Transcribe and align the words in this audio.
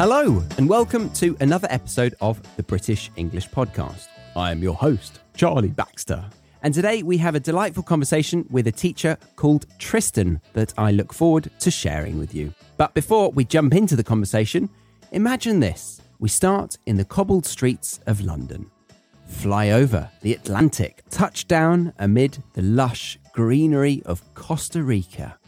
Hello, 0.00 0.42
and 0.56 0.66
welcome 0.66 1.10
to 1.10 1.36
another 1.40 1.68
episode 1.70 2.14
of 2.22 2.40
the 2.56 2.62
British 2.62 3.10
English 3.16 3.50
Podcast. 3.50 4.06
I 4.34 4.50
am 4.50 4.62
your 4.62 4.74
host, 4.74 5.20
Charlie 5.36 5.68
Baxter. 5.68 6.24
And 6.62 6.72
today 6.72 7.02
we 7.02 7.18
have 7.18 7.34
a 7.34 7.38
delightful 7.40 7.82
conversation 7.82 8.46
with 8.48 8.66
a 8.66 8.72
teacher 8.72 9.18
called 9.36 9.66
Tristan 9.78 10.40
that 10.54 10.72
I 10.78 10.90
look 10.90 11.12
forward 11.12 11.50
to 11.58 11.70
sharing 11.70 12.18
with 12.18 12.34
you. 12.34 12.54
But 12.78 12.94
before 12.94 13.30
we 13.32 13.44
jump 13.44 13.74
into 13.74 13.94
the 13.94 14.02
conversation, 14.02 14.70
imagine 15.12 15.60
this. 15.60 16.00
We 16.18 16.30
start 16.30 16.78
in 16.86 16.96
the 16.96 17.04
cobbled 17.04 17.44
streets 17.44 18.00
of 18.06 18.22
London. 18.22 18.70
Fly 19.26 19.72
over 19.72 20.08
the 20.22 20.32
Atlantic, 20.32 21.02
touch 21.10 21.46
down 21.46 21.92
amid 21.98 22.42
the 22.54 22.62
lush 22.62 23.18
greenery 23.34 24.02
of 24.06 24.22
Costa 24.32 24.82
Rica. 24.82 25.38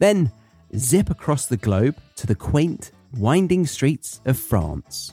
Then 0.00 0.32
zip 0.76 1.10
across 1.10 1.46
the 1.46 1.56
globe 1.56 1.94
to 2.16 2.26
the 2.26 2.34
quaint 2.34 2.90
winding 3.16 3.66
streets 3.66 4.20
of 4.24 4.38
France. 4.38 5.12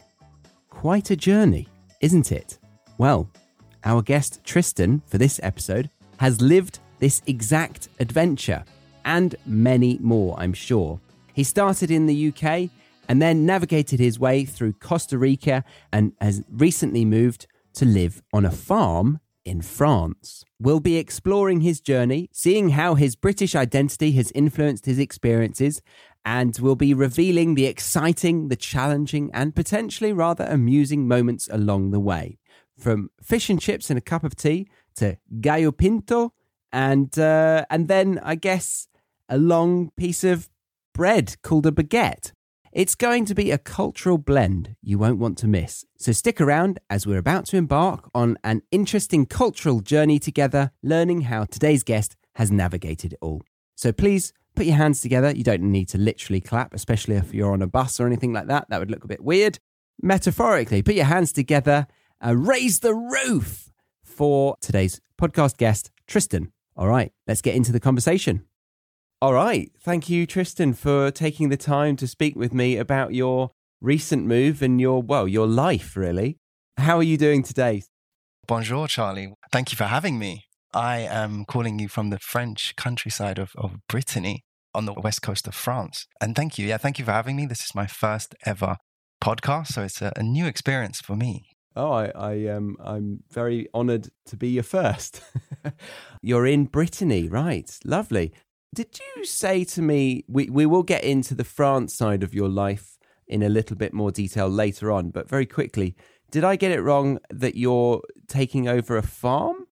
Quite 0.69 1.11
a 1.11 1.15
journey, 1.15 1.67
isn't 2.01 2.31
it? 2.31 2.59
Well, 2.97 3.29
our 3.83 4.01
guest 4.01 4.43
Tristan 4.43 5.01
for 5.07 5.17
this 5.17 5.39
episode 5.43 5.89
has 6.17 6.41
lived 6.41 6.79
this 6.99 7.21
exact 7.27 7.89
adventure 7.99 8.63
and 9.05 9.35
many 9.45 9.97
more, 10.01 10.35
I'm 10.39 10.53
sure. 10.53 10.99
He 11.33 11.43
started 11.43 11.91
in 11.91 12.05
the 12.05 12.27
UK 12.27 12.69
and 13.07 13.21
then 13.21 13.45
navigated 13.45 13.99
his 13.99 14.19
way 14.19 14.45
through 14.45 14.73
Costa 14.73 15.17
Rica 15.17 15.63
and 15.93 16.13
has 16.19 16.43
recently 16.51 17.05
moved 17.05 17.47
to 17.75 17.85
live 17.85 18.21
on 18.33 18.45
a 18.45 18.51
farm 18.51 19.19
in 19.45 19.61
France. 19.61 20.43
We'll 20.59 20.81
be 20.81 20.97
exploring 20.97 21.61
his 21.61 21.79
journey, 21.79 22.29
seeing 22.33 22.69
how 22.69 22.95
his 22.95 23.15
British 23.15 23.55
identity 23.55 24.11
has 24.13 24.31
influenced 24.31 24.85
his 24.85 24.99
experiences, 24.99 25.81
and 26.27 26.57
we'll 26.59 26.75
be 26.75 26.93
revealing 26.93 27.55
the 27.55 27.67
exciting, 27.67 28.49
the 28.49 28.57
challenging, 28.57 29.31
and 29.33 29.55
potentially 29.55 30.11
rather 30.11 30.43
amusing 30.43 31.07
moments 31.07 31.47
along 31.49 31.91
the 31.91 32.01
way. 32.01 32.37
From 32.77 33.11
fish 33.23 33.49
and 33.49 33.61
chips 33.61 33.89
and 33.89 33.97
a 33.97 34.01
cup 34.01 34.25
of 34.25 34.35
tea 34.35 34.67
to 34.97 35.17
gallo 35.39 35.71
pinto, 35.71 36.33
and 36.73 37.17
uh, 37.17 37.63
and 37.69 37.87
then 37.87 38.19
I 38.21 38.35
guess 38.35 38.89
a 39.29 39.37
long 39.37 39.91
piece 39.95 40.25
of 40.25 40.49
bread 40.93 41.37
called 41.43 41.65
a 41.65 41.71
baguette. 41.71 42.33
It's 42.73 42.95
going 42.95 43.23
to 43.23 43.33
be 43.33 43.49
a 43.51 43.57
cultural 43.57 44.17
blend 44.17 44.75
you 44.83 44.99
won't 44.99 45.19
want 45.19 45.37
to 45.37 45.47
miss. 45.47 45.85
So 45.97 46.11
stick 46.11 46.41
around 46.41 46.77
as 46.89 47.07
we're 47.07 47.17
about 47.19 47.45
to 47.47 47.57
embark 47.57 48.09
on 48.13 48.37
an 48.43 48.63
interesting 48.69 49.25
cultural 49.27 49.79
journey 49.79 50.19
together, 50.19 50.71
learning 50.83 51.21
how 51.21 51.45
today's 51.45 51.83
guest 51.83 52.17
has 52.35 52.51
navigated 52.51 53.13
it 53.13 53.19
all. 53.21 53.43
So 53.75 53.93
please 53.93 54.33
put 54.57 54.65
your 54.65 54.75
hands 54.75 55.01
together. 55.01 55.31
You 55.33 55.43
don't 55.43 55.61
need 55.61 55.87
to 55.89 55.97
literally 55.97 56.41
clap, 56.41 56.73
especially 56.73 57.15
if 57.15 57.33
you're 57.33 57.53
on 57.53 57.61
a 57.61 57.67
bus 57.67 57.99
or 57.99 58.07
anything 58.07 58.33
like 58.33 58.47
that. 58.47 58.65
That 58.69 58.79
would 58.79 58.91
look 58.91 59.03
a 59.03 59.07
bit 59.07 59.23
weird. 59.23 59.59
Metaphorically, 60.01 60.81
put 60.81 60.95
your 60.95 61.05
hands 61.05 61.31
together, 61.31 61.87
raise 62.23 62.79
the 62.79 62.93
roof 62.93 63.71
for 64.03 64.57
today's 64.59 64.99
podcast 65.21 65.57
guest, 65.57 65.91
Tristan. 66.07 66.51
All 66.75 66.87
right, 66.87 67.13
let's 67.27 67.41
get 67.41 67.55
into 67.55 67.71
the 67.71 67.79
conversation. 67.79 68.45
All 69.19 69.33
right. 69.33 69.71
Thank 69.79 70.09
you, 70.09 70.27
Tristan, 70.27 70.73
for 70.73 71.09
taking 71.09 71.49
the 71.49 71.57
time 71.57 71.95
to 71.95 72.07
speak 72.07 72.35
with 72.35 72.53
me 72.53 72.77
about 72.77 73.15
your 73.15 73.49
recent 73.81 74.25
move 74.25 74.61
and 74.61 74.79
your, 74.79 75.01
well, 75.01 75.27
your 75.27 75.47
life, 75.47 75.97
really. 75.97 76.37
How 76.77 76.97
are 76.97 77.03
you 77.03 77.17
doing 77.17 77.41
today? 77.41 77.81
Bonjour, 78.47 78.87
Charlie. 78.87 79.33
Thank 79.51 79.71
you 79.71 79.75
for 79.75 79.85
having 79.85 80.19
me. 80.19 80.43
I 80.71 80.99
am 80.99 81.45
calling 81.45 81.79
you 81.79 81.87
from 81.87 82.11
the 82.11 82.19
French 82.19 82.75
countryside 82.75 83.39
of, 83.39 83.53
of 83.55 83.77
Brittany 83.89 84.43
on 84.73 84.85
the 84.85 84.93
west 84.93 85.21
coast 85.21 85.47
of 85.47 85.55
France. 85.55 86.07
And 86.21 86.35
thank 86.35 86.57
you. 86.57 86.67
Yeah, 86.67 86.77
thank 86.77 86.99
you 86.99 87.05
for 87.05 87.11
having 87.11 87.35
me. 87.35 87.45
This 87.45 87.61
is 87.61 87.75
my 87.75 87.87
first 87.87 88.35
ever 88.45 88.77
podcast, 89.23 89.67
so 89.67 89.83
it's 89.83 90.01
a, 90.01 90.11
a 90.15 90.23
new 90.23 90.45
experience 90.45 91.01
for 91.01 91.15
me. 91.15 91.49
Oh, 91.75 91.91
I, 91.91 92.11
I 92.15 92.47
um, 92.47 92.75
I'm 92.83 93.23
very 93.31 93.67
honoured 93.73 94.09
to 94.25 94.35
be 94.35 94.49
your 94.49 94.63
first. 94.63 95.21
You're 96.23 96.47
in 96.47 96.65
Brittany, 96.65 97.29
right? 97.29 97.69
Lovely. 97.85 98.33
Did 98.73 98.99
you 98.99 99.25
say 99.25 99.63
to 99.65 99.81
me 99.81 100.25
we 100.27 100.49
we 100.49 100.65
will 100.65 100.83
get 100.83 101.03
into 101.03 101.35
the 101.35 101.43
France 101.43 101.93
side 101.93 102.23
of 102.23 102.33
your 102.33 102.49
life 102.49 102.97
in 103.27 103.43
a 103.43 103.49
little 103.49 103.75
bit 103.75 103.93
more 103.93 104.11
detail 104.11 104.49
later 104.49 104.91
on, 104.91 105.11
but 105.11 105.29
very 105.29 105.45
quickly, 105.45 105.95
did 106.31 106.43
I 106.43 106.55
get 106.55 106.71
it 106.71 106.81
wrong 106.81 107.19
that 107.29 107.55
you're 107.55 108.01
taking 108.27 108.67
over 108.67 108.97
a 108.97 109.03
farm? 109.03 109.66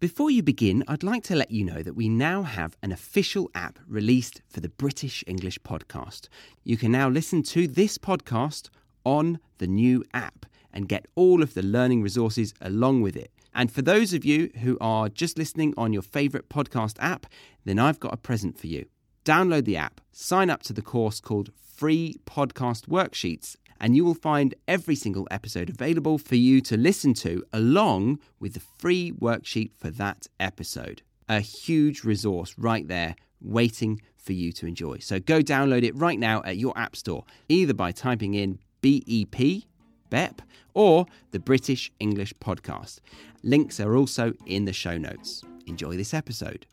Before 0.00 0.30
you 0.30 0.44
begin, 0.44 0.84
I'd 0.86 1.02
like 1.02 1.24
to 1.24 1.34
let 1.34 1.50
you 1.50 1.64
know 1.64 1.82
that 1.82 1.96
we 1.96 2.08
now 2.08 2.44
have 2.44 2.76
an 2.84 2.92
official 2.92 3.50
app 3.52 3.80
released 3.88 4.42
for 4.48 4.60
the 4.60 4.68
British 4.68 5.24
English 5.26 5.58
podcast. 5.62 6.28
You 6.62 6.76
can 6.76 6.92
now 6.92 7.08
listen 7.08 7.42
to 7.54 7.66
this 7.66 7.98
podcast 7.98 8.68
on 9.04 9.40
the 9.58 9.66
new 9.66 10.04
app 10.14 10.46
and 10.72 10.88
get 10.88 11.06
all 11.16 11.42
of 11.42 11.54
the 11.54 11.64
learning 11.64 12.02
resources 12.02 12.54
along 12.60 13.02
with 13.02 13.16
it. 13.16 13.32
And 13.52 13.72
for 13.72 13.82
those 13.82 14.12
of 14.12 14.24
you 14.24 14.52
who 14.60 14.78
are 14.80 15.08
just 15.08 15.36
listening 15.36 15.74
on 15.76 15.92
your 15.92 16.02
favourite 16.02 16.48
podcast 16.48 16.94
app, 17.00 17.26
then 17.64 17.80
I've 17.80 17.98
got 17.98 18.14
a 18.14 18.18
present 18.18 18.56
for 18.56 18.68
you. 18.68 18.86
Download 19.24 19.64
the 19.64 19.78
app, 19.78 20.00
sign 20.12 20.48
up 20.48 20.62
to 20.62 20.72
the 20.72 20.80
course 20.80 21.18
called 21.18 21.50
Free 21.74 22.20
Podcast 22.24 22.86
Worksheets, 22.86 23.56
and 23.80 23.96
you 23.96 24.04
will 24.04 24.14
find 24.14 24.54
every 24.66 24.94
single 24.94 25.26
episode 25.30 25.68
available 25.68 26.18
for 26.18 26.36
you 26.36 26.60
to 26.62 26.76
listen 26.76 27.14
to 27.14 27.44
along 27.52 28.18
with 28.40 28.54
the 28.54 28.60
free 28.78 29.12
worksheet 29.12 29.70
for 29.76 29.90
that 29.90 30.26
episode. 30.40 31.02
A 31.28 31.40
huge 31.40 32.04
resource 32.04 32.54
right 32.58 32.86
there 32.88 33.14
waiting 33.40 34.00
for 34.16 34.32
you 34.32 34.52
to 34.52 34.66
enjoy. 34.66 34.98
So 34.98 35.20
go 35.20 35.40
download 35.40 35.84
it 35.84 35.96
right 35.96 36.18
now 36.18 36.42
at 36.44 36.56
your 36.56 36.76
app 36.76 36.96
store, 36.96 37.24
either 37.48 37.74
by 37.74 37.92
typing 37.92 38.34
in 38.34 38.58
BEP, 38.82 39.64
BEP, 40.10 40.42
or 40.74 41.06
the 41.30 41.38
British 41.38 41.90
English 42.00 42.34
Podcast. 42.34 43.00
Links 43.42 43.80
are 43.80 43.96
also 43.96 44.34
in 44.46 44.64
the 44.64 44.72
show 44.72 44.98
notes. 44.98 45.42
Enjoy 45.66 45.96
this 45.96 46.12
episode. 46.12 46.66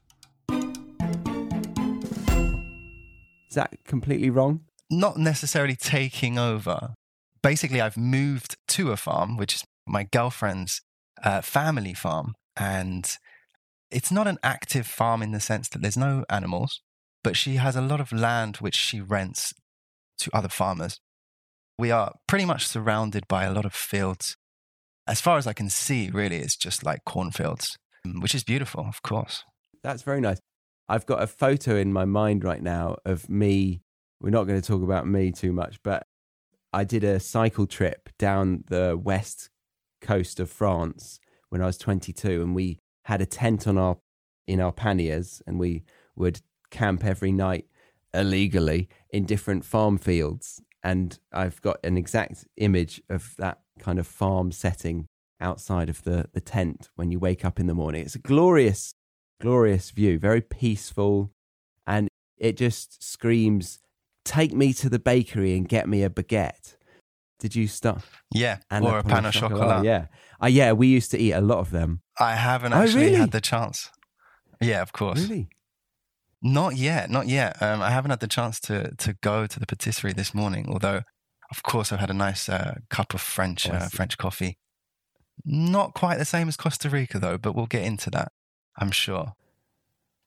Is 3.50 3.56
that 3.56 3.78
completely 3.86 4.30
wrong? 4.30 4.65
Not 4.90 5.18
necessarily 5.18 5.76
taking 5.76 6.38
over. 6.38 6.94
Basically, 7.42 7.82
I've 7.82 7.98
moved 7.98 8.56
to 8.70 8.92
a 8.92 8.98
farm, 8.98 9.38
which 9.38 9.56
is 9.56 9.64
my 9.88 10.04
girlfriend's 10.04 10.82
uh, 11.24 11.42
family 11.42 11.94
farm. 11.94 12.34
And 12.58 13.10
it's 13.92 14.12
not 14.12 14.28
an 14.28 14.38
active 14.44 14.88
farm 14.88 15.22
in 15.22 15.32
the 15.32 15.40
sense 15.40 15.70
that 15.70 15.82
there's 15.82 15.98
no 15.98 16.26
animals, 16.30 16.82
but 17.24 17.38
she 17.38 17.56
has 17.56 17.76
a 17.76 17.82
lot 17.82 18.00
of 18.00 18.12
land 18.12 18.58
which 18.58 18.76
she 18.76 19.02
rents 19.02 19.54
to 20.20 20.30
other 20.34 20.50
farmers. 20.50 21.00
We 21.78 21.92
are 21.92 22.14
pretty 22.28 22.46
much 22.46 22.68
surrounded 22.68 23.28
by 23.28 23.44
a 23.44 23.52
lot 23.52 23.66
of 23.66 23.74
fields. 23.74 24.38
As 25.08 25.22
far 25.22 25.38
as 25.38 25.46
I 25.46 25.54
can 25.54 25.70
see, 25.70 26.10
really, 26.10 26.38
it's 26.38 26.56
just 26.56 26.84
like 26.84 27.06
cornfields, 27.06 27.78
which 28.20 28.34
is 28.34 28.44
beautiful, 28.44 28.86
of 28.88 29.02
course. 29.02 29.44
That's 29.84 30.04
very 30.04 30.22
nice. 30.22 30.40
I've 30.88 31.06
got 31.06 31.22
a 31.22 31.28
photo 31.28 31.76
in 31.76 31.92
my 31.92 32.06
mind 32.06 32.44
right 32.44 32.62
now 32.62 32.98
of 33.06 33.30
me. 33.30 33.82
We're 34.26 34.32
not 34.32 34.48
going 34.48 34.60
to 34.60 34.68
talk 34.68 34.82
about 34.82 35.08
me 35.08 35.32
too 35.32 35.54
much, 35.54 35.80
but 35.84 36.08
I 36.74 36.84
did 36.84 37.04
a 37.04 37.20
cycle 37.20 37.68
trip 37.68 38.10
down 38.18 38.64
the 38.70 39.00
west 39.00 39.52
coast 40.02 40.40
of 40.40 40.50
France 40.50 41.20
when 41.50 41.62
I 41.62 41.68
was 41.68 41.78
22, 41.78 42.42
and 42.42 42.56
we 42.56 42.80
had 43.04 43.22
a 43.22 43.28
tent 43.28 43.68
on 43.68 43.78
our 43.78 43.98
in 44.48 44.60
our 44.60 44.72
panniers, 44.72 45.44
and 45.46 45.60
we 45.60 45.84
would 46.16 46.42
camp 46.72 47.06
every 47.06 47.32
night 47.32 47.66
illegally 48.16 48.90
in 49.12 49.26
different 49.26 49.64
farm 49.64 50.00
fields. 50.00 50.60
And 50.82 51.20
I've 51.32 51.62
got 51.62 51.78
an 51.84 51.96
exact 51.96 52.48
image 52.58 53.04
of 53.08 53.36
that 53.38 53.60
kind 53.78 54.00
of 54.00 54.08
farm 54.08 54.52
setting 54.52 55.06
outside 55.40 55.88
of 55.88 56.02
the, 56.02 56.30
the 56.34 56.42
tent 56.42 56.90
when 56.96 57.12
you 57.12 57.20
wake 57.20 57.46
up 57.46 57.60
in 57.60 57.68
the 57.68 57.76
morning. 57.76 58.02
It's 58.02 58.16
a 58.16 58.20
glorious, 58.20 58.96
glorious 59.40 59.92
view, 59.92 60.18
very 60.18 60.42
peaceful. 60.42 61.32
And 61.86 62.08
it 62.38 62.58
just 62.58 63.04
screams, 63.04 63.82
take 64.26 64.52
me 64.54 64.74
to 64.74 64.90
the 64.90 65.00
bakery 65.00 65.56
and 65.56 65.68
get 65.70 65.88
me 65.88 66.04
a 66.04 66.10
baguette. 66.10 66.76
Did 67.40 67.56
you 67.56 67.68
start? 67.68 68.02
Yeah, 68.34 68.58
or 68.72 68.98
a 69.00 69.04
pain 69.04 69.26
au 69.26 69.32
chocolat. 69.32 69.84
Yeah. 69.86 70.08
Uh, 70.42 70.48
yeah, 70.48 70.72
we 70.74 70.88
used 70.88 71.12
to 71.12 71.18
eat 71.18 71.34
a 71.34 71.42
lot 71.42 71.60
of 71.60 71.70
them. 71.72 72.02
I 72.20 72.36
haven't 72.36 72.74
Oh, 72.74 72.78
actually 72.78 73.06
really? 73.06 73.16
had 73.18 73.32
the 73.32 73.42
chance. 73.42 73.90
Yeah, 74.62 74.82
of 74.82 74.92
course. 74.94 75.22
Really? 75.22 75.50
Not 76.42 76.76
yet, 76.76 77.10
not 77.10 77.28
yet. 77.28 77.62
Um, 77.62 77.82
I 77.82 77.90
haven't 77.92 78.12
had 78.12 78.20
the 78.20 78.28
chance 78.28 78.60
to 78.62 78.96
to 78.96 79.14
go 79.22 79.48
to 79.48 79.60
the 79.60 79.66
patisserie 79.66 80.14
this 80.14 80.34
morning. 80.34 80.68
Although, 80.70 81.02
of 81.52 81.64
course, 81.64 81.92
I've 81.92 82.00
had 82.00 82.10
a 82.10 82.14
nice 82.14 82.48
uh, 82.50 82.76
cup 82.90 83.14
of 83.14 83.22
French 83.22 83.70
uh, 83.70 83.90
French 83.90 84.18
coffee. 84.18 84.58
Not 85.44 85.94
quite 85.94 86.18
the 86.18 86.26
same 86.26 86.48
as 86.48 86.56
Costa 86.58 86.90
Rica 86.90 87.20
though, 87.20 87.38
but 87.38 87.54
we'll 87.56 87.66
get 87.68 87.84
into 87.84 88.10
that. 88.12 88.32
I'm 88.78 88.92
sure. 88.92 89.34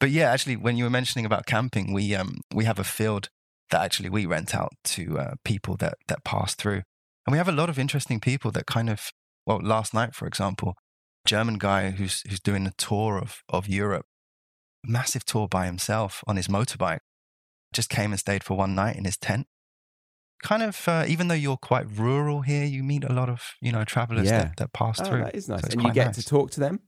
But 0.01 0.11
yeah, 0.11 0.31
actually, 0.31 0.57
when 0.57 0.77
you 0.77 0.85
were 0.85 0.91
mentioning 0.91 1.25
about 1.27 1.47
camping, 1.47 1.93
we 1.93 2.15
um 2.15 2.41
we 2.55 2.65
have 2.65 2.79
a 2.79 2.85
field 2.85 3.31
that 3.71 3.83
actually 3.83 4.09
we 4.11 4.27
rent 4.27 4.55
out 4.55 4.73
to 4.85 5.19
uh, 5.19 5.35
people 5.45 5.77
that 5.77 5.95
that 6.09 6.25
pass 6.25 6.55
through, 6.55 6.83
and 7.27 7.33
we 7.33 7.39
have 7.39 7.49
a 7.49 7.53
lot 7.53 7.69
of 7.71 7.79
interesting 7.79 8.21
people 8.21 8.51
that 8.53 8.67
kind 8.67 8.89
of 8.91 9.11
well, 9.47 9.61
last 9.63 9.95
night, 9.95 10.15
for 10.15 10.27
example, 10.27 10.75
German 11.27 11.59
guy 11.59 11.91
who's 11.91 12.23
who's 12.29 12.41
doing 12.41 12.67
a 12.67 12.73
tour 12.79 13.19
of 13.19 13.43
of 13.49 13.69
Europe, 13.69 14.07
massive 14.85 15.25
tour 15.25 15.49
by 15.49 15.67
himself 15.67 16.23
on 16.27 16.37
his 16.37 16.49
motorbike, 16.49 17.01
just 17.73 17.91
came 17.91 18.13
and 18.13 18.21
stayed 18.21 18.45
for 18.45 18.57
one 18.57 18.75
night 18.75 18.97
in 18.97 19.05
his 19.05 19.17
tent. 19.17 19.47
Kind 20.41 20.63
of, 20.63 20.87
uh, 20.87 21.05
even 21.09 21.27
though 21.27 21.35
you're 21.35 21.57
quite 21.57 21.91
rural 21.91 22.43
here, 22.43 22.65
you 22.65 22.85
meet 22.85 23.03
a 23.05 23.13
lot 23.13 23.29
of 23.29 23.55
you 23.61 23.73
know 23.73 23.85
travelers 23.85 24.27
Yeah. 24.27 24.39
that, 24.45 24.57
that 24.59 24.73
pass 24.73 25.01
Oh, 25.01 25.05
through. 25.05 25.25
that 25.25 25.35
is 25.35 25.49
nice. 25.49 25.63
So 25.63 25.69
and 25.73 25.83
you 25.83 25.93
get 25.93 26.07
nice. 26.07 26.17
to 26.17 26.25
talk 26.25 26.51
to 26.53 26.61
them? 26.61 26.81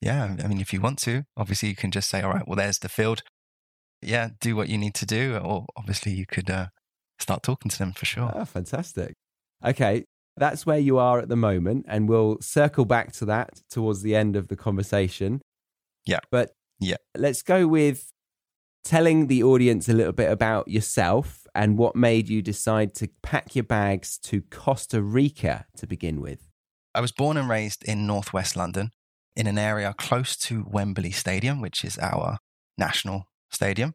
Yeah, 0.00 0.36
I 0.42 0.46
mean, 0.46 0.60
if 0.60 0.72
you 0.72 0.80
want 0.80 0.98
to, 1.00 1.24
obviously 1.36 1.70
you 1.70 1.74
can 1.76 1.90
just 1.90 2.08
say, 2.08 2.22
"All 2.22 2.30
right, 2.32 2.46
well, 2.46 2.54
there's 2.56 2.78
the 2.78 2.88
field. 2.88 3.22
Yeah, 4.02 4.30
do 4.40 4.54
what 4.56 4.68
you 4.68 4.78
need 4.78 4.94
to 4.96 5.06
do," 5.06 5.36
or 5.36 5.66
obviously 5.76 6.12
you 6.12 6.26
could 6.26 6.50
uh, 6.50 6.68
start 7.18 7.42
talking 7.42 7.70
to 7.70 7.78
them 7.78 7.92
for 7.92 8.04
sure. 8.06 8.30
Oh, 8.34 8.44
fantastic. 8.44 9.14
Okay, 9.64 10.04
that's 10.36 10.64
where 10.64 10.78
you 10.78 10.98
are 10.98 11.18
at 11.18 11.28
the 11.28 11.36
moment, 11.36 11.86
and 11.88 12.08
we'll 12.08 12.38
circle 12.40 12.84
back 12.84 13.12
to 13.14 13.24
that 13.26 13.60
towards 13.70 14.02
the 14.02 14.14
end 14.14 14.36
of 14.36 14.48
the 14.48 14.56
conversation. 14.56 15.40
Yeah. 16.06 16.20
But 16.30 16.52
Yeah. 16.78 16.96
let's 17.16 17.42
go 17.42 17.66
with 17.66 18.12
telling 18.84 19.26
the 19.26 19.42
audience 19.42 19.88
a 19.88 19.92
little 19.92 20.12
bit 20.12 20.30
about 20.30 20.68
yourself 20.68 21.46
and 21.54 21.76
what 21.76 21.96
made 21.96 22.28
you 22.28 22.40
decide 22.40 22.94
to 22.94 23.08
pack 23.22 23.54
your 23.56 23.64
bags 23.64 24.16
to 24.18 24.40
Costa 24.42 25.02
Rica 25.02 25.66
to 25.76 25.86
begin 25.86 26.20
with. 26.20 26.48
I 26.94 27.00
was 27.00 27.12
born 27.12 27.36
and 27.36 27.48
raised 27.48 27.82
in 27.84 28.06
northwest 28.06 28.56
London, 28.56 28.92
in 29.36 29.46
an 29.46 29.58
area 29.58 29.92
close 29.98 30.36
to 30.36 30.64
Wembley 30.70 31.10
Stadium, 31.10 31.60
which 31.60 31.84
is 31.84 31.98
our 31.98 32.38
national 32.78 33.24
stadium, 33.50 33.94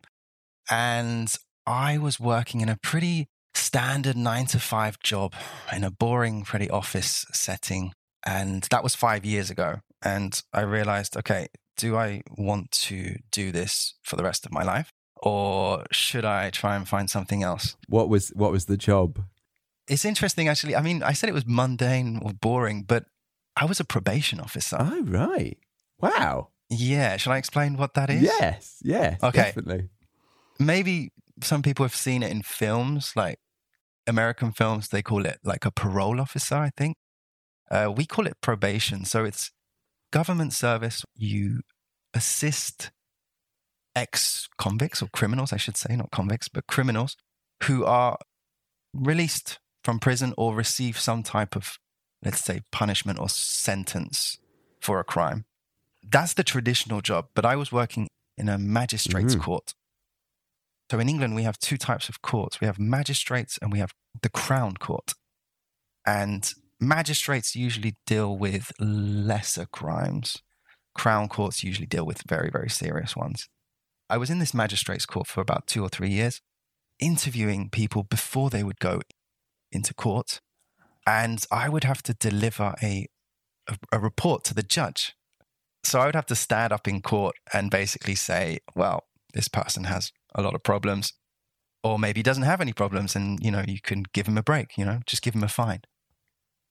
and 0.70 1.34
I 1.66 1.98
was 1.98 2.20
working 2.20 2.62
in 2.62 2.70
a 2.70 2.78
pretty 2.82 3.28
standard 3.54 4.16
nine 4.16 4.46
to 4.48 4.60
five 4.60 5.00
job 5.00 5.34
in 5.72 5.84
a 5.84 5.92
boring, 5.92 6.44
pretty 6.44 6.70
office 6.70 7.26
setting. 7.32 7.94
And 8.26 8.64
that 8.72 8.84
was 8.84 8.96
five 8.96 9.26
years 9.26 9.50
ago. 9.50 9.82
And 10.04 10.42
I 10.54 10.62
realized, 10.62 11.18
okay, 11.18 11.48
do 11.78 11.98
I 11.98 12.24
want 12.38 12.72
to 12.72 13.18
do 13.32 13.52
this 13.52 13.96
for 14.04 14.16
the 14.16 14.24
rest 14.24 14.46
of 14.46 14.52
my 14.52 14.64
life? 14.64 14.90
Or 15.22 15.86
should 15.92 16.26
I 16.26 16.50
try 16.50 16.76
and 16.76 16.88
find 16.88 17.10
something 17.10 17.44
else? 17.44 17.76
What 17.88 18.10
was 18.10 18.30
what 18.30 18.52
was 18.52 18.66
the 18.66 18.78
job? 18.78 19.22
It's 19.88 20.06
interesting, 20.06 20.48
actually. 20.48 20.76
I 20.76 20.82
mean, 20.82 21.04
I 21.04 21.14
said 21.14 21.30
it 21.30 21.34
was 21.34 21.46
mundane 21.46 22.20
or 22.22 22.32
boring, 22.34 22.84
but 22.84 23.06
I 23.56 23.66
was 23.66 23.80
a 23.80 23.86
probation 23.86 24.40
officer. 24.40 24.78
Oh, 24.80 25.04
right. 25.04 25.58
Wow. 26.00 26.50
Yeah. 26.78 27.18
Shall 27.18 27.34
I 27.34 27.38
explain 27.38 27.78
what 27.78 27.94
that 27.96 28.10
is? 28.10 28.22
Yes, 28.24 28.78
yes, 28.84 29.22
Okay. 29.24 29.44
definitely. 29.44 29.90
Maybe 30.60 31.12
some 31.42 31.62
people 31.62 31.84
have 31.84 31.96
seen 31.96 32.24
it 32.24 32.32
in 32.32 32.42
films, 32.42 33.14
like 33.16 33.40
American 34.08 34.52
films, 34.52 34.90
they 34.90 35.02
call 35.02 35.26
it 35.26 35.40
like 35.44 35.66
a 35.66 35.72
parole 35.72 36.20
officer, 36.22 36.56
I 36.56 36.72
think. 36.76 36.96
Uh, 37.72 37.92
we 37.96 38.06
call 38.06 38.28
it 38.28 38.36
probation. 38.42 39.06
So 39.06 39.26
it's 39.26 39.52
government 40.12 40.54
service. 40.54 41.04
You 41.16 41.62
assist 42.14 42.92
ex 43.96 44.48
convicts 44.58 45.02
or 45.02 45.08
criminals, 45.08 45.54
I 45.54 45.58
should 45.58 45.78
say, 45.78 45.96
not 45.96 46.12
convicts, 46.12 46.48
but 46.50 46.68
criminals 46.68 47.16
who 47.64 47.86
are 47.86 48.18
released 48.94 49.60
from 49.84 50.00
prison 50.00 50.34
or 50.38 50.56
receive 50.56 51.00
some 51.00 51.24
type 51.24 51.56
of, 51.56 51.78
let's 52.24 52.44
say, 52.44 52.62
punishment 52.72 53.20
or 53.20 53.30
sentence 53.30 54.38
for 54.82 55.00
a 55.00 55.04
crime. 55.04 55.46
That's 56.14 56.34
the 56.36 56.44
traditional 56.44 57.02
job. 57.02 57.28
But 57.36 57.46
I 57.46 57.56
was 57.58 57.72
working 57.72 58.08
in 58.38 58.48
a 58.48 58.58
magistrate's 58.58 59.36
Mhm. 59.36 59.42
court. 59.42 59.74
So 60.90 61.00
in 61.00 61.10
England, 61.10 61.36
we 61.36 61.44
have 61.44 61.58
two 61.58 61.78
types 61.78 62.08
of 62.08 62.22
courts 62.22 62.62
we 62.62 62.68
have 62.68 62.80
magistrates 62.80 63.58
and 63.62 63.72
we 63.72 63.80
have 63.80 63.92
the 64.22 64.30
Crown 64.30 64.76
Court. 64.78 65.14
And 66.06 66.54
magistrates 66.80 67.56
usually 67.56 67.96
deal 68.06 68.38
with 68.38 68.72
lesser 68.80 69.66
crimes, 69.66 70.44
Crown 70.94 71.28
Courts 71.30 71.64
usually 71.64 71.88
deal 71.88 72.06
with 72.06 72.22
very, 72.28 72.50
very 72.52 72.70
serious 72.70 73.16
ones. 73.16 73.50
I 74.10 74.18
was 74.18 74.30
in 74.30 74.40
this 74.40 74.54
magistrate's 74.54 75.06
court 75.08 75.28
for 75.28 75.42
about 75.42 75.66
two 75.66 75.82
or 75.82 75.90
three 75.90 76.10
years, 76.10 76.42
interviewing 77.00 77.70
people 77.70 78.04
before 78.04 78.50
they 78.52 78.64
would 78.64 78.80
go 78.80 79.02
into 79.72 79.94
court. 79.94 80.42
And 81.08 81.44
I 81.50 81.70
would 81.70 81.86
have 81.86 82.04
to 82.04 82.14
deliver 82.14 82.76
a, 82.84 83.08
a, 83.68 83.78
a 83.94 84.00
report 84.00 84.44
to 84.46 84.54
the 84.54 84.64
judge. 84.64 85.16
So 85.84 86.00
I 86.00 86.06
would 86.06 86.16
have 86.16 86.26
to 86.28 86.36
stand 86.36 86.72
up 86.72 86.88
in 86.88 87.02
court 87.02 87.36
and 87.54 87.70
basically 87.70 88.16
say, 88.16 88.60
well, 88.76 89.04
this 89.34 89.48
person 89.48 89.86
has 89.86 90.12
a 90.34 90.42
lot 90.42 90.56
of 90.56 90.64
problems, 90.64 91.14
or 91.84 92.00
maybe 92.00 92.20
he 92.20 92.24
doesn't 92.24 92.44
have 92.44 92.62
any 92.62 92.74
problems, 92.74 93.16
and 93.16 93.40
you 93.44 93.52
know, 93.52 93.64
you 93.68 93.82
can 93.82 94.04
give 94.14 94.28
him 94.28 94.38
a 94.38 94.44
break, 94.44 94.78
you 94.78 94.86
know, 94.86 95.02
just 95.06 95.22
give 95.22 95.36
him 95.36 95.44
a 95.44 95.48
fine. 95.48 95.82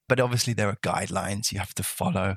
But 0.09 0.21
obviously 0.21 0.53
there 0.53 0.69
are 0.69 0.77
guidelines 0.77 1.53
you 1.53 1.59
have 1.59 1.75
to 1.75 1.83
follow. 1.83 2.37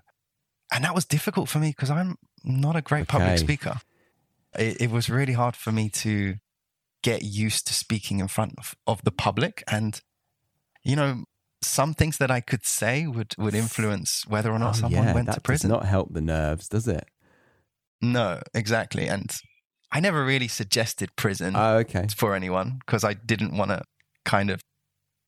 And 0.73 0.83
that 0.83 0.95
was 0.95 1.05
difficult 1.05 1.49
for 1.49 1.59
me 1.59 1.69
because 1.69 1.91
I'm 1.91 2.17
not 2.43 2.75
a 2.75 2.81
great 2.81 3.07
public 3.07 3.37
speaker. 3.37 3.81
It, 4.57 4.81
it 4.81 4.91
was 4.91 5.09
really 5.09 5.33
hard 5.33 5.55
for 5.55 5.71
me 5.71 5.89
to 5.89 6.35
get 7.03 7.21
used 7.21 7.67
to 7.67 7.73
speaking 7.73 8.19
in 8.19 8.27
front 8.27 8.53
of, 8.57 8.75
of 8.87 9.03
the 9.03 9.11
public. 9.11 9.63
And, 9.67 10.01
you 10.83 10.95
know, 10.95 11.25
some 11.65 11.93
things 11.93 12.17
that 12.17 12.31
I 12.31 12.41
could 12.41 12.65
say 12.65 13.07
would, 13.07 13.33
would 13.37 13.53
influence 13.55 14.25
whether 14.27 14.51
or 14.51 14.59
not 14.59 14.75
Oh, 14.75 14.79
someone 14.81 15.05
yeah, 15.05 15.13
went 15.13 15.31
to 15.33 15.41
prison. 15.41 15.69
does 15.69 15.77
not 15.77 15.85
help 15.85 16.13
the 16.13 16.21
nerves, 16.21 16.67
does 16.69 16.87
it? 16.87 17.05
No, 18.01 18.41
exactly. 18.53 19.07
And 19.07 19.31
I 19.91 19.99
never 19.99 20.23
really 20.25 20.47
suggested 20.47 21.15
prison 21.15 21.55
Oh, 21.55 21.77
okay. 21.77 22.07
for 22.15 22.35
anyone 22.35 22.79
because 22.85 23.03
I 23.03 23.13
didn't 23.13 23.55
want 23.55 23.71
to 23.71 23.81
kind 24.25 24.49
of 24.49 24.61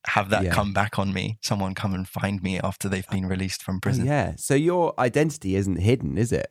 have 0.07 0.29
that 0.29 0.43
Yeah. 0.43 0.53
come 0.53 0.73
back 0.73 0.97
on 0.99 1.13
me. 1.13 1.37
Someone 1.41 1.73
come 1.75 1.93
and 1.93 2.07
find 2.07 2.41
me 2.41 2.59
after 2.59 2.87
they've 2.89 3.07
been 3.09 3.25
released 3.27 3.61
from 3.63 3.77
Oh, 3.77 3.79
prison. 3.81 4.05
yeah. 4.05 4.33
So 4.37 4.53
your 4.55 4.93
identity 4.99 5.55
isn't 5.55 5.77
hidden, 5.77 6.17
is 6.17 6.31
it? 6.31 6.47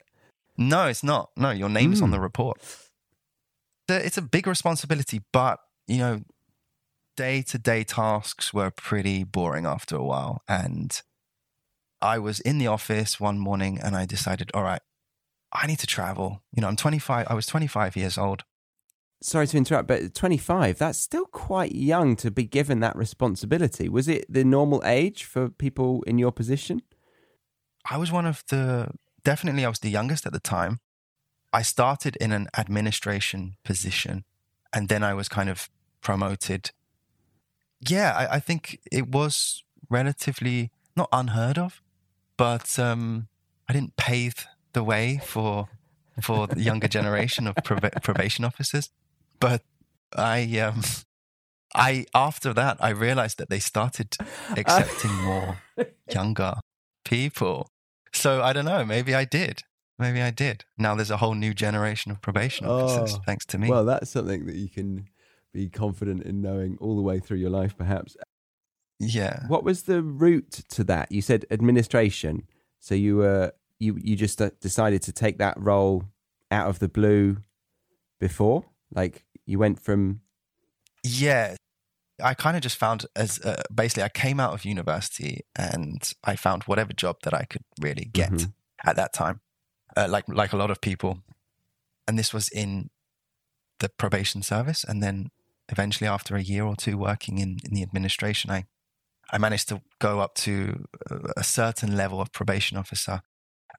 No, 0.59 0.87
it's 0.87 1.03
not. 1.03 1.31
No, 1.37 1.50
your 1.50 1.69
name's 1.69 2.00
on 2.03 2.09
Mm. 2.09 2.12
the 2.12 2.21
report. 2.21 2.61
It's 3.89 4.19
a 4.19 4.22
big 4.22 4.46
responsibility, 4.46 5.20
but, 5.32 5.58
you 5.87 5.99
know, 5.99 6.20
day 7.17 7.43
to 7.43 7.58
day 7.58 7.82
tasks 7.85 8.53
were 8.53 8.70
pretty 8.70 9.25
boring 9.25 9.67
after 9.67 9.96
a 9.96 10.05
while. 10.05 10.43
And 10.46 11.01
I 12.01 12.19
was 12.19 12.41
in 12.41 12.58
the 12.58 12.67
office 12.67 13.19
one 13.19 13.39
morning 13.39 13.81
and 13.82 13.96
I 13.96 14.05
decided, 14.06 14.51
all 14.55 14.63
right, 14.63 14.82
I 15.53 15.67
need 15.67 15.79
to 15.81 15.87
travel. 15.87 16.43
You 16.55 16.61
know, 16.61 16.69
I'm 16.69 16.77
25, 16.77 17.27
I 17.29 17.35
was 17.35 17.46
25 17.46 17.96
years 17.96 18.19
old. 18.19 18.44
Sorry 19.23 19.46
to 19.46 19.56
interrupt, 19.56 19.89
but 19.89 20.15
25, 20.15 20.79
that's 20.79 20.99
still 20.99 21.25
quite 21.25 21.75
young 21.75 22.17
to 22.17 22.31
be 22.31 22.44
given 22.44 22.81
that 22.81 22.96
responsibility. 22.96 23.89
Was 23.89 24.08
it 24.08 24.27
the 24.29 24.44
normal 24.44 24.82
age 24.85 25.25
for 25.25 25.49
people 25.49 26.03
in 26.03 26.19
your 26.19 26.32
position? 26.32 26.82
I 27.91 27.96
was 27.96 28.13
one 28.13 28.27
of 28.27 28.44
the, 28.49 28.91
definitely, 29.25 29.65
I 29.65 29.69
was 29.69 29.79
the 29.79 29.91
youngest 29.91 30.27
at 30.27 30.32
the 30.32 30.41
time. 30.41 30.81
I 31.53 31.63
started 31.63 32.17
in 32.17 32.32
an 32.32 32.49
administration 32.58 33.56
position 33.65 34.25
and 34.73 34.91
then 34.91 35.03
I 35.03 35.15
was 35.15 35.29
kind 35.29 35.49
of 35.49 35.70
promoted. 36.03 36.73
Yeah, 37.81 38.13
I, 38.17 38.37
I 38.37 38.41
think 38.41 38.81
it 38.91 39.09
was 39.09 39.63
relatively 39.91 40.71
not 40.97 41.09
unheard 41.13 41.59
of, 41.59 41.83
but 42.37 42.79
um, 42.79 43.29
I 43.69 43.73
didn't 43.73 43.97
pave 43.97 44.47
the 44.73 44.83
way 44.83 45.21
for 45.25 45.69
for 46.23 46.47
the 46.47 46.63
younger 46.63 46.89
generation 46.89 47.47
of 47.47 47.55
proba- 47.56 48.03
probation 48.03 48.45
officers. 48.45 48.91
But 49.39 49.63
I, 50.17 50.59
um, 50.61 50.81
I 51.75 52.06
after 52.15 52.55
that, 52.55 52.79
I 52.81 52.89
realized 52.91 53.37
that 53.39 53.51
they 53.51 53.59
started 53.59 54.17
accepting 54.56 55.13
more 55.13 55.59
younger 56.11 56.55
people. 57.05 57.69
So 58.13 58.43
I 58.43 58.55
don't 58.55 58.65
know. 58.65 58.85
Maybe 58.85 59.15
I 59.15 59.27
did. 59.27 59.63
Maybe 59.99 60.23
I 60.23 60.31
did. 60.31 60.65
Now 60.79 60.95
there's 60.95 61.11
a 61.11 61.19
whole 61.19 61.35
new 61.35 61.53
generation 61.55 62.11
of 62.13 62.21
probation 62.23 62.67
officers, 62.67 63.17
Oh, 63.19 63.23
thanks 63.27 63.45
to 63.47 63.59
me. 63.59 63.69
Well, 63.69 63.85
that's 63.85 64.11
something 64.11 64.47
that 64.47 64.55
you 64.56 64.69
can 64.69 65.09
be 65.56 65.69
confident 65.69 66.22
in 66.25 66.43
knowing 66.43 66.77
all 66.81 66.96
the 66.96 67.03
way 67.03 67.19
through 67.20 67.39
your 67.39 67.51
life, 67.51 67.77
perhaps. 67.77 68.17
yeah. 68.98 69.46
What 69.48 69.65
was 69.65 69.82
the 69.84 70.03
route 70.03 70.51
to 70.70 70.84
that? 70.84 71.10
You 71.13 71.22
said 71.22 71.44
administration. 71.51 72.43
So 72.81 72.94
you 72.94 73.17
were 73.17 73.53
you 73.79 73.98
you 74.08 74.17
just 74.17 74.41
uh, 74.41 74.51
decided 74.60 75.03
to 75.03 75.13
take 75.13 75.36
that 75.39 75.56
role 75.58 76.05
out 76.51 76.69
of 76.69 76.79
the 76.79 76.89
blue 76.89 77.39
before? 78.20 78.65
Like 78.94 79.25
you 79.46 79.58
went 79.58 79.81
from 79.81 80.20
Yeah. 81.05 81.56
I 82.22 82.32
kind 82.34 82.56
of 82.56 82.63
just 82.63 82.79
found 82.79 83.05
as 83.15 83.39
uh, 83.44 83.63
basically 83.75 84.03
I 84.05 84.08
came 84.08 84.41
out 84.41 84.55
of 84.55 84.65
university 84.65 85.41
and 85.55 86.01
I 86.25 86.34
found 86.36 86.63
whatever 86.65 86.93
job 86.94 87.17
that 87.25 87.34
I 87.34 87.44
could 87.44 87.65
really 87.81 88.06
get 88.13 88.31
Mhm. 88.32 88.53
at 88.86 88.96
that 88.96 89.13
time. 89.13 89.41
Uh, 89.96 90.08
like 90.08 90.25
like 90.29 90.53
a 90.55 90.56
lot 90.56 90.70
of 90.70 90.81
people, 90.81 91.19
And 92.08 92.19
this 92.19 92.32
was 92.32 92.48
in 92.48 92.89
the 93.81 93.89
probation 93.89 94.43
service. 94.43 94.84
And 94.89 95.03
then 95.03 95.31
eventually, 95.69 96.08
after 96.08 96.37
a 96.37 96.43
year 96.43 96.65
or 96.65 96.77
two 96.77 96.96
working 96.96 97.39
in, 97.39 97.58
in 97.65 97.75
the 97.75 97.82
administration, 97.82 98.51
I, 98.51 98.65
I 99.31 99.39
managed 99.39 99.69
to 99.69 99.82
go 100.01 100.20
up 100.20 100.35
to 100.37 100.85
a 101.37 101.44
certain 101.44 101.96
level 101.96 102.20
of 102.20 102.32
probation 102.32 102.77
officer. 102.77 103.20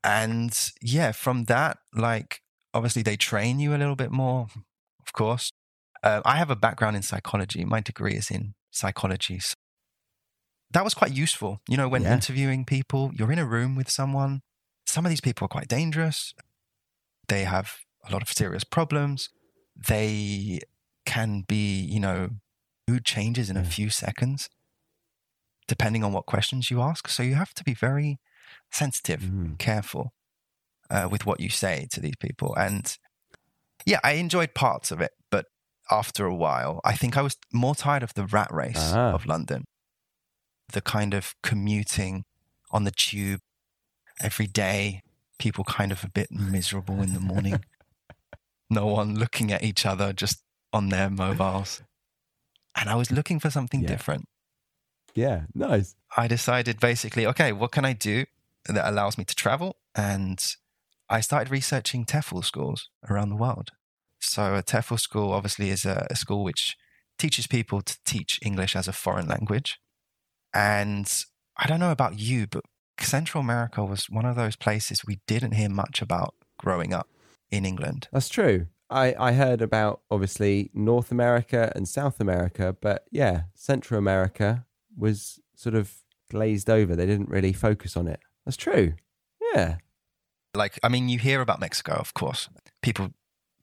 And 0.03 0.57
yeah, 0.81 1.11
from 1.11 1.45
that, 1.45 1.77
like, 1.93 2.41
obviously, 2.73 3.01
they 3.01 3.17
train 3.17 3.59
you 3.59 3.73
a 3.75 3.77
little 3.77 3.95
bit 3.95 4.11
more, 4.11 4.47
of 5.05 5.13
course. 5.13 5.51
Uh, 6.03 6.21
I 6.25 6.37
have 6.37 6.51
a 6.51 6.55
background 6.55 6.95
in 6.95 7.01
psychology. 7.01 7.65
My 7.65 7.81
degree 7.81 8.13
is 8.15 8.29
in 8.29 8.53
psychology. 8.71 9.39
So 9.39 9.53
that 10.71 10.83
was 10.83 10.93
quite 10.93 11.13
useful. 11.13 11.61
You 11.67 11.77
know, 11.77 11.87
when 11.87 12.03
Yeah. 12.03 12.13
interviewing 12.13 12.65
people, 12.65 13.11
you're 13.15 13.31
in 13.31 13.39
a 13.39 13.45
room 13.45 13.75
with 13.75 13.89
someone. 13.89 14.41
Some 14.85 15.05
of 15.05 15.09
these 15.09 15.21
people 15.21 15.45
are 15.45 15.49
quite 15.49 15.67
dangerous. 15.67 16.33
They 17.27 17.45
have 17.45 17.77
a 18.07 18.11
lot 18.11 18.21
of 18.21 18.31
serious 18.31 18.63
problems. 18.63 19.29
They 19.75 20.59
can 21.15 21.43
be, 21.47 21.65
you 21.93 21.99
know, 21.99 22.29
mood 22.87 23.03
changes 23.05 23.49
in 23.49 23.57
a 23.57 23.63
few 23.63 23.89
seconds, 23.89 24.49
depending 25.67 26.03
on 26.03 26.11
what 26.13 26.25
questions 26.25 26.69
you 26.69 26.81
ask. 26.81 27.07
So 27.07 27.23
you 27.23 27.35
have 27.35 27.53
to 27.55 27.63
be 27.63 27.73
very 27.73 28.17
sensitive, 28.71 29.21
Mm. 29.21 29.57
careful 29.57 30.11
uh, 30.89 31.07
with 31.11 31.25
what 31.25 31.39
you 31.39 31.49
say 31.49 31.87
to 31.91 31.99
these 31.99 32.15
people. 32.19 32.55
And 32.55 32.83
yeah, 33.85 33.99
I 34.03 34.13
enjoyed 34.13 34.53
parts 34.53 34.91
of 34.91 35.01
it, 35.01 35.11
but 35.29 35.45
after 35.91 36.25
a 36.25 36.35
while, 36.35 36.79
I 36.91 36.93
think 36.95 37.17
I 37.17 37.21
was 37.21 37.35
more 37.51 37.75
tired 37.75 38.03
of 38.03 38.13
the 38.13 38.25
rat 38.25 38.51
race 38.51 38.91
Ah. 38.93 39.11
of 39.13 39.25
London, 39.25 39.65
the 40.71 40.81
kind 40.81 41.13
of 41.13 41.33
commuting 41.43 42.23
on 42.71 42.83
the 42.85 42.91
tube 42.91 43.39
every 44.21 44.47
day, 44.47 45.01
people 45.39 45.63
kind 45.63 45.91
of 45.91 46.03
a 46.03 46.09
bit 46.09 46.29
miserable 46.31 47.01
in 47.01 47.13
the 47.13 47.19
morning, 47.31 47.59
no 48.69 48.85
one 48.87 49.15
looking 49.15 49.51
at 49.51 49.63
each 49.63 49.85
other, 49.85 50.13
just 50.13 50.41
on 50.73 50.89
their 50.89 51.09
mobiles. 51.09 51.81
And 52.75 52.89
I 52.89 52.95
was 52.95 53.11
looking 53.11 53.39
for 53.39 53.49
something 53.49 53.81
Yeah. 53.81 53.87
different. 53.87 54.25
Yeah, 55.15 55.45
nice. 55.55 55.95
I 56.15 56.27
decided 56.27 56.79
basically, 56.79 57.25
okay, 57.25 57.51
what 57.51 57.71
can 57.71 57.85
I 57.85 57.93
do 57.93 58.25
that 58.65 58.87
allows 58.87 59.17
me 59.17 59.23
to 59.25 59.35
travel? 59.35 59.77
And 59.95 60.39
I 61.09 61.21
started 61.21 61.49
researching 61.51 62.05
TEFL 62.05 62.43
schools 62.45 62.89
around 63.09 63.29
the 63.29 63.35
world. 63.35 63.71
So, 64.19 64.55
a 64.55 64.61
TEFL 64.63 64.99
school 64.99 65.31
obviously 65.31 65.69
is 65.69 65.85
a, 65.85 66.05
a 66.09 66.15
school 66.15 66.43
which 66.43 66.75
teaches 67.17 67.47
people 67.47 67.81
to 67.81 67.97
teach 68.05 68.39
English 68.43 68.75
as 68.75 68.87
a 68.87 68.93
foreign 68.93 69.27
language. 69.27 69.79
And 70.53 71.11
I 71.55 71.67
don't 71.67 71.79
know 71.79 71.91
about 71.91 72.19
you, 72.19 72.45
but 72.47 72.63
Central 72.99 73.41
America 73.41 73.83
was 73.83 74.09
one 74.09 74.25
of 74.25 74.35
those 74.35 74.55
places 74.55 75.05
we 75.05 75.19
didn't 75.27 75.53
hear 75.53 75.69
much 75.69 76.01
about 76.01 76.35
growing 76.59 76.93
up 76.93 77.07
in 77.49 77.65
England. 77.65 78.07
That's 78.11 78.29
true. 78.29 78.67
I, 78.89 79.13
I 79.19 79.31
heard 79.33 79.61
about 79.61 80.01
obviously 80.09 80.69
North 80.73 81.11
America 81.11 81.71
and 81.75 81.87
South 81.87 82.19
America, 82.19 82.75
but 82.79 83.05
yeah, 83.11 83.43
Central 83.53 83.97
America 83.97 84.65
was 84.97 85.39
sort 85.55 85.75
of 85.75 85.93
glazed 86.29 86.69
over. 86.69 86.95
They 86.95 87.05
didn't 87.05 87.29
really 87.29 87.53
focus 87.53 87.97
on 87.97 88.07
it. 88.07 88.19
That's 88.45 88.57
true. 88.57 88.93
Yeah. 89.53 89.77
Like, 90.53 90.79
I 90.83 90.89
mean, 90.89 91.09
you 91.09 91.19
hear 91.19 91.41
about 91.41 91.59
Mexico, 91.59 91.93
of 91.93 92.13
course. 92.13 92.49
People 92.81 93.13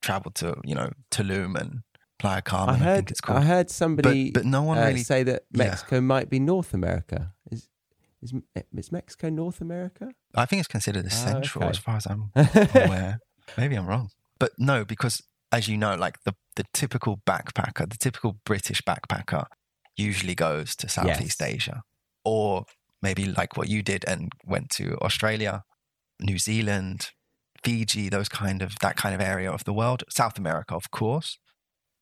travel 0.03 0.31
to, 0.33 0.57
you 0.65 0.75
know, 0.75 0.91
Tulum 1.11 1.59
and 1.59 1.83
Playa 2.19 2.43
Carmen. 2.43 2.75
I 2.77 2.79
I, 2.79 2.83
heard 2.83 2.97
think 2.97 3.11
it's 3.11 3.21
called. 3.21 3.39
I 3.39 3.43
heard 3.43 3.71
somebody 3.71 4.31
but, 4.31 4.43
but 4.43 4.49
no 4.49 4.63
one 4.63 4.79
uh, 4.79 4.87
really 4.87 5.03
say 5.03 5.23
that 5.23 5.45
yeah. 5.53 5.65
Mexico 5.65 6.01
might 6.01 6.29
be 6.29 6.39
North 6.39 6.75
America. 6.75 7.33
Is 7.51 7.69
is 8.23 8.33
is 8.77 8.93
Mexico 8.93 9.29
North 9.31 9.61
America? 9.61 10.11
I 10.35 10.47
think 10.47 10.61
it's 10.61 10.69
considered 10.69 11.07
as 11.07 11.13
Ah, 11.13 11.33
central 11.33 11.65
okay. 11.65 11.71
as 11.71 11.79
far 11.79 11.97
as 11.97 12.07
I'm 12.07 12.31
aware. 12.37 13.21
Maybe 13.59 13.75
I'm 13.77 13.87
wrong. 13.87 14.11
But 14.45 14.53
no, 14.59 14.85
because 14.85 15.23
as 15.51 15.69
you 15.69 15.79
know, 15.79 15.95
like 15.95 16.17
the, 16.25 16.35
the 16.57 16.65
typical 16.75 17.23
backpacker, 17.27 17.89
the 17.89 17.97
typical 17.97 18.37
British 18.45 18.83
backpacker 18.83 19.47
usually 19.97 20.35
goes 20.35 20.77
to 20.77 20.87
Southeast 20.87 21.41
Yes. 21.41 21.49
Asia. 21.55 21.83
Or 22.27 22.67
maybe 23.01 23.25
like 23.25 23.57
what 23.57 23.69
you 23.71 23.83
did 23.83 24.05
and 24.07 24.31
went 24.45 24.69
to 24.73 24.99
Australia, 25.01 25.63
New 26.21 26.37
Zealand, 26.37 27.09
Fiji, 27.63 28.11
those 28.11 28.29
kind 28.29 28.61
of 28.61 28.75
that 28.83 28.97
kind 28.97 29.15
of 29.15 29.23
area 29.23 29.51
of 29.51 29.65
the 29.65 29.73
world. 29.73 30.05
South 30.11 30.37
America, 30.37 30.75
of 30.75 30.91
course, 30.91 31.39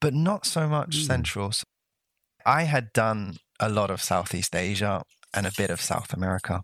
but 0.00 0.12
not 0.12 0.44
so 0.44 0.66
much 0.66 0.96
Hmm. 0.96 1.02
central. 1.12 1.52
I 2.44 2.62
had 2.64 2.92
done 2.92 3.36
a 3.60 3.68
lot 3.68 3.88
of 3.88 4.02
Southeast 4.02 4.56
Asia 4.56 5.02
and 5.32 5.46
a 5.46 5.52
bit 5.56 5.70
of 5.70 5.80
South 5.80 6.12
America. 6.12 6.62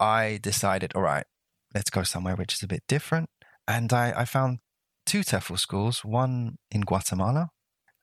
I 0.00 0.38
decided, 0.42 0.92
all 0.94 1.02
right, 1.02 1.26
let's 1.74 1.90
go 1.90 2.02
somewhere 2.02 2.34
which 2.34 2.54
is 2.54 2.62
a 2.62 2.66
bit 2.66 2.82
different. 2.88 3.28
And 3.66 3.92
I, 3.92 4.14
I 4.22 4.24
found 4.24 4.60
two 5.08 5.20
TEFL 5.20 5.58
schools, 5.58 6.04
one 6.04 6.58
in 6.70 6.82
Guatemala 6.82 7.48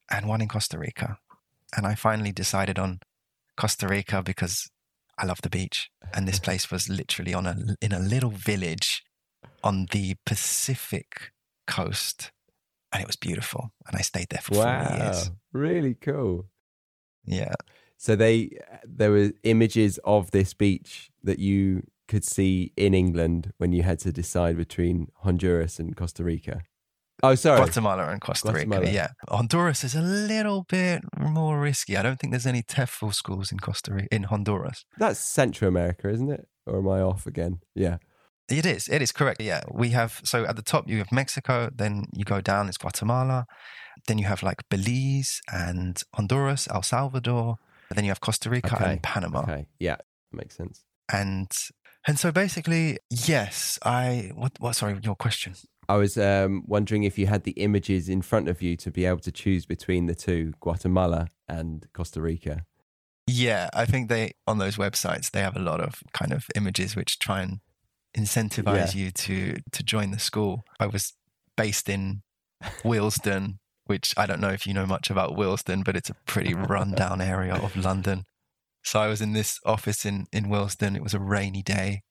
and 0.10 0.28
one 0.28 0.42
in 0.42 0.48
Costa 0.48 0.78
Rica. 0.80 1.20
And 1.78 1.86
I 1.86 1.94
finally 1.96 2.32
decided 2.32 2.80
on 2.80 3.00
Costa 3.56 3.88
Rica 3.88 4.24
because 4.24 4.70
I 5.20 5.26
love 5.26 5.42
the 5.44 5.50
beach. 5.50 5.90
And 6.14 6.28
this 6.28 6.40
place 6.40 6.72
was 6.72 6.90
literally 6.90 7.34
on 7.34 7.46
a 7.46 7.56
in 7.80 7.92
a 7.92 8.00
little 8.00 8.32
village 8.32 9.04
on 9.64 9.86
the 9.92 10.16
Pacific 10.26 11.32
coast. 11.68 12.32
And 12.92 13.02
it 13.02 13.08
was 13.08 13.18
beautiful. 13.18 13.72
And 13.88 13.96
I 13.96 14.02
stayed 14.02 14.30
there 14.30 14.42
for 14.42 14.56
four 14.56 14.64
Wow, 14.66 14.98
years. 14.98 15.32
really 15.54 15.94
cool. 15.96 16.46
Yeah. 17.24 17.54
So 17.98 18.16
they 18.16 18.58
there 18.84 19.12
were 19.12 19.32
images 19.44 20.00
of 20.04 20.32
this 20.32 20.54
beach 20.54 21.12
that 21.24 21.40
you 21.40 21.84
could 22.08 22.24
see 22.24 22.72
in 22.76 22.94
England 22.94 23.52
when 23.58 23.74
you 23.74 23.84
had 23.84 24.00
to 24.00 24.12
decide 24.12 24.58
between 24.58 25.08
Honduras 25.24 25.80
and 25.80 25.96
Costa 25.96 26.24
Rica. 26.24 26.62
Oh, 27.26 27.36
sorry. 27.36 27.58
Guatemala 27.58 28.10
and 28.10 28.22
Costa 28.22 28.52
Guatemala. 28.52 28.82
Rica. 28.82 28.94
Yeah. 28.94 29.08
Honduras 29.30 29.84
is 29.84 29.96
a 29.96 30.02
little 30.02 30.66
bit 30.70 31.04
more 31.20 31.60
risky. 31.60 31.98
I 31.98 32.02
don't 32.02 32.20
think 32.20 32.32
there's 32.32 32.46
any 32.46 32.64
TEFL 32.64 33.14
schools 33.14 33.52
in 33.52 33.60
Costa 33.60 33.94
Rica, 33.94 34.08
in 34.12 34.24
Honduras. 34.24 34.86
That's 34.98 35.20
Central 35.20 35.70
America, 35.70 36.10
isn't 36.10 36.30
it? 36.32 36.48
Or 36.66 36.80
am 36.80 36.90
I 36.90 37.02
off 37.02 37.26
again? 37.26 37.60
Yeah. 37.76 37.98
It 38.50 38.66
is. 38.66 38.88
It 38.88 39.02
is 39.02 39.12
correct. 39.12 39.42
Yeah. 39.42 39.62
We 39.72 39.90
have, 39.90 40.22
so 40.24 40.46
at 40.46 40.56
the 40.56 40.62
top, 40.62 40.88
you 40.88 41.00
have 41.00 41.12
Mexico, 41.12 41.70
then 41.74 42.06
you 42.14 42.24
go 42.24 42.42
down, 42.42 42.68
it's 42.68 42.78
Guatemala. 42.78 43.48
Then 44.08 44.18
you 44.18 44.26
have 44.26 44.44
like 44.44 44.68
Belize 44.70 45.42
and 45.52 46.02
Honduras, 46.14 46.68
El 46.72 46.84
Salvador. 46.84 47.58
And 47.90 47.98
then 47.98 48.06
you 48.06 48.12
have 48.12 48.22
Costa 48.22 48.50
Rica 48.50 48.76
Okay, 48.76 48.92
and 48.92 49.04
Panama. 49.04 49.42
Okay. 49.42 49.68
Yeah, 49.80 49.98
makes 50.32 50.56
sense. 50.56 50.84
And, 51.12 51.52
and 52.08 52.20
so 52.20 52.32
basically, 52.32 52.98
yes, 53.10 53.80
I, 53.84 54.32
what, 54.36 54.54
what, 54.60 54.76
sorry, 54.76 55.00
your 55.02 55.16
question. 55.16 55.54
I 55.88 55.98
was 55.98 56.18
um, 56.18 56.64
wondering 56.66 57.04
if 57.04 57.18
you 57.18 57.28
had 57.28 57.44
the 57.44 57.52
images 57.52 58.10
in 58.10 58.22
front 58.22 58.50
of 58.50 58.62
you 58.62 58.76
to 58.78 58.92
be 58.92 59.06
able 59.06 59.20
to 59.20 59.32
choose 59.32 59.66
between 59.66 60.08
the 60.08 60.16
two, 60.16 60.54
Guatemala 60.60 61.28
and 61.48 61.88
Costa 61.94 62.22
Rica. 62.22 62.66
Yeah, 63.28 63.70
I 63.74 63.86
think 63.86 64.10
they 64.10 64.34
on 64.46 64.60
those 64.60 64.78
websites 64.78 65.32
they 65.32 65.42
have 65.42 65.56
a 65.56 65.62
lot 65.62 65.80
of 65.80 66.04
kind 66.14 66.32
of 66.32 66.46
images 66.56 66.96
which 66.96 67.18
try 67.18 67.42
and 67.42 67.60
incentivize 68.16 68.94
you 68.94 69.12
to 69.12 69.56
to 69.72 69.84
join 69.84 70.12
the 70.12 70.20
school. 70.20 70.64
I 70.80 70.88
was 70.88 71.14
based 71.58 71.90
in 71.90 72.22
Willesden, 72.84 73.60
which 73.86 74.14
I 74.16 74.26
don't 74.26 74.42
know 74.42 74.50
if 74.50 74.68
you 74.68 74.74
know 74.74 74.86
much 74.86 75.10
about 75.10 75.36
Willesden, 75.36 75.84
but 75.84 75.96
it's 75.96 76.10
a 76.10 76.16
pretty 76.26 76.54
rundown 76.76 77.20
area 77.20 77.56
of 77.56 77.76
London. 77.76 78.26
So 78.84 79.00
I 79.00 79.08
was 79.08 79.22
in 79.22 79.34
this 79.34 79.60
office 79.66 80.06
in 80.06 80.28
in 80.32 80.50
Willesden. 80.50 80.96
It 80.96 81.04
was 81.04 81.16
a 81.16 81.20
rainy 81.20 81.64
day, 81.64 82.04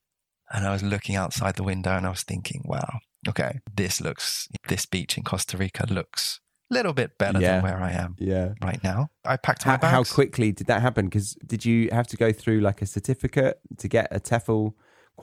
and 0.51 0.67
I 0.67 0.73
was 0.73 0.83
looking 0.83 1.15
outside 1.15 1.55
the 1.55 1.63
window 1.63 1.95
and 1.95 2.05
I 2.05 2.09
was 2.09 2.23
thinking, 2.23 2.63
"Wow, 2.65 2.99
okay, 3.27 3.59
this 3.75 3.99
looks 4.01 4.47
this 4.67 4.85
beach 4.85 5.17
in 5.17 5.23
Costa 5.23 5.57
Rica 5.57 5.85
looks 5.89 6.39
a 6.71 6.73
little 6.73 6.93
bit 6.93 7.17
better 7.17 7.39
Yeah. 7.39 7.55
than 7.55 7.63
where 7.63 7.81
I 7.81 7.91
am 7.91 8.15
Yeah. 8.19 8.53
right 8.61 8.83
now." 8.83 9.09
I 9.25 9.37
packed 9.37 9.65
my 9.65 9.73
How, 9.73 9.77
bags. 9.77 9.91
how 9.91 10.03
quickly 10.15 10.51
did 10.51 10.67
that 10.67 10.81
happen? 10.81 11.05
Because 11.05 11.33
did 11.45 11.65
you 11.65 11.89
have 11.91 12.07
to 12.07 12.17
go 12.17 12.31
through 12.31 12.61
like 12.61 12.81
a 12.81 12.85
certificate 12.85 13.59
to 13.77 13.87
get 13.87 14.07
a 14.11 14.19
TEFL 14.19 14.73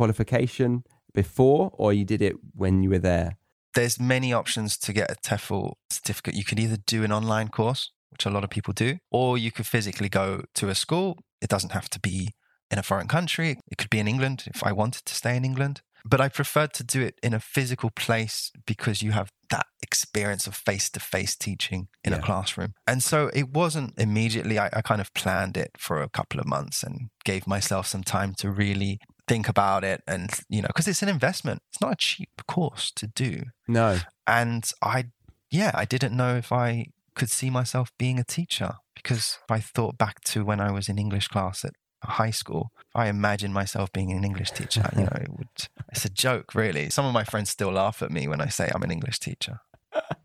qualification 0.02 0.82
before, 1.14 1.70
or 1.74 1.92
you 1.92 2.04
did 2.04 2.22
it 2.22 2.34
when 2.54 2.82
you 2.82 2.90
were 2.90 2.98
there? 2.98 3.38
there's 3.74 3.98
many 3.98 4.34
options 4.34 4.76
to 4.76 4.92
get 4.92 5.10
a 5.10 5.14
TEFL 5.14 5.72
certificate. 5.88 6.34
You 6.34 6.44
could 6.44 6.60
either 6.60 6.76
do 6.76 7.04
an 7.04 7.10
online 7.12 7.48
course, 7.48 7.90
which 8.10 8.26
a 8.26 8.30
lot 8.30 8.44
of 8.44 8.50
people 8.50 8.74
do, 8.74 8.98
or 9.10 9.38
you 9.38 9.50
could 9.50 9.66
physically 9.66 10.10
go 10.10 10.44
to 10.56 10.68
a 10.68 10.74
school. 10.74 11.16
It 11.40 11.48
doesn't 11.48 11.72
have 11.72 11.88
to 11.88 11.98
be 11.98 12.34
in 12.70 12.78
a 12.78 12.82
foreign 12.82 13.08
country. 13.08 13.58
It 13.70 13.78
could 13.78 13.88
be 13.88 13.98
in 13.98 14.06
England 14.06 14.44
if 14.46 14.62
I 14.62 14.72
wanted 14.72 15.06
to 15.06 15.14
stay 15.14 15.34
in 15.38 15.44
England. 15.46 15.80
But 16.04 16.20
I 16.20 16.28
preferred 16.28 16.72
to 16.74 16.84
do 16.84 17.00
it 17.02 17.18
in 17.22 17.32
a 17.34 17.40
physical 17.40 17.90
place 17.90 18.50
because 18.66 19.02
you 19.02 19.12
have 19.12 19.30
that 19.50 19.66
experience 19.82 20.46
of 20.46 20.54
face 20.54 20.88
to 20.90 21.00
face 21.00 21.36
teaching 21.36 21.88
in 22.04 22.12
Yeah. 22.12 22.18
a 22.18 22.22
classroom. 22.22 22.74
And 22.86 23.02
so 23.02 23.30
it 23.34 23.50
wasn't 23.50 23.94
immediately, 23.98 24.58
I, 24.58 24.68
I 24.72 24.82
kind 24.82 25.00
of 25.00 25.12
planned 25.14 25.56
it 25.56 25.70
for 25.78 26.00
a 26.02 26.08
couple 26.08 26.40
of 26.40 26.46
months 26.46 26.82
and 26.82 27.10
gave 27.24 27.46
myself 27.46 27.86
some 27.86 28.02
time 28.02 28.34
to 28.38 28.50
really 28.50 28.98
think 29.28 29.48
about 29.48 29.84
it. 29.84 30.02
And, 30.06 30.30
you 30.48 30.62
know, 30.62 30.68
because 30.68 30.88
it's 30.88 31.02
an 31.02 31.08
investment, 31.08 31.62
it's 31.70 31.80
not 31.80 31.92
a 31.92 31.96
cheap 31.96 32.30
course 32.48 32.90
to 32.96 33.06
do 33.06 33.44
No. 33.68 33.98
and 34.26 34.68
I, 34.82 35.04
yeah, 35.50 35.70
I 35.74 35.84
didn't 35.84 36.16
know 36.16 36.36
if 36.36 36.50
I 36.50 36.86
could 37.14 37.30
see 37.30 37.50
myself 37.50 37.90
being 37.98 38.18
a 38.18 38.24
teacher 38.24 38.72
because 38.94 39.38
I 39.50 39.60
thought 39.60 39.98
back 39.98 40.20
to 40.30 40.44
when 40.44 40.60
I 40.60 40.70
was 40.70 40.88
in 40.88 40.98
English 40.98 41.28
class 41.28 41.62
at 41.64 41.74
high 42.02 42.30
school. 42.30 42.72
I 42.94 43.08
imagine 43.08 43.52
myself 43.52 43.92
being 43.92 44.12
an 44.12 44.24
English 44.24 44.50
teacher. 44.50 44.88
You 44.96 45.02
know, 45.02 45.18
it 45.20 45.30
would. 45.30 45.48
It's 45.90 46.04
a 46.04 46.10
joke, 46.10 46.54
really. 46.54 46.90
Some 46.90 47.06
of 47.06 47.12
my 47.12 47.24
friends 47.24 47.50
still 47.50 47.72
laugh 47.72 48.02
at 48.02 48.10
me 48.10 48.28
when 48.28 48.40
I 48.40 48.48
say 48.48 48.70
I'm 48.74 48.82
an 48.82 48.90
English 48.90 49.18
teacher. 49.18 49.60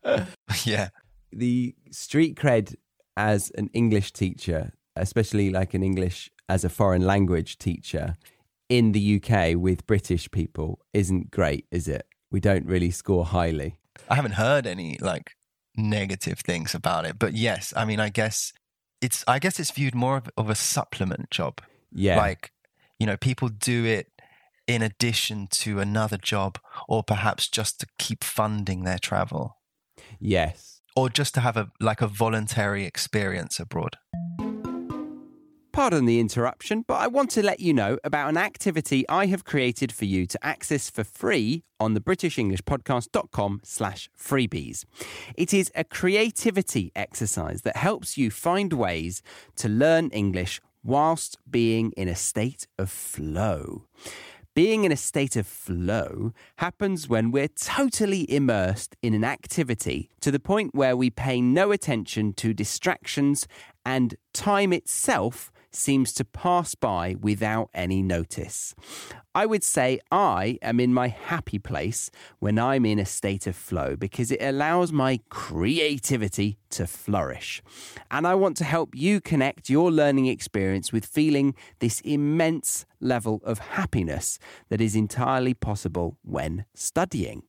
yeah. 0.65 0.89
The 1.31 1.75
street 1.91 2.35
cred 2.35 2.75
as 3.15 3.51
an 3.51 3.69
English 3.73 4.13
teacher, 4.13 4.73
especially 4.95 5.49
like 5.49 5.73
an 5.73 5.83
English 5.83 6.29
as 6.49 6.63
a 6.63 6.69
foreign 6.69 7.05
language 7.05 7.57
teacher 7.57 8.15
in 8.69 8.91
the 8.91 9.21
UK 9.21 9.55
with 9.55 9.87
British 9.87 10.29
people, 10.31 10.79
isn't 10.93 11.31
great, 11.31 11.65
is 11.71 11.87
it? 11.87 12.05
We 12.31 12.39
don't 12.39 12.65
really 12.65 12.91
score 12.91 13.25
highly. 13.25 13.77
I 14.09 14.15
haven't 14.15 14.33
heard 14.33 14.67
any 14.67 14.97
like 14.99 15.35
negative 15.75 16.39
things 16.39 16.75
about 16.75 17.05
it, 17.05 17.17
but 17.17 17.33
yes, 17.33 17.73
I 17.75 17.85
mean, 17.85 17.99
I 17.99 18.09
guess 18.09 18.53
it's 19.01 19.23
I 19.27 19.39
guess 19.39 19.59
it's 19.59 19.71
viewed 19.71 19.95
more 19.95 20.17
of, 20.17 20.29
of 20.37 20.49
a 20.49 20.55
supplement 20.55 21.29
job. 21.31 21.61
Yeah. 21.91 22.17
Like, 22.17 22.51
you 22.99 23.05
know, 23.05 23.17
people 23.17 23.49
do 23.49 23.85
it 23.85 24.11
in 24.67 24.81
addition 24.81 25.47
to 25.49 25.79
another 25.79 26.17
job 26.17 26.59
or 26.87 27.03
perhaps 27.03 27.47
just 27.47 27.79
to 27.79 27.87
keep 27.97 28.23
funding 28.23 28.83
their 28.83 28.99
travel 28.99 29.57
yes. 30.19 30.81
or 30.95 31.09
just 31.09 31.33
to 31.35 31.39
have 31.39 31.55
a 31.55 31.71
like 31.79 32.01
a 32.01 32.07
voluntary 32.07 32.85
experience 32.85 33.59
abroad. 33.59 33.97
Pardon 35.77 36.05
the 36.05 36.19
interruption, 36.19 36.83
but 36.87 36.95
I 36.95 37.05
want 37.05 37.29
to 37.29 37.43
let 37.43 37.59
you 37.59 37.71
know 37.71 37.99
about 38.03 38.29
an 38.29 38.35
activity 38.35 39.07
I 39.07 39.27
have 39.27 39.45
created 39.45 39.91
for 39.91 40.05
you 40.05 40.25
to 40.25 40.43
access 40.43 40.89
for 40.89 41.03
free 41.03 41.65
on 41.79 41.93
the 41.93 41.99
britishenglishpodcast.com 41.99 43.61
slash 43.63 44.09
freebies. 44.19 44.85
It 45.35 45.53
is 45.53 45.71
a 45.75 45.83
creativity 45.83 46.91
exercise 46.95 47.61
that 47.61 47.77
helps 47.77 48.17
you 48.17 48.31
find 48.31 48.73
ways 48.73 49.21
to 49.57 49.69
learn 49.69 50.09
English 50.09 50.59
whilst 50.83 51.37
being 51.47 51.91
in 51.95 52.07
a 52.07 52.15
state 52.15 52.65
of 52.79 52.89
flow. 52.89 53.85
Being 54.55 54.83
in 54.83 54.91
a 54.91 54.97
state 54.97 55.35
of 55.35 55.45
flow 55.45 56.33
happens 56.55 57.07
when 57.07 57.29
we're 57.29 57.49
totally 57.49 58.25
immersed 58.33 58.95
in 59.03 59.13
an 59.13 59.23
activity 59.23 60.09
to 60.21 60.31
the 60.31 60.39
point 60.39 60.73
where 60.73 60.97
we 60.97 61.11
pay 61.11 61.39
no 61.39 61.71
attention 61.71 62.33
to 62.33 62.55
distractions 62.55 63.47
and 63.85 64.15
time 64.33 64.73
itself 64.73 65.51
seems 65.71 66.13
to 66.13 66.25
pass 66.25 66.75
by 66.75 67.15
without 67.19 67.69
any 67.73 68.01
notice. 68.01 68.75
I 69.35 69.45
would 69.45 69.63
say 69.63 69.99
I 70.11 70.57
am 70.61 70.79
in 70.79 70.93
my 70.93 71.09
happy 71.09 71.59
place 71.59 72.09
when 72.39 72.57
I'm 72.57 72.85
in 72.85 72.97
a 72.97 73.05
state 73.05 73.45
of 73.45 73.55
flow 73.55 73.95
because 73.95 74.31
it 74.31 74.41
allows 74.41 74.91
my 74.91 75.19
creativity 75.29 76.57
to 76.71 76.87
flourish. 76.87 77.61
And 78.09 78.25
I 78.25 78.33
want 78.33 78.57
to 78.57 78.63
help 78.63 78.95
you 78.95 79.21
connect 79.21 79.69
your 79.69 79.91
learning 79.91 80.25
experience 80.25 80.91
with 80.91 81.05
feeling 81.05 81.53
this 81.79 82.01
immense 82.01 82.85
level 82.99 83.41
of 83.43 83.59
happiness 83.59 84.39
that 84.69 84.81
is 84.81 84.95
entirely 84.95 85.53
possible 85.53 86.17
when 86.23 86.65
studying. 86.73 87.43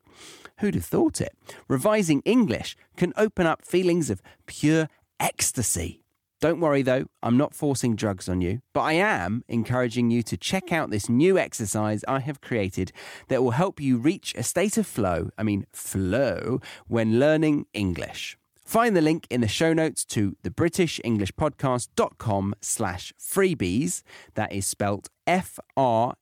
Who'd 0.60 0.74
have 0.74 0.84
thought 0.84 1.20
it? 1.20 1.32
Revising 1.68 2.20
English 2.24 2.76
can 2.96 3.12
open 3.16 3.46
up 3.46 3.64
feelings 3.64 4.10
of 4.10 4.20
pure 4.46 4.88
ecstasy. 5.20 6.02
Don't 6.40 6.60
worry 6.60 6.82
though, 6.82 7.06
I'm 7.20 7.36
not 7.36 7.52
forcing 7.52 7.96
drugs 7.96 8.28
on 8.28 8.40
you, 8.40 8.60
but 8.72 8.82
I 8.82 8.92
am 8.92 9.42
encouraging 9.48 10.12
you 10.12 10.22
to 10.22 10.36
check 10.36 10.70
out 10.70 10.90
this 10.90 11.08
new 11.08 11.36
exercise 11.36 12.04
I 12.06 12.20
have 12.20 12.40
created 12.40 12.92
that 13.26 13.42
will 13.42 13.50
help 13.50 13.80
you 13.80 13.96
reach 13.96 14.36
a 14.36 14.44
state 14.44 14.78
of 14.78 14.86
flow, 14.86 15.30
I 15.36 15.42
mean 15.42 15.66
flow, 15.72 16.60
when 16.86 17.18
learning 17.18 17.66
English. 17.74 18.38
Find 18.64 18.96
the 18.96 19.00
link 19.00 19.26
in 19.30 19.40
the 19.40 19.48
show 19.48 19.72
notes 19.72 20.04
to 20.06 20.36
the 20.42 20.50
britishenglishpodcast.com 20.50 22.54
slash 22.60 23.12
freebies. 23.18 24.02
That 24.34 24.52
is 24.52 24.66
spelt 24.66 25.08
F-R-E-E-B-I-E-S. 25.26 26.20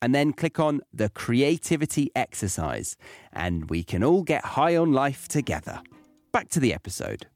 And 0.00 0.14
then 0.14 0.32
click 0.32 0.58
on 0.58 0.80
the 0.92 1.10
creativity 1.10 2.10
exercise 2.16 2.96
and 3.32 3.68
we 3.68 3.84
can 3.84 4.02
all 4.02 4.22
get 4.22 4.42
high 4.44 4.76
on 4.76 4.92
life 4.92 5.28
together. 5.28 5.82
Back 6.34 6.48
to 6.48 6.58
the 6.58 6.74
episode. 6.74 7.28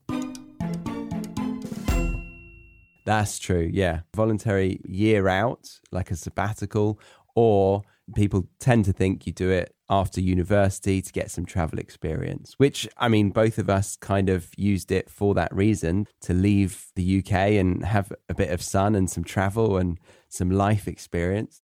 That's 3.07 3.39
true, 3.39 3.71
yeah. 3.73 4.01
Voluntary 4.17 4.81
year 4.89 5.29
out, 5.29 5.79
like 5.93 6.11
a 6.11 6.17
sabbatical, 6.17 6.99
or 7.37 7.83
people 8.17 8.49
tend 8.59 8.87
to 8.87 8.93
think 8.93 9.25
you 9.25 9.33
do 9.33 9.51
it 9.51 9.73
after 9.89 10.21
university 10.21 11.01
to 11.01 11.13
get 11.13 11.31
some 11.31 11.47
travel 11.47 11.79
experience, 11.79 12.55
which 12.57 12.89
I 12.97 13.07
mean, 13.07 13.31
both 13.31 13.59
of 13.59 13.71
us 13.71 13.95
kind 13.95 14.29
of 14.29 14.51
used 14.57 14.91
it 14.91 15.09
for 15.09 15.33
that 15.35 15.55
reason 15.55 16.09
to 16.23 16.35
leave 16.35 16.89
the 16.97 17.21
UK 17.21 17.53
and 17.53 17.85
have 17.85 18.13
a 18.29 18.35
bit 18.35 18.51
of 18.51 18.61
sun 18.61 18.97
and 18.97 19.09
some 19.09 19.23
travel 19.23 19.77
and 19.77 20.01
some 20.29 20.51
life 20.51 20.89
experience. 20.89 21.63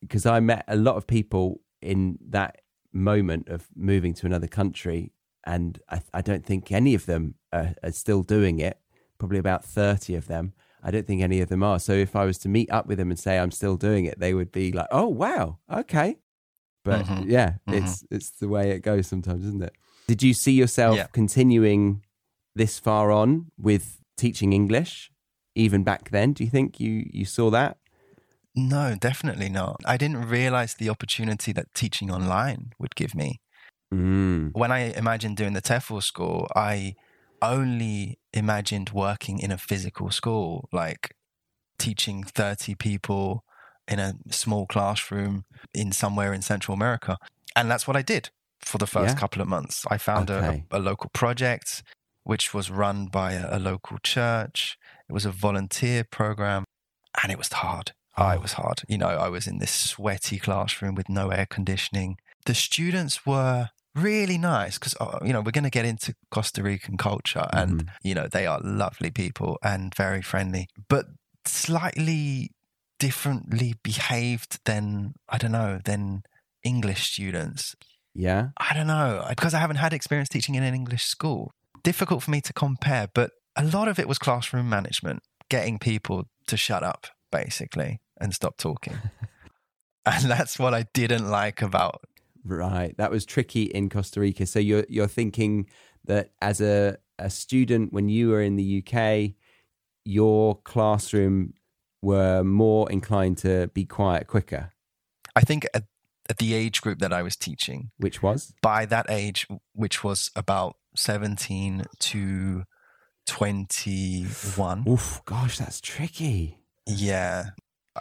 Because 0.00 0.24
I 0.24 0.40
met 0.40 0.64
a 0.66 0.76
lot 0.76 0.96
of 0.96 1.06
people 1.06 1.60
in 1.82 2.18
that 2.30 2.62
moment 2.90 3.50
of 3.50 3.68
moving 3.76 4.14
to 4.14 4.24
another 4.24 4.48
country, 4.48 5.12
and 5.46 5.78
I, 5.90 6.00
I 6.12 6.20
don't 6.22 6.44
think 6.44 6.70
any 6.72 6.94
of 6.94 7.06
them 7.06 7.34
are, 7.52 7.74
are 7.82 7.92
still 7.92 8.22
doing 8.22 8.58
it. 8.60 8.78
Probably 9.18 9.38
about 9.38 9.64
30 9.64 10.14
of 10.16 10.26
them. 10.26 10.52
I 10.82 10.90
don't 10.90 11.06
think 11.06 11.22
any 11.22 11.40
of 11.40 11.48
them 11.48 11.62
are. 11.62 11.78
So 11.78 11.92
if 11.92 12.14
I 12.16 12.24
was 12.24 12.38
to 12.38 12.48
meet 12.48 12.70
up 12.70 12.86
with 12.86 12.98
them 12.98 13.10
and 13.10 13.18
say 13.18 13.38
I'm 13.38 13.50
still 13.50 13.76
doing 13.76 14.04
it, 14.04 14.18
they 14.18 14.34
would 14.34 14.52
be 14.52 14.70
like, 14.72 14.88
"Oh 14.90 15.08
wow, 15.08 15.58
okay." 15.70 16.18
But 16.84 17.06
Mhm. 17.06 17.26
yeah, 17.26 17.54
Mhm. 17.66 17.78
it's 17.78 18.04
it's 18.10 18.30
the 18.30 18.48
way 18.48 18.70
it 18.72 18.80
goes 18.80 19.06
sometimes, 19.06 19.44
isn't 19.44 19.62
it? 19.62 19.74
Did 20.06 20.22
you 20.22 20.34
see 20.34 20.52
yourself 20.52 20.96
Yeah. 20.98 21.06
continuing 21.12 22.02
this 22.54 22.78
far 22.78 23.10
on 23.10 23.50
with 23.56 24.00
teaching 24.18 24.52
English 24.52 25.10
even 25.54 25.82
back 25.84 26.10
then? 26.10 26.32
Do 26.34 26.44
you 26.44 26.50
think 26.50 26.78
you 26.80 27.08
you 27.12 27.24
saw 27.24 27.50
that? 27.50 27.78
No, 28.54 28.94
definitely 29.00 29.48
not. 29.48 29.80
I 29.84 29.96
didn't 29.96 30.28
realize 30.28 30.74
the 30.74 30.90
opportunity 30.90 31.52
that 31.52 31.72
teaching 31.74 32.10
online 32.10 32.72
would 32.78 32.94
give 32.94 33.14
me. 33.14 33.40
Mm. 33.94 34.50
When 34.52 34.72
I 34.72 34.92
imagined 34.92 35.36
doing 35.36 35.52
the 35.54 35.62
TEFL 35.62 36.02
school, 36.02 36.48
I 36.56 36.94
only 37.42 38.18
imagined 38.32 38.90
working 38.90 39.38
in 39.38 39.50
a 39.52 39.58
physical 39.58 40.10
school, 40.10 40.68
like 40.72 41.14
teaching 41.78 42.24
30 42.24 42.74
people 42.74 43.44
in 43.86 43.98
a 43.98 44.14
small 44.30 44.66
classroom 44.66 45.44
in 45.74 45.92
somewhere 45.92 46.32
in 46.32 46.42
Central 46.42 46.74
America. 46.74 47.18
And 47.54 47.70
that's 47.70 47.86
what 47.86 47.96
I 47.96 48.02
did 48.02 48.30
for 48.60 48.78
the 48.78 48.86
first 48.86 49.14
Yeah. 49.14 49.20
couple 49.20 49.42
of 49.42 49.48
months. 49.48 49.84
I 49.90 49.98
found 49.98 50.30
Okay. 50.30 50.64
a, 50.70 50.78
a 50.78 50.80
local 50.80 51.10
project 51.12 51.82
which 52.22 52.54
was 52.54 52.70
run 52.70 53.06
by 53.08 53.32
a, 53.32 53.58
a 53.58 53.58
local 53.58 53.98
church. 53.98 54.78
It 55.08 55.12
was 55.12 55.26
a 55.26 55.30
volunteer 55.30 56.04
program 56.04 56.64
and 57.22 57.30
it 57.30 57.36
was 57.36 57.52
hard. 57.52 57.92
Oh, 58.16 58.24
Oh. 58.32 58.38
was 58.40 58.54
hard. 58.54 58.82
You 58.88 58.96
know, 58.96 59.08
I 59.08 59.28
was 59.28 59.46
in 59.46 59.58
this 59.58 59.72
sweaty 59.72 60.38
classroom 60.38 60.94
with 60.94 61.10
no 61.10 61.28
air 61.28 61.44
conditioning. 61.46 62.16
The 62.46 62.54
students 62.54 63.26
were 63.26 63.68
really 63.94 64.38
nice 64.38 64.78
because, 64.78 64.94
you 65.24 65.32
know, 65.32 65.40
we're 65.40 65.52
going 65.52 65.64
to 65.64 65.70
get 65.70 65.84
into 65.84 66.14
Costa 66.30 66.62
Rican 66.62 66.96
culture 66.96 67.46
and, 67.52 67.86
Mhm. 67.86 67.88
you 68.02 68.14
know, 68.14 68.26
they 68.28 68.46
are 68.46 68.60
lovely 68.60 69.10
people 69.10 69.58
and 69.62 69.94
very 69.94 70.22
friendly, 70.22 70.68
but 70.88 71.06
slightly 71.44 72.50
differently 72.98 73.74
behaved 73.82 74.58
than, 74.64 75.14
I 75.28 75.38
don't 75.38 75.52
know, 75.52 75.80
than 75.84 76.22
English 76.62 77.12
students. 77.12 77.74
Yeah. 78.14 78.48
I 78.56 78.74
don't 78.74 78.86
know, 78.86 79.24
because 79.28 79.54
I 79.54 79.58
haven't 79.58 79.76
had 79.76 79.92
experience 79.92 80.28
teaching 80.28 80.54
in 80.54 80.62
an 80.62 80.74
English 80.74 81.04
school. 81.04 81.52
Difficult 81.82 82.22
for 82.22 82.30
me 82.30 82.40
to 82.40 82.52
compare, 82.52 83.08
but 83.12 83.32
a 83.56 83.64
lot 83.64 83.88
of 83.88 83.98
it 83.98 84.08
was 84.08 84.18
classroom 84.18 84.68
management, 84.68 85.22
getting 85.48 85.78
people 85.78 86.24
to 86.46 86.56
shut 86.56 86.82
up, 86.82 87.06
basically, 87.30 88.00
and 88.20 88.32
stop 88.34 88.56
talking. 88.56 88.98
and 90.06 90.24
that's 90.30 90.58
what 90.58 90.72
I 90.74 90.84
didn't 90.94 91.28
like 91.30 91.60
about 91.62 92.02
Right. 92.44 92.96
That 92.98 93.10
was 93.10 93.24
tricky 93.24 93.64
in 93.64 93.88
Costa 93.88 94.20
Rica. 94.20 94.46
So 94.46 94.58
you're 94.58 94.84
you're 94.88 95.08
thinking 95.08 95.66
that 96.04 96.32
as 96.42 96.60
a, 96.60 96.98
a 97.18 97.30
student 97.30 97.92
when 97.92 98.08
you 98.08 98.28
were 98.28 98.42
in 98.42 98.56
the 98.56 98.84
UK, 98.86 99.34
your 100.04 100.56
classroom 100.62 101.54
were 102.02 102.44
more 102.44 102.90
inclined 102.92 103.38
to 103.38 103.68
be 103.68 103.84
quiet 103.84 104.26
quicker, 104.26 104.70
I 105.34 105.40
think 105.40 105.66
at, 105.74 105.84
at 106.28 106.38
the 106.38 106.54
age 106.54 106.80
group 106.80 106.98
that 107.00 107.12
I 107.12 107.22
was 107.22 107.34
teaching, 107.36 107.90
which 107.96 108.22
was 108.22 108.52
by 108.62 108.86
that 108.86 109.06
age, 109.08 109.46
which 109.72 110.04
was 110.04 110.30
about 110.36 110.76
17 110.96 111.84
to 111.98 112.64
21. 113.26 114.84
oof, 114.88 115.22
gosh, 115.24 115.58
that's 115.58 115.80
tricky. 115.80 116.58
Yeah. 116.86 117.46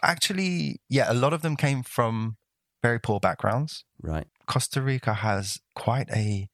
Actually, 0.01 0.82
yeah, 0.89 1.12
a 1.12 1.13
lot 1.13 1.34
of 1.34 1.41
them 1.41 1.56
came 1.56 1.82
from 1.82 2.38
very 2.82 2.99
poor 2.99 3.19
backgrounds. 3.19 3.86
Right. 4.01 4.27
Costa 4.47 4.82
Rica 4.82 5.13
has 5.13 5.60
quite 5.75 6.10
a 6.12 6.49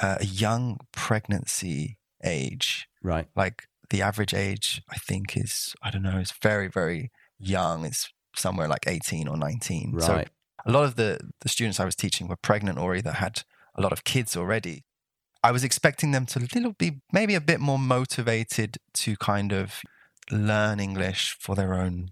uh, 0.00 0.16
a 0.20 0.24
young 0.24 0.78
pregnancy 0.92 1.98
age. 2.24 2.88
Right. 3.02 3.26
Like 3.36 3.64
the 3.90 4.02
average 4.02 4.34
age, 4.34 4.82
I 4.90 4.96
think, 4.96 5.36
is 5.36 5.74
I 5.82 5.90
don't 5.90 6.02
know, 6.02 6.18
is 6.18 6.32
very 6.42 6.68
very 6.68 7.10
young. 7.38 7.84
It's 7.84 8.10
somewhere 8.36 8.68
like 8.68 8.86
eighteen 8.86 9.28
or 9.28 9.36
nineteen. 9.36 9.98
So 10.00 10.24
a 10.66 10.70
lot 10.70 10.84
of 10.84 10.96
the 10.96 11.18
the 11.40 11.48
students 11.48 11.80
I 11.80 11.84
was 11.84 11.94
teaching 11.94 12.28
were 12.28 12.36
pregnant 12.36 12.78
or 12.78 12.94
either 12.94 13.12
had 13.12 13.42
a 13.74 13.80
lot 13.80 13.92
of 13.92 14.04
kids 14.04 14.36
already. 14.36 14.84
I 15.42 15.52
was 15.52 15.62
expecting 15.62 16.12
them 16.12 16.24
to 16.26 16.38
little 16.38 16.72
be 16.72 17.02
maybe 17.12 17.34
a 17.34 17.40
bit 17.40 17.60
more 17.60 17.78
motivated 17.78 18.78
to 18.94 19.16
kind 19.16 19.52
of 19.52 19.82
learn 20.30 20.80
English 20.80 21.36
for 21.38 21.54
their 21.54 21.74
own 21.74 22.08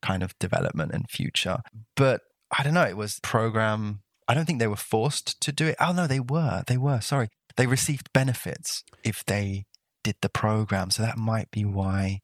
kind 0.00 0.22
of 0.22 0.38
development 0.38 0.92
and 0.92 1.08
future. 1.10 1.58
But 1.94 2.22
I 2.56 2.62
don't 2.62 2.74
know, 2.74 2.86
it 2.86 2.96
was 2.96 3.20
program 3.22 4.00
I 4.30 4.34
don't 4.34 4.46
think 4.46 4.60
they 4.60 4.68
were 4.68 4.76
forced 4.76 5.40
to 5.40 5.52
do 5.52 5.66
it. 5.66 5.76
Oh 5.80 5.92
no, 5.92 6.06
they 6.06 6.20
were. 6.20 6.62
They 6.66 6.76
were. 6.76 7.00
Sorry, 7.00 7.28
they 7.56 7.66
received 7.66 8.12
benefits 8.12 8.84
if 9.02 9.24
they 9.24 9.64
did 10.04 10.16
the 10.22 10.28
program. 10.28 10.90
So 10.90 11.02
that 11.02 11.18
might 11.18 11.50
be 11.50 11.64
why, 11.64 12.20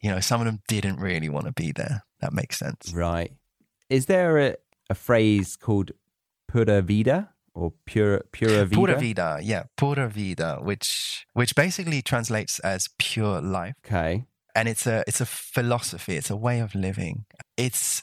you 0.00 0.10
know, 0.10 0.20
some 0.20 0.40
of 0.40 0.46
them 0.46 0.60
didn't 0.66 0.98
really 0.98 1.28
want 1.28 1.46
to 1.46 1.52
be 1.52 1.70
there. 1.72 2.04
That 2.20 2.32
makes 2.32 2.58
sense. 2.58 2.92
Right. 2.94 3.32
Is 3.90 4.06
there 4.06 4.38
a, 4.38 4.56
a 4.88 4.94
phrase 4.94 5.56
called 5.56 5.92
pura 6.48 6.80
vida 6.80 7.30
or 7.54 7.74
pura 7.84 8.22
pura 8.32 8.64
vida? 8.64 8.74
Pura 8.74 8.98
vida, 8.98 9.38
yeah, 9.42 9.64
pura 9.76 10.08
vida, 10.08 10.58
which 10.62 11.26
which 11.34 11.54
basically 11.54 12.00
translates 12.02 12.58
as 12.60 12.88
pure 12.98 13.40
life. 13.42 13.74
Okay. 13.86 14.24
and 14.54 14.68
it's 14.68 14.86
a 14.86 15.02
it's 15.06 15.20
a 15.20 15.26
philosophy 15.26 16.16
it's 16.16 16.30
a 16.30 16.36
way 16.36 16.60
of 16.60 16.74
living 16.74 17.24
it's 17.56 18.02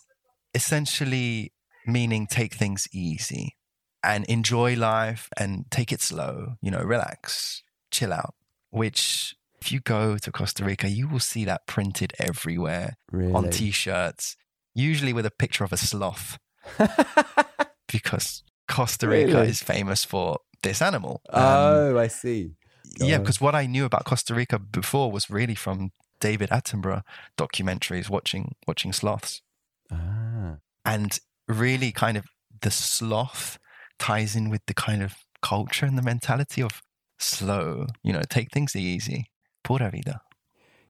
essentially 0.55 1.51
meaning 1.91 2.27
take 2.27 2.53
things 2.55 2.87
easy 2.91 3.55
and 4.03 4.25
enjoy 4.25 4.75
life 4.75 5.29
and 5.37 5.65
take 5.71 5.91
it 5.91 6.01
slow 6.01 6.53
you 6.61 6.71
know 6.71 6.81
relax 6.81 7.63
chill 7.91 8.13
out 8.13 8.33
which 8.69 9.35
if 9.61 9.71
you 9.71 9.79
go 9.81 10.17
to 10.17 10.31
costa 10.31 10.63
rica 10.63 10.87
you 10.89 11.07
will 11.07 11.19
see 11.19 11.43
that 11.45 11.65
printed 11.67 12.13
everywhere 12.19 12.97
Really? 13.11 13.33
on 13.33 13.49
t-shirts 13.49 14.37
usually 14.73 15.11
with 15.13 15.25
a 15.25 15.31
picture 15.31 15.63
of 15.65 15.73
a 15.73 15.77
sloth 15.77 16.37
because 17.91 18.43
costa 18.67 19.07
rica 19.07 19.33
Really? 19.33 19.49
is 19.49 19.61
famous 19.61 20.05
for 20.05 20.39
this 20.63 20.81
animal 20.81 21.21
Um, 21.29 21.43
oh, 21.43 21.97
I 21.97 22.07
see. 22.07 22.51
yeah, 22.99 23.17
because 23.17 23.39
what 23.41 23.55
I 23.55 23.65
knew 23.65 23.85
about 23.85 24.03
Costa 24.05 24.33
Rica 24.35 24.59
before 24.59 25.09
was 25.11 25.29
really 25.29 25.55
from 25.55 25.91
David 26.19 26.49
Attenborough 26.49 27.03
documentaries, 27.37 28.09
watching 28.09 28.55
watching 28.67 28.91
sloths, 28.91 29.41
Ah. 29.89 30.57
and 30.85 31.17
really 31.49 31.91
kind 31.91 32.15
of 32.17 32.25
the 32.61 32.71
sloth 32.71 33.57
ties 33.97 34.35
in 34.35 34.49
with 34.49 34.61
the 34.67 34.73
kind 34.73 35.01
of 35.03 35.13
culture 35.41 35.85
and 35.85 35.97
the 35.97 36.01
mentality 36.01 36.61
of 36.61 36.81
slow. 37.17 37.87
You 38.03 38.13
know, 38.13 38.21
take 38.29 38.51
things 38.51 38.75
easy. 38.75 39.25
Pura 39.63 39.91
vida. 39.91 40.21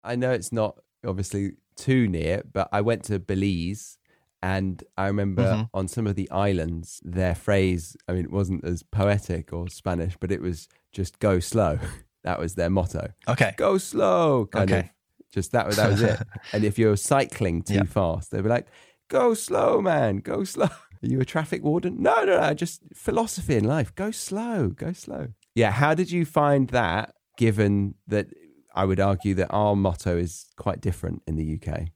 I 0.04 0.16
know 0.16 0.32
it's 0.32 0.52
not 0.52 0.78
obviously 1.06 1.54
too 1.76 2.08
near, 2.08 2.44
but 2.52 2.70
I 2.72 2.82
went 2.82 3.04
to 3.06 3.20
Belize 3.20 3.98
and 4.42 4.84
I 4.98 5.08
remember 5.08 5.44
Mhm. 5.44 5.70
on 5.74 5.88
some 5.88 6.08
of 6.08 6.16
the 6.16 6.30
islands, 6.32 7.02
their 7.04 7.36
phrase, 7.36 7.98
I 8.08 8.14
mean, 8.14 8.26
it 8.26 8.32
wasn't 8.32 8.64
as 8.64 8.84
poetic 8.84 9.52
or 9.52 9.68
Spanish, 9.70 10.16
but 10.20 10.32
it 10.32 10.42
was 10.42 10.68
just 10.92 11.20
go 11.20 11.40
slow. 11.40 11.78
that 12.24 12.40
was 12.40 12.56
their 12.56 12.70
motto. 12.70 13.14
Okay. 13.28 13.54
Go 13.58 13.78
slow, 13.78 14.46
kind 14.46 14.70
of. 14.72 14.78
Okay. 14.78 14.92
Just 15.32 15.52
that, 15.52 15.68
was- 15.68 15.76
that 15.78 15.90
was 15.90 16.02
it. 16.02 16.20
and 16.54 16.64
if 16.64 16.80
you're 16.80 16.96
cycling 16.96 17.62
too 17.62 17.84
fast, 17.84 18.32
they'd 18.32 18.42
be 18.44 18.50
like, 18.50 18.68
go 19.10 19.34
slow, 19.34 19.82
man, 19.82 20.18
go 20.18 20.44
slow. 20.44 20.70
Are 21.04 21.08
you 21.08 21.20
a 21.20 21.26
traffic 21.26 21.64
warden? 21.64 22.02
No, 22.02 22.24
no, 22.24 22.40
no, 22.40 22.54
just 22.54 22.82
philosophy 22.94 23.56
in 23.56 23.64
life. 23.64 23.94
Go 23.96 24.12
slow, 24.12 24.70
go 24.70 24.92
slow. 24.94 25.30
Yeah, 25.56 25.72
how 25.72 25.94
did 25.94 26.12
you 26.12 26.26
find 26.26 26.70
that 26.70 27.16
given 27.38 27.96
that 28.08 28.28
I 28.76 28.86
would 28.86 29.00
argue 29.00 29.34
that 29.36 29.48
our 29.50 29.76
motto 29.76 30.18
is 30.18 30.48
quite 30.58 30.82
different 30.82 31.24
in 31.26 31.36
the 31.36 31.60
UK? 31.60 31.88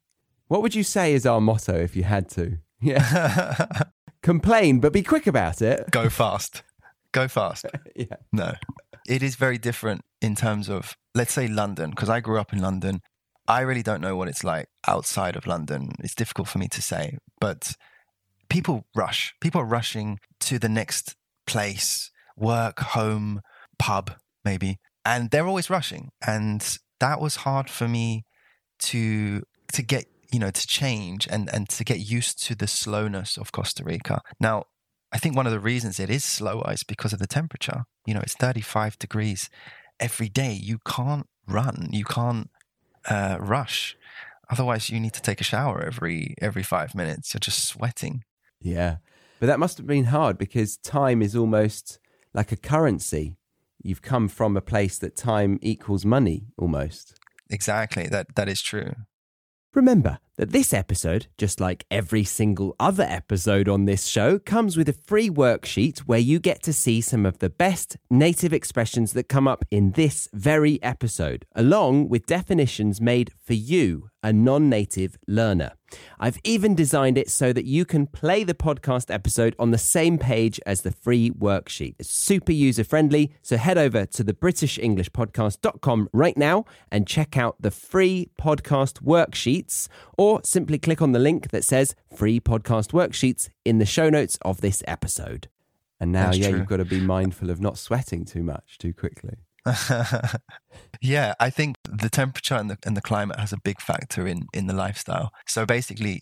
What 0.48 0.62
would 0.62 0.76
you 0.76 0.84
say 0.84 1.14
is 1.14 1.26
our 1.26 1.42
motto 1.42 1.76
if 1.76 1.96
you 1.96 2.04
had 2.04 2.30
to? 2.32 2.58
Yeah. 2.82 3.66
Complain, 4.24 4.82
but 4.82 4.92
be 4.92 5.04
quick 5.04 5.26
about 5.26 5.62
it. 5.62 5.90
Go 5.92 6.10
fast. 6.10 6.64
Go 7.14 7.30
fast. 7.30 7.66
Yeah. 7.96 8.18
No, 8.34 8.56
it 9.08 9.24
is 9.24 9.36
very 9.36 9.58
different 9.58 10.02
in 10.22 10.36
terms 10.36 10.68
of, 10.68 10.98
let's 11.16 11.32
say, 11.32 11.48
London, 11.48 11.92
because 11.92 12.10
I 12.10 12.20
grew 12.20 12.40
up 12.40 12.52
in 12.52 12.60
London. 12.60 13.02
I 13.48 13.62
really 13.62 13.84
don't 13.84 14.02
know 14.02 14.16
what 14.16 14.28
it's 14.28 14.44
like 14.44 14.68
outside 14.88 15.36
of 15.36 15.48
London. 15.48 15.92
It's 16.00 16.16
difficult 16.16 16.48
for 16.48 16.60
me 16.60 16.68
to 16.70 16.82
say, 16.82 17.18
but 17.40 17.76
people 18.50 18.86
rush. 18.96 19.34
People 19.42 19.62
are 19.62 19.66
rushing 19.66 20.20
to 20.42 20.60
the 20.60 20.70
next 20.70 21.16
place, 21.46 22.12
work, 22.38 22.80
home, 22.80 23.42
pub, 23.78 24.12
maybe, 24.46 24.78
and 25.06 25.30
they're 25.30 25.48
always 25.48 25.70
rushing. 25.70 26.10
And 26.26 26.78
that 27.00 27.20
was 27.20 27.38
hard 27.38 27.70
for 27.70 27.88
me 27.88 28.24
to 28.80 29.44
to 29.74 29.82
get 29.82 30.06
you 30.32 30.40
know 30.40 30.52
to 30.52 30.68
change 30.68 31.28
and 31.30 31.50
and 31.54 31.68
to 31.70 31.84
get 31.84 32.00
used 32.00 32.44
to 32.46 32.56
the 32.56 32.68
slowness 32.68 33.38
of 33.38 33.52
Costa 33.52 33.84
Rica. 33.84 34.22
Now, 34.40 34.66
I 35.12 35.18
think 35.18 35.36
one 35.36 35.46
of 35.46 35.52
the 35.52 35.60
reasons 35.60 36.00
it 36.00 36.10
is 36.10 36.24
slower 36.24 36.72
is 36.72 36.84
because 36.84 37.14
of 37.14 37.20
the 37.20 37.28
temperature. 37.28 37.84
You 38.06 38.14
know, 38.14 38.22
it's 38.22 38.36
35 38.36 38.98
degrees 39.00 39.50
every 40.00 40.30
day. 40.30 40.54
You 40.54 40.80
can't 40.86 41.28
run. 41.48 41.90
You 41.92 42.06
can't 42.06 42.50
uh, 43.10 43.38
rush. 43.40 43.98
Otherwise, 44.50 44.90
you 44.90 45.00
need 45.00 45.14
to 45.14 45.22
take 45.22 45.42
a 45.42 45.44
shower 45.44 45.82
every 45.82 46.36
every 46.42 46.64
five 46.64 46.94
minutes. 46.96 47.34
You're 47.34 47.40
just 47.40 47.66
sweating. 47.66 48.24
Yeah. 48.62 48.98
But 49.40 49.48
that 49.48 49.60
must 49.60 49.78
have 49.78 49.88
been 49.88 50.06
hard 50.06 50.38
because 50.38 50.78
time 50.78 51.22
is 51.22 51.36
almost 51.36 52.00
like 52.34 52.52
a 52.52 52.58
currency. 52.58 53.36
You've 53.82 54.02
come 54.02 54.28
from 54.30 54.56
a 54.56 54.62
place 54.62 54.98
that 55.00 55.18
time 55.18 55.60
equals 55.62 56.06
money 56.06 56.48
almost. 56.58 57.20
Exactly. 57.50 58.08
That 58.08 58.36
that 58.36 58.48
is 58.48 58.62
true. 58.62 58.94
Remember 59.74 60.20
that 60.38 60.52
this 60.52 60.74
episode, 60.74 61.28
just 61.38 61.60
like 61.60 61.86
every 61.92 62.24
single 62.24 62.76
other 62.80 63.04
episode 63.04 63.70
on 63.70 63.86
this 63.86 64.06
show, 64.08 64.40
comes 64.40 64.76
with 64.76 64.90
a 64.90 64.94
free 64.94 65.30
worksheet 65.30 66.00
where 66.00 66.20
you 66.20 66.40
get 66.40 66.64
to 66.64 66.74
see 66.74 67.02
some 67.02 67.26
of 67.26 67.40
the 67.40 67.50
best 67.50 67.98
native 68.10 68.54
expressions 68.54 69.14
that 69.14 69.30
come 69.30 69.48
up 69.48 69.64
in 69.70 69.92
this 69.92 70.28
very 70.34 70.82
episode, 70.82 71.46
along 71.56 72.10
with 72.10 72.26
definitions 72.26 73.00
made 73.00 73.32
for 73.46 73.54
you, 73.54 74.10
a 74.24 74.34
non 74.34 74.70
native 74.70 75.18
learner. 75.28 75.74
I've 76.20 76.40
even 76.44 76.76
designed 76.76 77.18
it 77.18 77.30
so 77.30 77.54
that 77.54 77.66
you 77.66 77.86
can 77.86 78.08
play 78.08 78.44
the 78.44 78.54
podcast 78.54 79.14
episode 79.14 79.56
on 79.60 79.72
the 79.72 79.78
same 79.78 80.18
page 80.18 80.60
as 80.66 80.82
the 80.82 80.92
free 80.92 81.30
worksheet. 81.32 81.96
It's 82.00 82.10
super 82.10 82.52
user 82.52 82.84
friendly, 82.84 83.34
so 83.42 83.58
head 83.58 83.78
over 83.78 84.06
to 84.06 84.24
the 84.24 84.34
britishenglishpodcast.com 84.34 86.10
right 86.14 86.38
now 86.38 86.66
and 86.92 87.08
check 87.08 87.38
out 87.38 87.58
the 87.60 87.72
free 87.72 88.30
podcast 88.40 89.04
worksheets 89.04 89.88
or 90.24 90.42
simply 90.44 90.78
click 90.80 91.02
on 91.02 91.12
the 91.12 91.20
link 91.20 91.50
that 91.52 91.64
says 91.66 91.96
free 92.16 92.40
podcast 92.40 92.92
worksheets 92.92 93.50
in 93.66 93.80
the 93.80 93.86
show 93.86 94.10
notes 94.10 94.38
of 94.44 94.62
this 94.62 94.82
episode. 94.88 95.48
And 96.00 96.12
now, 96.12 96.26
That's 96.28 96.38
yeah, 96.40 96.50
true. 96.50 96.58
you've 96.60 96.68
got 96.68 96.78
to 96.78 96.86
be 96.86 97.00
mindful 97.18 97.50
of 97.50 97.60
not 97.62 97.78
sweating 97.78 98.26
too 98.26 98.44
much 98.44 98.78
too 98.78 98.94
quickly. 98.94 99.36
yeah, 101.02 101.34
I 101.40 101.50
think 101.50 101.78
the 101.90 102.10
temperature 102.10 102.56
and 102.56 102.70
the 102.70 102.78
and 102.86 102.98
the 102.98 103.02
climate 103.02 103.40
has 103.40 103.54
a 103.54 103.58
big 103.64 103.80
factor 103.82 104.28
in 104.28 104.48
in 104.54 104.68
the 104.68 104.74
lifestyle. 104.74 105.32
So 105.48 105.66
basically, 105.66 106.22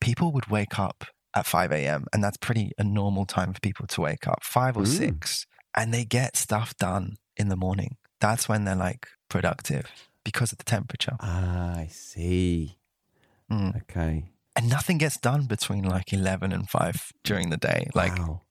people 0.00 0.32
would 0.32 0.46
wake 0.48 0.78
up 0.78 1.04
at 1.34 1.46
five 1.46 1.70
a.m. 1.72 2.06
and 2.12 2.22
that's 2.24 2.36
pretty 2.38 2.72
a 2.78 2.84
normal 2.84 3.26
time 3.26 3.52
for 3.52 3.60
people 3.60 3.86
to 3.88 4.00
wake 4.00 4.26
up, 4.26 4.42
five 4.42 4.76
or 4.76 4.82
Mm. 4.84 4.96
six, 5.02 5.46
and 5.74 5.92
they 5.92 6.04
get 6.04 6.36
stuff 6.36 6.74
done 6.76 7.16
in 7.36 7.48
the 7.48 7.56
morning. 7.56 7.96
That's 8.20 8.48
when 8.48 8.64
they're 8.64 8.74
like 8.88 9.06
productive 9.28 9.84
because 10.24 10.52
of 10.52 10.58
the 10.58 10.64
temperature, 10.64 11.16
Ah, 11.20 11.76
I 11.76 11.88
see. 11.90 12.77
Mm. 13.50 13.76
Okay. 13.82 14.24
and 14.56 14.68
nothing 14.68 14.98
gets 14.98 15.16
done 15.16 15.46
between 15.46 15.84
like 15.84 16.12
eleven 16.12 16.52
and 16.52 16.68
five 16.68 17.12
during 17.24 17.50
the 17.50 17.56
day. 17.56 17.88
Like 17.94 18.18
wow. 18.18 18.42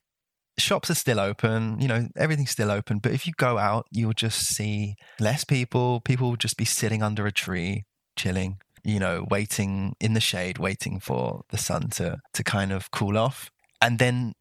shops 0.57 0.89
are 0.89 0.95
still 0.95 1.19
open, 1.19 1.79
you 1.79 1.87
know, 1.87 2.07
everything's 2.15 2.51
still 2.51 2.71
open. 2.71 2.99
But 2.99 3.11
if 3.11 3.27
you 3.27 3.33
go 3.37 3.57
out, 3.57 3.85
you'll 3.91 4.13
just 4.13 4.39
see 4.39 4.95
less 5.19 5.43
people. 5.43 6.01
People 6.01 6.29
will 6.29 6.37
just 6.37 6.57
be 6.57 6.65
sitting 6.65 7.03
under 7.03 7.27
a 7.27 7.31
tree, 7.31 7.85
chilling, 8.15 8.57
you 8.83 8.99
know, 8.99 9.25
waiting 9.29 9.95
in 9.99 10.13
the 10.13 10.21
shade, 10.21 10.57
waiting 10.57 10.99
for 10.99 11.41
the 11.49 11.57
sun 11.57 11.89
to, 11.91 12.17
to 12.33 12.43
kind 12.43 12.71
of 12.71 12.89
cool 12.91 13.17
off. 13.17 13.51
And 13.81 13.99
then 13.99 14.33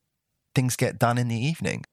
things 0.55 0.77
get 0.77 0.99
done 0.99 1.19
in 1.19 1.29
the 1.29 1.37
evening. 1.39 1.85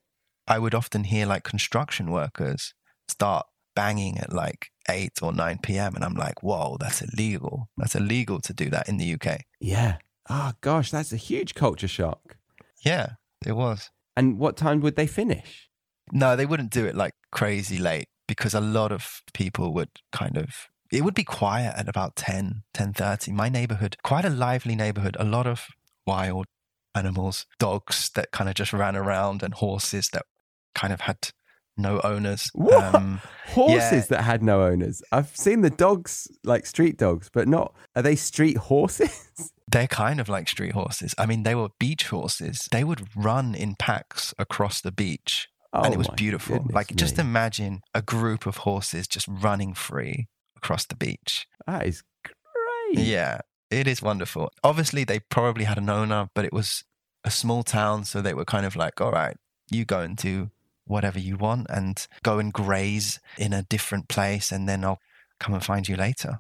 I 0.47 0.60
would 0.60 0.76
often 0.76 1.06
hear 1.06 1.26
like 1.26 1.43
construction 1.43 2.12
workers 2.12 2.73
start 3.10 3.45
banging 3.76 4.19
at 4.19 4.32
like 4.32 4.69
8 4.89 5.22
or 5.22 5.34
9 5.34 5.60
p.m. 5.63 5.96
And 5.96 6.04
I'm 6.04 6.15
like, 6.15 6.43
whoa, 6.43 6.78
that's 6.80 7.02
illegal. 7.02 7.69
That's 7.78 7.96
illegal 7.96 8.39
to 8.41 8.54
do 8.54 8.69
that 8.69 8.88
in 8.89 8.98
the 8.98 9.13
UK. 9.13 9.41
Yeah. 9.60 9.98
Oh, 10.30 10.54
gosh, 10.62 10.91
that's 10.91 11.12
a 11.12 11.17
huge 11.17 11.56
culture 11.56 11.88
shock. 11.88 12.38
Yeah, 12.86 13.13
it 13.46 13.54
was. 13.54 13.89
And 14.15 14.38
what 14.38 14.58
time 14.58 14.80
would 14.82 14.96
they 14.96 15.08
finish? 15.08 15.69
No, 16.12 16.36
they 16.36 16.46
wouldn't 16.46 16.72
do 16.72 16.86
it 16.86 16.96
like 16.96 17.13
crazy 17.32 17.78
late 17.78 18.08
because 18.28 18.54
a 18.54 18.62
lot 18.62 18.91
of 18.91 19.22
people 19.34 19.74
would 19.74 19.89
kind 20.12 20.38
of 20.38 20.69
it 20.91 21.04
would 21.04 21.15
be 21.15 21.24
quiet 21.24 21.74
at 21.76 21.89
about 21.89 22.15
10 22.15 22.63
10:30 22.74 23.32
my 23.34 23.50
neighborhood 23.50 23.98
quite 24.04 24.26
a 24.26 24.30
lively 24.30 24.76
neighborhood 24.76 25.17
a 25.19 25.26
lot 25.26 25.48
of 25.48 25.67
wild 26.06 26.46
animals 26.96 27.46
dogs 27.60 28.12
that 28.15 28.32
kind 28.32 28.50
of 28.50 28.56
just 28.56 28.74
ran 28.74 28.96
around 28.96 29.41
and 29.41 29.56
horses 29.56 30.10
that 30.10 30.26
kind 30.76 30.93
of 30.93 31.02
had 31.02 31.17
no 31.78 32.00
owners 32.04 32.50
What? 32.54 32.96
Um, 32.96 33.22
Horses 33.48 33.92
yeah. 33.92 34.06
that 34.18 34.22
had 34.24 34.42
no 34.44 34.64
owners. 34.64 35.02
I've 35.12 35.36
seen 35.36 35.62
the 35.62 35.70
dogs, 35.70 36.28
like 36.44 36.66
street 36.66 36.98
dogs, 36.98 37.30
but 37.34 37.48
not. 37.48 37.74
Are 37.96 38.02
they 38.02 38.16
street 38.16 38.58
horses? 38.58 39.52
they're 39.68 39.88
kind 39.88 40.20
of 40.20 40.30
like 40.30 40.48
street 40.48 40.74
horses 40.74 41.16
i 41.18 41.26
mean 41.26 41.42
they 41.44 41.56
were 41.56 41.70
beach 41.80 42.08
horses 42.10 42.68
they 42.72 42.84
would 42.84 43.08
run 43.16 43.56
in 43.56 43.74
packs 43.80 44.32
across 44.38 44.82
the 44.82 44.92
beach 44.92 45.48
and 45.74 45.92
it 45.92 45.98
was 45.98 46.08
Oh 46.10 46.14
beautiful. 46.16 46.58
goodness 46.58 46.76
Like 46.76 46.96
just 46.96 47.18
imagine 47.18 47.82
a 47.96 48.02
group 48.04 48.46
of 48.46 48.58
horses 48.58 49.08
just 49.08 49.28
running 49.28 49.74
free 49.74 50.28
across 50.56 50.86
the 50.86 50.96
beach. 50.96 51.48
That 51.66 51.88
is 51.88 52.04
great. 52.24 53.04
Yeah, 53.08 53.40
it 53.72 53.88
is 53.88 54.00
wonderful. 54.00 54.52
Obviously, 54.64 55.04
they 55.04 55.20
probably 55.20 55.64
had 55.64 55.80
an 55.80 55.90
owner, 55.90 56.30
but 56.36 56.46
it 56.46 56.54
was 56.54 56.84
a 57.24 57.32
small 57.32 57.64
town. 57.64 58.04
So 58.04 58.22
they 58.22 58.36
were 58.36 58.46
kind 58.46 58.68
of 58.68 58.76
like, 58.76 59.02
all 59.02 59.12
right, 59.12 59.36
you 59.72 59.84
go 59.84 60.02
and 60.02 60.16
do 60.16 60.52
whatever 60.86 61.19
you 61.19 61.38
want 61.38 61.67
and 61.69 62.08
go 62.24 62.39
and 62.39 62.52
graze 62.54 63.19
in 63.38 63.54
a 63.54 63.63
different 63.63 64.08
place. 64.08 64.52
And 64.52 64.67
then 64.67 64.84
I'll 64.84 65.00
come 65.39 65.54
and 65.54 65.63
find 65.63 65.88
you 65.88 65.96
later. 65.96 66.39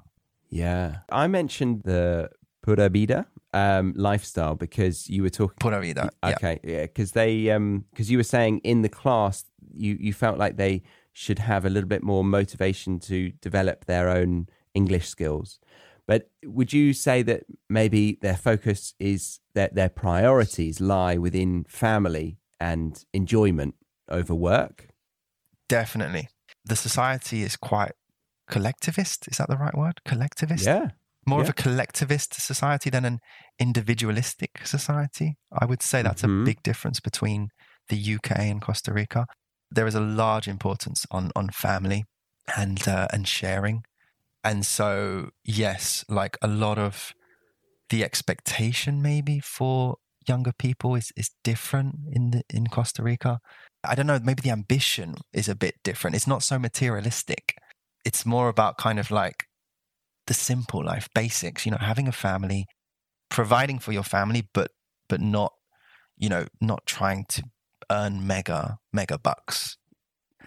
Yeah. 0.49 0.97
I 1.09 1.27
mentioned 1.27 1.83
the 1.83 2.29
Pura 2.61 2.89
Vida 2.89 3.27
um, 3.53 3.93
lifestyle 3.95 4.55
because 4.55 5.09
you 5.09 5.23
were 5.23 5.29
talking. 5.29 5.57
Pura 5.59 5.81
Vida. 5.81 6.09
Okay. 6.23 6.59
Yeah. 6.63 6.83
Because 6.83 7.11
they, 7.13 7.49
um, 7.49 7.85
because 7.91 8.11
you 8.11 8.17
were 8.17 8.23
saying 8.23 8.59
in 8.59 8.81
the 8.81 8.89
class, 8.89 9.45
you, 9.73 9.97
you 9.99 10.13
felt 10.13 10.37
like 10.37 10.57
they 10.57 10.83
should 11.11 11.39
have 11.39 11.65
a 11.65 11.69
little 11.69 11.87
bit 11.87 12.03
more 12.03 12.23
motivation 12.23 12.99
to 12.99 13.31
develop 13.41 13.85
their 13.85 14.09
own 14.09 14.47
English 14.73 15.07
skills. 15.07 15.59
But 16.05 16.29
would 16.43 16.73
you 16.73 16.93
say 16.93 17.21
that 17.23 17.43
maybe 17.69 18.17
their 18.21 18.35
focus 18.35 18.93
is 18.99 19.39
that 19.53 19.75
their 19.75 19.89
priorities 19.89 20.81
lie 20.81 21.17
within 21.17 21.65
family 21.69 22.37
and 22.59 23.03
enjoyment 23.13 23.75
over 24.09 24.35
work? 24.35 24.87
Definitely. 25.69 26.29
The 26.65 26.75
society 26.75 27.43
is 27.43 27.55
quite 27.55 27.93
collectivist. 28.49 29.27
Is 29.27 29.37
that 29.37 29.49
the 29.49 29.57
right 29.57 29.77
word? 29.77 30.01
Collectivist? 30.05 30.65
Yeah. 30.65 30.89
More 31.25 31.39
yeah. 31.39 31.43
of 31.43 31.49
a 31.49 31.53
collectivist 31.53 32.33
society 32.41 32.89
than 32.89 33.05
an 33.05 33.19
individualistic 33.59 34.65
society. 34.65 35.37
I 35.51 35.65
would 35.65 35.81
say 35.81 36.01
that's 36.01 36.21
Mhm. 36.21 36.41
a 36.41 36.45
big 36.45 36.63
difference 36.63 36.99
between 36.99 37.49
the 37.89 37.97
UK 37.97 38.49
and 38.49 38.61
Costa 38.61 38.93
Rica. 38.93 39.25
There 39.71 39.87
is 39.87 39.95
a 39.95 39.99
large 40.01 40.47
importance 40.47 41.05
on 41.11 41.31
on 41.35 41.49
family 41.49 42.03
and 42.57 42.87
uh, 42.87 43.07
and 43.13 43.27
sharing, 43.27 43.83
and 44.43 44.65
so 44.65 45.29
yes, 45.43 46.05
like 46.09 46.37
a 46.41 46.47
lot 46.47 46.77
of 46.77 47.13
the 47.89 48.03
expectation 48.03 49.01
maybe 49.01 49.39
for 49.39 49.97
younger 50.27 50.51
people 50.51 50.95
is 50.95 51.11
is 51.15 51.31
different 51.43 51.95
in 52.11 52.31
the, 52.31 52.43
in 52.49 52.67
Costa 52.67 53.01
Rica. 53.03 53.39
I 53.83 53.95
don't 53.95 54.07
know. 54.07 54.19
Maybe 54.23 54.41
the 54.41 54.51
ambition 54.51 55.15
is 55.33 55.49
a 55.49 55.55
bit 55.55 55.75
different. 55.83 56.15
It's 56.15 56.27
not 56.27 56.43
so 56.43 56.57
materialistic. 56.59 57.57
It's 58.05 58.25
more 58.25 58.49
about 58.49 58.77
kind 58.77 58.99
of 58.99 59.11
like 59.11 59.45
the 60.27 60.33
simple 60.33 60.83
life 60.83 61.09
basics. 61.13 61.65
You 61.65 61.71
know, 61.71 61.77
having 61.79 62.07
a 62.07 62.11
family, 62.13 62.65
providing 63.29 63.79
for 63.79 63.91
your 63.91 64.03
family, 64.03 64.47
but 64.53 64.71
but 65.07 65.21
not 65.21 65.53
you 66.17 66.29
know 66.29 66.45
not 66.61 66.85
trying 66.85 67.25
to 67.29 67.43
earn 67.91 68.25
mega 68.25 68.79
mega 68.91 69.17
bucks. 69.17 69.77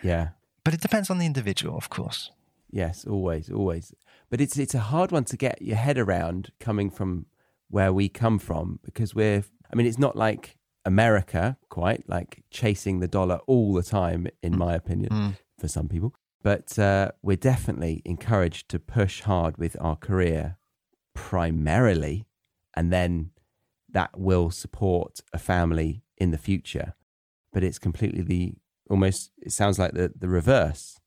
Yeah. 0.03 0.31
But 0.65 0.75
it 0.75 0.81
depends 0.81 1.11
on 1.11 1.19
the 1.19 1.27
individual, 1.27 1.77
of 1.77 1.89
course. 1.91 2.31
Yes, 2.71 3.07
always, 3.07 3.51
always. 3.51 3.95
But 4.31 4.41
it's 4.41 4.59
it's 4.59 4.75
a 4.75 4.81
hard 4.81 5.13
one 5.13 5.25
to 5.27 5.37
get 5.37 5.63
your 5.63 5.77
head 5.77 5.99
around 5.99 6.51
coming 6.59 6.91
from 6.91 7.27
where 7.69 7.93
we 7.93 8.09
come 8.09 8.39
from 8.39 8.81
because 8.85 9.15
we're 9.15 9.45
I 9.73 9.77
mean 9.77 9.87
it's 9.87 9.99
not 9.99 10.17
like 10.17 10.56
America 10.87 11.57
quite 11.69 12.09
like 12.09 12.43
chasing 12.51 13.01
the 13.01 13.09
dollar 13.09 13.39
all 13.47 13.75
the 13.75 13.83
time 13.83 14.27
in 14.43 14.57
my 14.57 14.75
opinion 14.75 15.11
Mm. 15.13 15.37
for 15.61 15.69
some 15.69 15.89
people. 15.89 16.15
But 16.43 16.79
uh, 16.79 17.11
we're 17.23 17.37
definitely 17.53 18.03
encouraged 18.05 18.69
to 18.71 18.79
push 18.79 19.23
hard 19.23 19.59
with 19.59 19.77
our 19.81 19.97
career 19.97 20.57
primarily 21.15 22.27
and 22.77 22.93
then 22.93 23.31
that 23.93 24.19
will 24.19 24.51
support 24.51 25.21
a 25.33 25.39
family 25.39 26.03
in 26.19 26.31
the 26.31 26.39
future. 26.39 26.95
But 27.53 27.65
it's 27.65 27.79
completely 27.79 28.23
the 28.23 28.55
almost 28.89 29.31
it 29.39 29.53
sounds 29.53 29.79
like 29.79 29.93
the, 29.93 30.13
the 30.17 30.29
reverse 30.29 31.01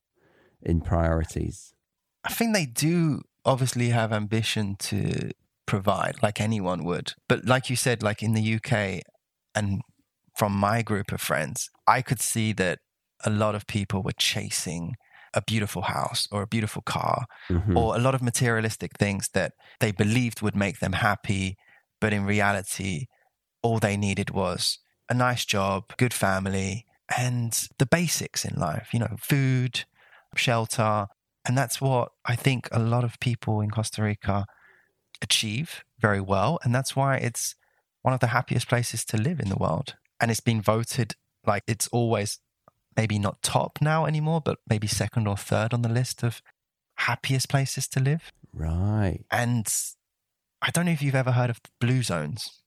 in 0.62 0.82
priorities. 0.82 1.74
I 2.26 2.34
think 2.34 2.54
they 2.54 2.65
do 2.65 3.22
obviously 3.46 3.89
have 3.89 4.12
ambition 4.12 4.76
to 4.89 5.32
provide, 5.65 6.15
like 6.22 6.42
anyone 6.42 6.84
would. 6.84 7.13
But 7.30 7.46
like 7.46 7.70
you 7.70 7.76
said, 7.76 8.04
like 8.04 8.22
in 8.24 8.34
the 8.34 8.56
UK 8.56 9.04
and 9.56 9.82
from 10.38 10.54
my 10.54 10.82
group 10.82 11.12
of 11.12 11.22
friends, 11.22 11.70
I 11.88 12.02
could 12.02 12.22
see 12.22 12.54
that 12.54 12.80
a 13.26 13.30
lot 13.30 13.56
of 13.56 13.68
people 13.68 14.04
were 14.04 14.14
chasing 14.18 14.96
a 15.34 15.42
beautiful 15.42 15.84
house 15.84 16.28
or 16.32 16.42
a 16.42 16.48
beautiful 16.48 16.82
car 16.82 17.26
Mhm. 17.50 17.78
or 17.78 17.96
a 17.96 18.00
lot 18.00 18.16
of 18.16 18.22
materialistic 18.22 18.98
things 18.98 19.30
that 19.34 19.54
they 19.80 19.92
believed 19.92 20.42
would 20.42 20.56
make 20.56 20.80
them 20.80 20.94
happy. 20.94 21.56
But 22.02 22.14
in 22.14 22.26
reality, 22.26 23.06
all 23.64 23.80
they 23.80 23.98
needed 23.98 24.32
was 24.32 24.80
a 25.10 25.14
nice 25.14 25.46
job, 25.46 25.84
good 25.98 26.14
family, 26.14 26.86
and 27.18 27.54
the 27.80 27.86
basics 27.86 28.46
in 28.46 28.56
life, 28.60 28.94
you 28.94 29.00
know, 29.00 29.16
food, 29.20 29.86
shelter. 30.36 31.08
And 31.46 31.58
that's 31.58 31.82
what 31.82 32.10
I 32.26 32.36
think 32.36 32.70
a 32.72 32.80
lot 32.80 33.04
of 33.04 33.20
people 33.20 33.62
in 33.62 33.72
Costa 33.72 34.04
Rica 34.04 34.46
achieve 35.22 35.84
very 36.00 36.22
well. 36.22 36.60
And 36.64 36.74
that's 36.74 36.96
why 36.96 37.18
it's 37.18 37.56
one 38.02 38.14
of 38.14 38.20
the 38.20 38.28
happiest 38.28 38.68
places 38.68 39.04
to 39.06 39.18
live 39.18 39.40
in 39.40 39.50
the 39.50 39.56
world. 39.56 39.96
And 40.20 40.32
it's 40.32 40.40
been 40.40 40.62
voted 40.62 41.16
like 41.46 41.64
it's 41.68 41.88
always 41.90 42.40
maybe 42.96 43.20
not 43.20 43.42
top 43.42 43.80
now 43.82 44.06
anymore, 44.06 44.42
but 44.42 44.60
maybe 44.70 44.88
second 44.88 45.28
or 45.28 45.38
third 45.38 45.74
on 45.74 45.82
the 45.82 45.90
list 45.90 46.24
of 46.24 46.42
happiest 46.96 47.50
places 47.50 47.88
to 47.90 48.00
live. 48.00 48.32
Right. 48.54 49.24
And 49.32 49.68
I 50.62 50.72
don't 50.72 50.86
know 50.86 50.92
if 50.92 51.02
you've 51.02 51.16
ever 51.16 51.32
heard 51.32 51.50
of 51.50 51.62
blue 51.80 52.04
zones. 52.04 52.62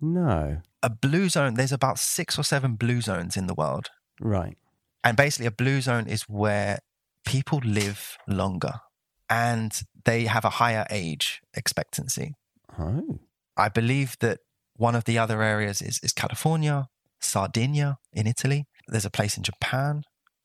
No. 0.00 0.58
A 0.82 0.90
blue 0.90 1.28
zone, 1.28 1.54
there's 1.54 1.72
about 1.72 1.98
six 1.98 2.38
or 2.38 2.44
seven 2.44 2.74
blue 2.74 3.00
zones 3.00 3.36
in 3.36 3.46
the 3.46 3.54
world. 3.54 3.90
Right. 4.20 4.56
And 5.02 5.16
basically, 5.16 5.46
a 5.46 5.50
blue 5.50 5.80
zone 5.80 6.06
is 6.06 6.22
where 6.22 6.78
people 7.26 7.60
live 7.64 8.16
longer 8.28 8.80
and 9.28 9.82
they 10.04 10.24
have 10.24 10.44
a 10.44 10.50
higher 10.50 10.86
age 10.90 11.42
expectancy. 11.54 12.34
Oh. 12.78 13.18
I 13.56 13.68
believe 13.68 14.16
that 14.20 14.40
one 14.76 14.94
of 14.94 15.04
the 15.04 15.18
other 15.18 15.42
areas 15.42 15.80
is, 15.80 16.00
is 16.02 16.12
California, 16.12 16.88
Sardinia 17.20 17.98
in 18.12 18.26
Italy. 18.26 18.66
There's 18.88 19.04
a 19.04 19.10
place 19.10 19.36
in 19.36 19.42
Japan, 19.42 20.02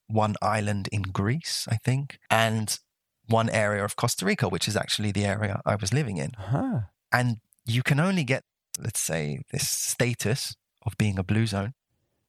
one 0.08 0.36
island 0.42 0.88
in 0.92 1.02
Greece, 1.02 1.68
I 1.70 1.78
think, 1.78 2.20
and 2.30 2.78
one 3.28 3.50
area 3.50 3.84
of 3.84 3.96
Costa 3.96 4.26
Rica, 4.26 4.48
which 4.50 4.68
is 4.68 4.76
actually 4.76 5.12
the 5.12 5.26
area 5.26 5.62
I 5.65 5.76
was 5.76 5.94
living 5.94 6.18
in. 6.18 6.32
Huh. 6.38 6.82
And 7.12 7.38
you 7.65 7.84
can 7.84 8.00
only 8.00 8.24
get, 8.24 8.44
let's 8.80 9.00
say, 9.00 9.44
this 9.52 9.68
status 9.68 10.56
of 10.86 10.98
being 10.98 11.20
a 11.20 11.24
blue 11.24 11.46
zone 11.46 11.74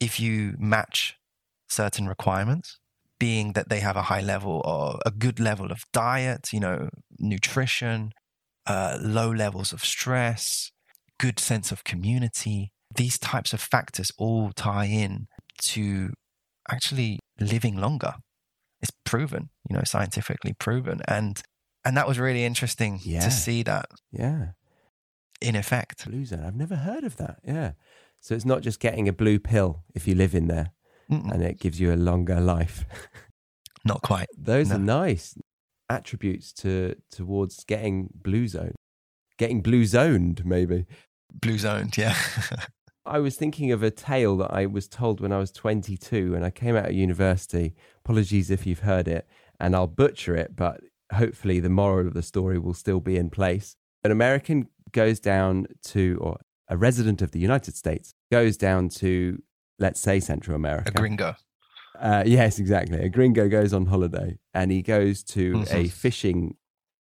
if 0.00 0.18
you 0.18 0.54
match 0.58 1.16
certain 1.68 2.08
requirements, 2.08 2.78
being 3.18 3.52
that 3.52 3.68
they 3.68 3.80
have 3.80 3.96
a 3.96 4.02
high 4.02 4.22
level 4.22 4.62
or 4.64 4.98
a 5.04 5.10
good 5.10 5.38
level 5.38 5.70
of 5.70 5.84
diet, 5.92 6.52
you 6.52 6.60
know, 6.60 6.88
nutrition, 7.18 8.12
uh, 8.66 8.98
low 9.00 9.30
levels 9.30 9.72
of 9.72 9.84
stress, 9.84 10.72
good 11.20 11.38
sense 11.38 11.70
of 11.72 11.84
community. 11.84 12.58
These 13.02 13.18
types 13.18 13.52
of 13.52 13.60
factors 13.60 14.10
all 14.18 14.50
tie 14.52 14.86
in 15.04 15.26
to 15.72 16.10
actually 16.68 17.18
living 17.38 17.76
longer. 17.76 18.14
It's 18.82 18.90
proven, 19.04 19.50
you 19.68 19.76
know, 19.76 19.82
scientifically 19.84 20.54
proven. 20.58 21.00
And 21.06 21.42
and 21.84 21.96
that 21.96 22.06
was 22.08 22.18
really 22.18 22.44
interesting 22.44 23.00
Yeah. 23.02 23.20
to 23.26 23.30
see 23.30 23.62
that 23.64 23.86
Yeah. 24.12 24.52
in 25.40 25.54
effect. 25.56 26.04
Blue 26.06 26.24
zone. 26.26 26.44
I've 26.44 26.56
never 26.64 26.76
heard 26.76 27.04
of 27.04 27.16
that. 27.16 27.36
Yeah. 27.44 27.72
So 28.20 28.34
it's 28.34 28.44
not 28.52 28.62
just 28.62 28.80
getting 28.80 29.08
a 29.08 29.12
blue 29.12 29.38
pill 29.38 29.84
if 29.94 30.06
you 30.08 30.14
live 30.14 30.34
in 30.34 30.46
there 30.48 30.72
Mm-mm. 31.10 31.30
and 31.32 31.42
it 31.42 31.58
gives 31.60 31.80
you 31.80 31.92
a 31.92 31.96
longer 32.10 32.40
life. 32.40 32.84
Not 33.84 34.02
quite. 34.02 34.28
Those 34.36 34.68
No. 34.68 34.76
are 34.76 34.78
nice 34.78 35.34
attributes 35.88 36.52
to 36.62 36.96
towards 37.10 37.64
getting 37.64 38.10
blue 38.14 38.46
zone. 38.46 38.74
Getting 39.38 39.62
blue 39.62 39.86
zoned, 39.86 40.44
maybe. 40.44 40.84
Blue 41.32 41.58
zoned, 41.58 41.96
yeah. 41.96 42.16
I 43.06 43.18
was 43.18 43.36
thinking 43.36 43.72
of 43.72 43.82
a 43.82 43.90
tale 43.90 44.36
that 44.38 44.52
I 44.52 44.66
was 44.66 44.86
told 44.86 45.20
when 45.20 45.32
I 45.32 45.38
was 45.38 45.50
22 45.50 46.34
and 46.34 46.44
I 46.44 46.50
came 46.50 46.76
out 46.76 46.86
of 46.86 46.92
university. 46.94 47.74
Apologies 48.04 48.50
if 48.50 48.66
you've 48.66 48.80
heard 48.80 49.08
it, 49.08 49.26
and 49.58 49.74
I'll 49.74 49.86
butcher 49.86 50.36
it, 50.36 50.54
but 50.54 50.80
hopefully 51.14 51.60
the 51.60 51.68
moral 51.70 52.06
of 52.06 52.14
the 52.14 52.22
story 52.22 52.58
will 52.58 52.74
still 52.74 53.00
be 53.00 53.16
in 53.16 53.30
place. 53.30 53.76
An 54.04 54.10
American 54.10 54.68
goes 54.92 55.18
down 55.18 55.66
to, 55.86 56.18
or 56.20 56.40
a 56.68 56.76
resident 56.76 57.20
of 57.22 57.32
the 57.32 57.40
United 57.40 57.74
States 57.74 58.14
goes 58.30 58.56
down 58.56 58.88
to, 58.90 59.42
let's 59.78 60.00
say, 60.00 60.20
Central 60.20 60.54
America. 60.54 60.92
a 60.94 60.98
gringo. 60.98 61.34
Uh, 61.98 62.22
yes, 62.24 62.58
exactly. 62.58 62.98
A 63.00 63.08
gringo 63.08 63.48
goes 63.48 63.72
on 63.74 63.86
holiday 63.86 64.38
and 64.54 64.70
he 64.70 64.80
goes 64.82 65.22
to 65.24 65.54
Mhm. 65.54 65.74
a 65.74 65.88
fishing 65.88 66.56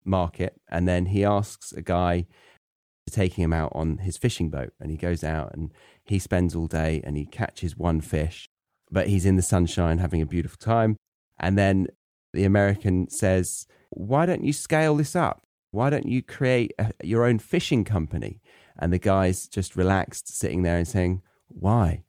market 0.04 0.60
and 0.68 0.88
then 0.88 1.06
he 1.08 1.24
asks 1.24 1.72
a 1.72 1.82
guy 1.82 2.26
taking 3.12 3.44
him 3.44 3.54
out 3.54 3.72
on 3.76 4.00
his 4.00 4.18
fishing 4.18 4.50
boat 4.50 4.74
and 4.80 4.90
he 4.92 4.98
goes 4.98 5.24
out 5.24 5.54
and 5.54 5.72
he 6.04 6.20
spends 6.20 6.56
all 6.56 6.68
day 6.68 7.02
and 7.04 7.18
he 7.18 7.26
catches 7.26 7.78
one 7.78 8.02
fish 8.02 8.50
but 8.92 9.08
he's 9.08 9.26
in 9.26 9.38
the 9.38 9.42
sunshine 9.42 10.00
having 10.00 10.22
a 10.22 10.26
beautiful 10.26 10.58
time. 10.58 10.98
And 11.40 11.58
then 11.58 11.88
the 12.34 12.44
American 12.44 13.10
says 13.10 13.66
why 13.90 14.26
don't 14.26 14.44
you 14.44 14.54
scale 14.54 14.96
this 14.96 15.16
up? 15.16 15.42
Why 15.72 15.90
don't 15.90 16.06
you 16.06 16.22
create 16.22 16.74
a, 16.80 16.92
your 17.04 17.26
own 17.26 17.40
fishing 17.40 17.84
company? 17.84 18.42
And 18.80 18.94
the 18.94 19.00
guy's 19.00 19.48
just 19.48 19.76
relaxed 19.76 20.38
sitting 20.38 20.64
there 20.64 20.78
and 20.78 20.88
saying 20.88 21.22
why? 21.48 22.04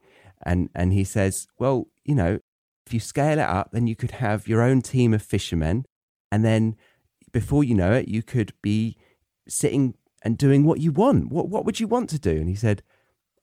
And 0.44 0.68
and 0.74 0.92
he 0.92 1.04
says 1.04 1.46
well 1.58 1.88
you 2.04 2.14
know 2.14 2.40
if 2.86 2.92
you 2.92 3.00
scale 3.00 3.38
it 3.38 3.48
up, 3.48 3.70
then 3.72 3.86
you 3.86 3.94
could 3.94 4.12
have 4.12 4.48
your 4.48 4.60
own 4.60 4.82
team 4.82 5.14
of 5.14 5.22
fishermen. 5.22 5.84
And 6.32 6.44
then 6.44 6.76
before 7.30 7.62
you 7.62 7.76
know 7.76 7.92
it, 7.92 8.08
you 8.08 8.22
could 8.22 8.52
be 8.60 8.96
sitting 9.46 9.94
and 10.24 10.38
doing 10.38 10.64
what 10.64 10.80
you 10.80 10.92
want. 10.92 11.30
What, 11.30 11.48
what 11.48 11.64
would 11.64 11.80
you 11.80 11.86
want 11.86 12.10
to 12.10 12.18
do? 12.18 12.30
And 12.30 12.48
he 12.48 12.54
said, 12.54 12.82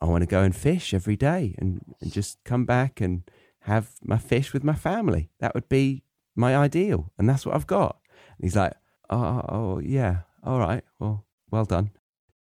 I 0.01 0.05
want 0.05 0.21
to 0.21 0.27
go 0.27 0.41
and 0.41 0.55
fish 0.55 0.93
every 0.93 1.15
day 1.15 1.55
and, 1.57 1.81
and 2.01 2.11
just 2.11 2.37
come 2.45 2.65
back 2.65 3.01
and 3.01 3.23
have 3.61 3.91
my 4.03 4.17
fish 4.17 4.53
with 4.53 4.63
my 4.63 4.73
family. 4.73 5.29
That 5.39 5.53
would 5.53 5.67
be 5.67 6.03
my 6.35 6.55
ideal. 6.55 7.11
And 7.17 7.27
that's 7.27 7.45
what 7.45 7.55
I've 7.55 7.67
got. 7.67 7.99
And 8.37 8.45
he's 8.45 8.55
like, 8.55 8.73
oh, 9.09 9.17
oh, 9.17 9.45
oh, 9.49 9.79
yeah, 9.79 10.19
all 10.43 10.59
right. 10.59 10.83
Well, 10.99 11.25
well 11.51 11.65
done. 11.65 11.91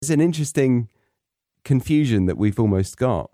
It's 0.03 0.11
an 0.11 0.21
interesting 0.21 0.89
confusion 1.65 2.27
that 2.27 2.37
we've 2.37 2.59
almost 2.59 2.97
got. 2.97 3.31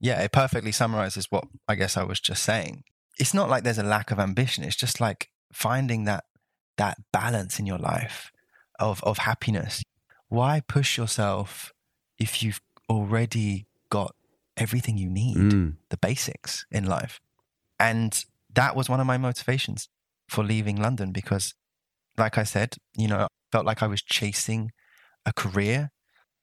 Yeah, 0.00 0.20
it 0.20 0.32
perfectly 0.32 0.72
summarizes 0.72 1.30
what 1.30 1.46
I 1.68 1.74
guess 1.74 1.96
I 1.96 2.04
was 2.04 2.20
just 2.20 2.42
saying. 2.42 2.84
It's 3.18 3.34
not 3.34 3.48
like 3.48 3.64
there's 3.64 3.78
a 3.78 3.84
lack 3.84 4.10
of 4.10 4.18
ambition. 4.18 4.64
It's 4.64 4.76
just 4.76 5.00
like 5.00 5.30
finding 5.52 6.04
that 6.04 6.24
that 6.76 6.98
balance 7.12 7.60
in 7.60 7.66
your 7.66 7.78
life 7.78 8.32
of 8.78 9.02
of 9.04 9.18
happiness. 9.18 9.82
Why 10.28 10.60
push 10.66 10.96
yourself 10.98 11.72
if 12.18 12.42
you've 12.42 12.60
already 12.88 13.66
got 13.90 14.14
everything 14.56 14.96
you 14.98 15.10
need, 15.10 15.36
Mm. 15.36 15.76
the 15.90 15.96
basics 15.96 16.66
in 16.70 16.84
life? 16.84 17.20
And 17.78 18.24
that 18.52 18.74
was 18.76 18.88
one 18.88 19.00
of 19.00 19.06
my 19.06 19.18
motivations 19.18 19.88
for 20.28 20.44
leaving 20.44 20.76
London 20.76 21.12
because 21.12 21.54
like 22.16 22.38
I 22.38 22.44
said, 22.44 22.76
you 22.96 23.08
know, 23.08 23.18
I 23.18 23.28
felt 23.50 23.66
like 23.66 23.82
I 23.82 23.86
was 23.88 24.00
chasing 24.02 24.70
a 25.26 25.32
career, 25.32 25.90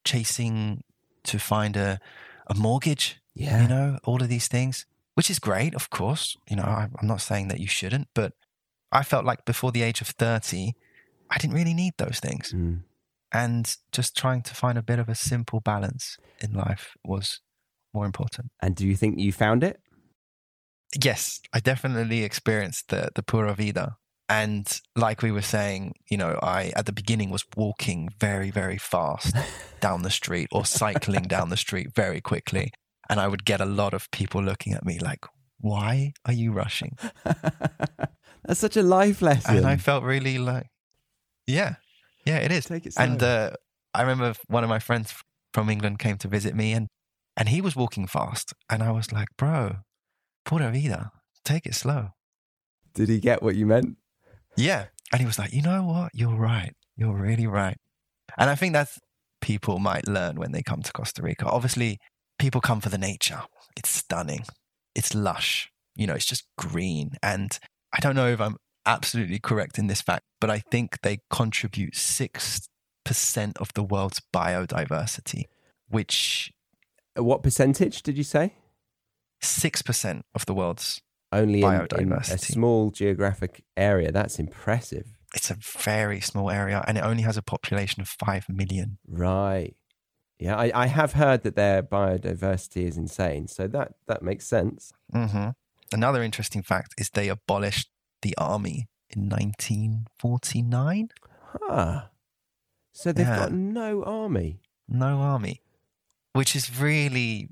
chasing 0.04 0.84
to 1.24 1.40
find 1.40 1.78
a 1.78 2.00
a 2.48 2.54
mortgage, 2.56 3.22
Yeah. 3.34 3.62
you 3.62 3.68
know, 3.68 4.00
all 4.04 4.22
of 4.22 4.28
these 4.28 4.48
things, 4.50 4.86
which 5.14 5.30
is 5.30 5.40
great, 5.40 5.74
of 5.76 5.90
course. 5.90 6.36
You 6.50 6.58
know, 6.58 6.64
I, 6.64 6.90
I'm 7.00 7.08
not 7.08 7.22
saying 7.22 7.48
that 7.48 7.60
you 7.60 7.68
shouldn't, 7.68 8.08
but 8.14 8.34
I 8.92 9.04
felt 9.04 9.24
like 9.26 9.46
before 9.46 9.72
the 9.72 9.84
age 9.84 10.02
of 10.02 10.08
30, 10.10 10.74
I 11.32 11.38
didn't 11.38 11.56
really 11.56 11.74
need 11.74 11.94
those 11.98 12.20
things. 12.20 12.54
Mm. 12.54 12.82
And 13.32 13.76
just 13.92 14.18
trying 14.18 14.42
to 14.44 14.54
find 14.54 14.78
a 14.78 14.84
bit 14.84 15.00
of 15.00 15.08
a 15.08 15.16
simple 15.16 15.62
balance 15.62 16.18
in 16.42 16.54
life 16.54 16.98
was 17.06 17.40
more 17.94 18.06
important. 18.06 18.52
And 18.62 18.76
do 18.76 18.86
you 18.86 18.96
think 18.96 19.20
you 19.20 19.32
found 19.32 19.64
it? 19.64 19.80
Yes, 21.02 21.40
I 21.54 21.62
definitely 21.62 22.24
experienced 22.24 22.90
the, 22.90 23.10
the 23.16 23.24
pura 23.24 23.54
vida. 23.54 23.96
And 24.28 24.80
like 24.96 25.22
we 25.22 25.32
were 25.32 25.42
saying, 25.42 25.94
you 26.10 26.18
know, 26.18 26.40
I 26.42 26.72
at 26.76 26.86
the 26.86 26.94
beginning 26.94 27.30
was 27.30 27.46
walking 27.56 28.10
very, 28.20 28.52
very 28.52 28.78
fast 28.78 29.36
down 29.82 30.04
the 30.04 30.10
street 30.10 30.48
or 30.52 30.66
cycling 30.66 31.24
down 31.24 31.50
the 31.50 31.58
street 31.58 31.94
very 31.96 32.22
quickly. 32.22 32.72
And 33.10 33.20
I 33.20 33.28
would 33.28 33.46
get 33.46 33.60
a 33.60 33.66
lot 33.66 33.94
of 33.94 34.10
people 34.12 34.42
looking 34.42 34.74
at 34.74 34.86
me 34.86 35.00
like, 35.00 35.26
why 35.60 36.14
are 36.26 36.34
you 36.34 36.52
rushing? 36.52 36.98
That's 38.46 38.60
such 38.60 38.78
a 38.78 38.84
life 38.84 39.22
lesson. 39.22 39.58
And 39.58 39.68
I 39.68 39.78
felt 39.78 40.04
really 40.04 40.38
like, 40.38 40.71
yeah, 41.52 41.76
yeah, 42.26 42.38
it 42.38 42.52
is. 42.52 42.66
Take 42.66 42.86
it 42.86 42.94
And 42.98 43.20
slow. 43.20 43.28
uh, 43.28 43.56
I 43.94 44.02
remember 44.02 44.34
one 44.48 44.64
of 44.64 44.70
my 44.70 44.80
friends 44.80 45.14
from 45.54 45.70
England 45.70 46.00
came 46.00 46.18
to 46.18 46.28
visit 46.28 46.56
me 46.56 46.74
and, 46.74 46.88
and 47.38 47.50
he 47.50 47.62
was 47.62 47.76
walking 47.76 48.08
fast. 48.08 48.54
And 48.70 48.82
I 48.84 48.92
was 48.92 49.12
like, 49.12 49.28
bro, 49.38 49.78
pura 50.46 50.72
vida, 50.72 51.12
take 51.44 51.66
it 51.66 51.76
slow. 51.76 52.10
Did 52.94 53.10
he 53.10 53.20
get 53.20 53.42
what 53.44 53.56
you 53.56 53.66
meant? 53.66 53.98
Yeah. 54.58 54.86
And 55.12 55.20
he 55.20 55.26
was 55.26 55.40
like, 55.40 55.54
you 55.54 55.62
know 55.62 55.84
what? 55.86 56.12
You're 56.14 56.36
right. 56.38 56.74
You're 56.96 57.16
really 57.18 57.48
right. 57.48 57.78
And 58.38 58.50
I 58.50 58.56
think 58.56 58.74
that's 58.74 58.98
people 59.42 59.80
might 59.80 60.08
learn 60.08 60.36
when 60.38 60.52
they 60.52 60.62
come 60.62 60.82
to 60.82 60.92
Costa 60.94 61.22
Rica. 61.22 61.46
Obviously, 61.46 61.98
people 62.40 62.62
come 62.62 62.80
for 62.82 62.90
the 62.90 62.98
nature. 62.98 63.42
It's 63.76 63.90
stunning. 63.90 64.44
It's 64.96 65.14
lush. 65.16 65.70
You 65.96 66.08
know, 66.08 66.14
it's 66.14 66.26
just 66.26 66.46
green. 66.58 67.12
And 67.22 67.58
I 67.94 68.00
don't 68.00 68.16
know 68.16 68.28
if 68.28 68.40
I'm 68.40 68.56
absolutely 68.86 69.40
correct 69.40 69.78
in 69.78 69.88
this 69.88 70.02
fact, 70.02 70.24
but 70.40 70.50
I 70.50 70.60
think 70.60 71.02
they 71.02 71.20
contribute 71.30 71.94
6% 71.94 72.68
of 73.60 73.74
the 73.74 73.84
world's 73.84 74.22
biodiversity, 74.34 75.44
which 75.90 76.52
What 77.16 77.44
percentage 77.44 78.02
did 78.04 78.18
you 78.18 78.24
say? 78.24 78.56
6% 79.44 80.22
of 80.36 80.46
the 80.46 80.54
world's, 80.54 81.02
Only 81.32 81.62
in, 81.64 81.88
in 82.00 82.12
a 82.12 82.24
small 82.38 82.92
geographic 82.92 83.64
area. 83.76 84.12
That's 84.12 84.40
impressive. 84.40 85.06
it's 85.34 85.50
a 85.50 85.56
very 85.56 86.20
small 86.22 86.50
area 86.52 86.84
and 86.88 86.98
it 86.98 87.02
only 87.04 87.24
has 87.24 87.38
a 87.38 87.42
population 87.42 88.02
of 88.02 88.08
5 88.08 88.50
million. 88.50 88.98
Right. 89.08 89.76
Yeah, 90.40 90.56
I, 90.58 90.72
I 90.74 90.88
have 90.88 91.14
heard 91.14 91.44
that 91.44 91.56
their 91.56 91.84
biodiversity 91.84 92.88
is 92.88 92.98
insane. 92.98 93.48
So 93.48 93.68
that, 93.68 93.94
that 94.08 94.22
makes 94.24 94.48
sense. 94.48 94.92
hmm 95.12 95.50
Another 95.94 96.24
interesting 96.24 96.64
fact 96.64 96.94
is 96.98 97.10
they 97.10 97.28
abolished 97.28 97.90
the 98.22 98.36
army 98.38 98.88
in 99.10 99.30
1949. 99.30 101.10
Huh. 101.68 102.04
So 102.94 103.12
they've 103.12 103.28
Yeah. 103.28 103.36
got 103.38 103.52
no 103.52 104.04
army. 104.04 104.60
No 104.88 105.20
army, 105.22 105.62
which 106.34 106.56
is 106.56 106.80
really 106.80 107.50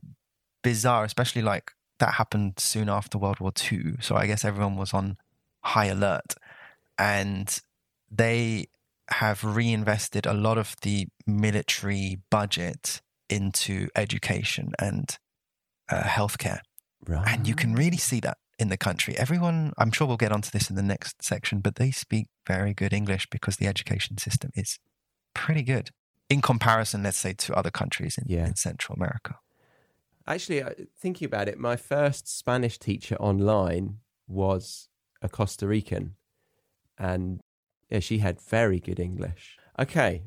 bizarre, 0.63 1.05
especially 1.05 1.41
like 1.41 1.73
that 1.99 2.15
happened 2.15 2.60
soon 2.60 2.89
after 2.89 3.17
World 3.17 3.39
War 3.39 3.51
II. 3.71 3.95
So 4.01 4.15
I 4.15 4.25
guess 4.27 4.43
everyone 4.45 4.75
was 4.75 4.93
on 4.93 5.17
high 5.63 5.86
alert. 5.86 6.36
And 6.97 7.58
they 8.12 8.67
have 9.10 9.43
reinvested 9.43 10.25
a 10.25 10.34
lot 10.34 10.58
of 10.58 10.75
the 10.82 11.08
military 11.25 12.19
budget 12.29 13.01
into 13.29 13.88
education 13.95 14.73
and 14.79 15.17
uh, 15.89 16.03
healthcare. 16.03 16.60
Right. 17.08 17.25
And 17.27 17.47
you 17.47 17.55
can 17.55 17.73
really 17.73 17.97
see 17.97 18.19
that 18.19 18.38
in 18.59 18.69
the 18.69 18.77
country. 18.77 19.17
Everyone, 19.17 19.73
I'm 19.77 19.91
sure 19.91 20.05
we'll 20.05 20.17
get 20.17 20.31
onto 20.33 20.51
this 20.51 20.69
in 20.69 20.75
the 20.75 20.83
next 20.83 21.23
section, 21.23 21.61
but 21.61 21.75
they 21.75 21.91
speak 21.91 22.27
very 22.45 22.73
good 22.73 22.93
English 22.93 23.27
because 23.29 23.55
the 23.57 23.67
education 23.67 24.17
system 24.17 24.51
is 24.53 24.77
pretty 25.33 25.63
good 25.63 25.89
in 26.29 26.41
comparison, 26.41 27.01
let's 27.01 27.17
say, 27.17 27.33
to 27.33 27.55
other 27.55 27.71
countries 27.71 28.17
in, 28.17 28.25
Yeah. 28.27 28.45
in 28.45 28.55
Central 28.55 28.95
America. 28.95 29.39
Actually, 30.27 30.61
uh, 30.61 30.71
thinking 30.95 31.25
about 31.25 31.47
it, 31.47 31.57
my 31.57 31.75
first 31.75 32.27
Spanish 32.27 32.77
teacher 32.77 33.15
online 33.15 33.99
was 34.27 34.89
a 35.21 35.29
Costa 35.29 35.65
Rican. 35.65 36.15
And 36.97 37.39
yeah, 37.89 37.99
she 38.01 38.19
had 38.19 38.39
very 38.41 38.79
good 38.79 38.99
English. 38.99 39.57
Okay. 39.79 40.23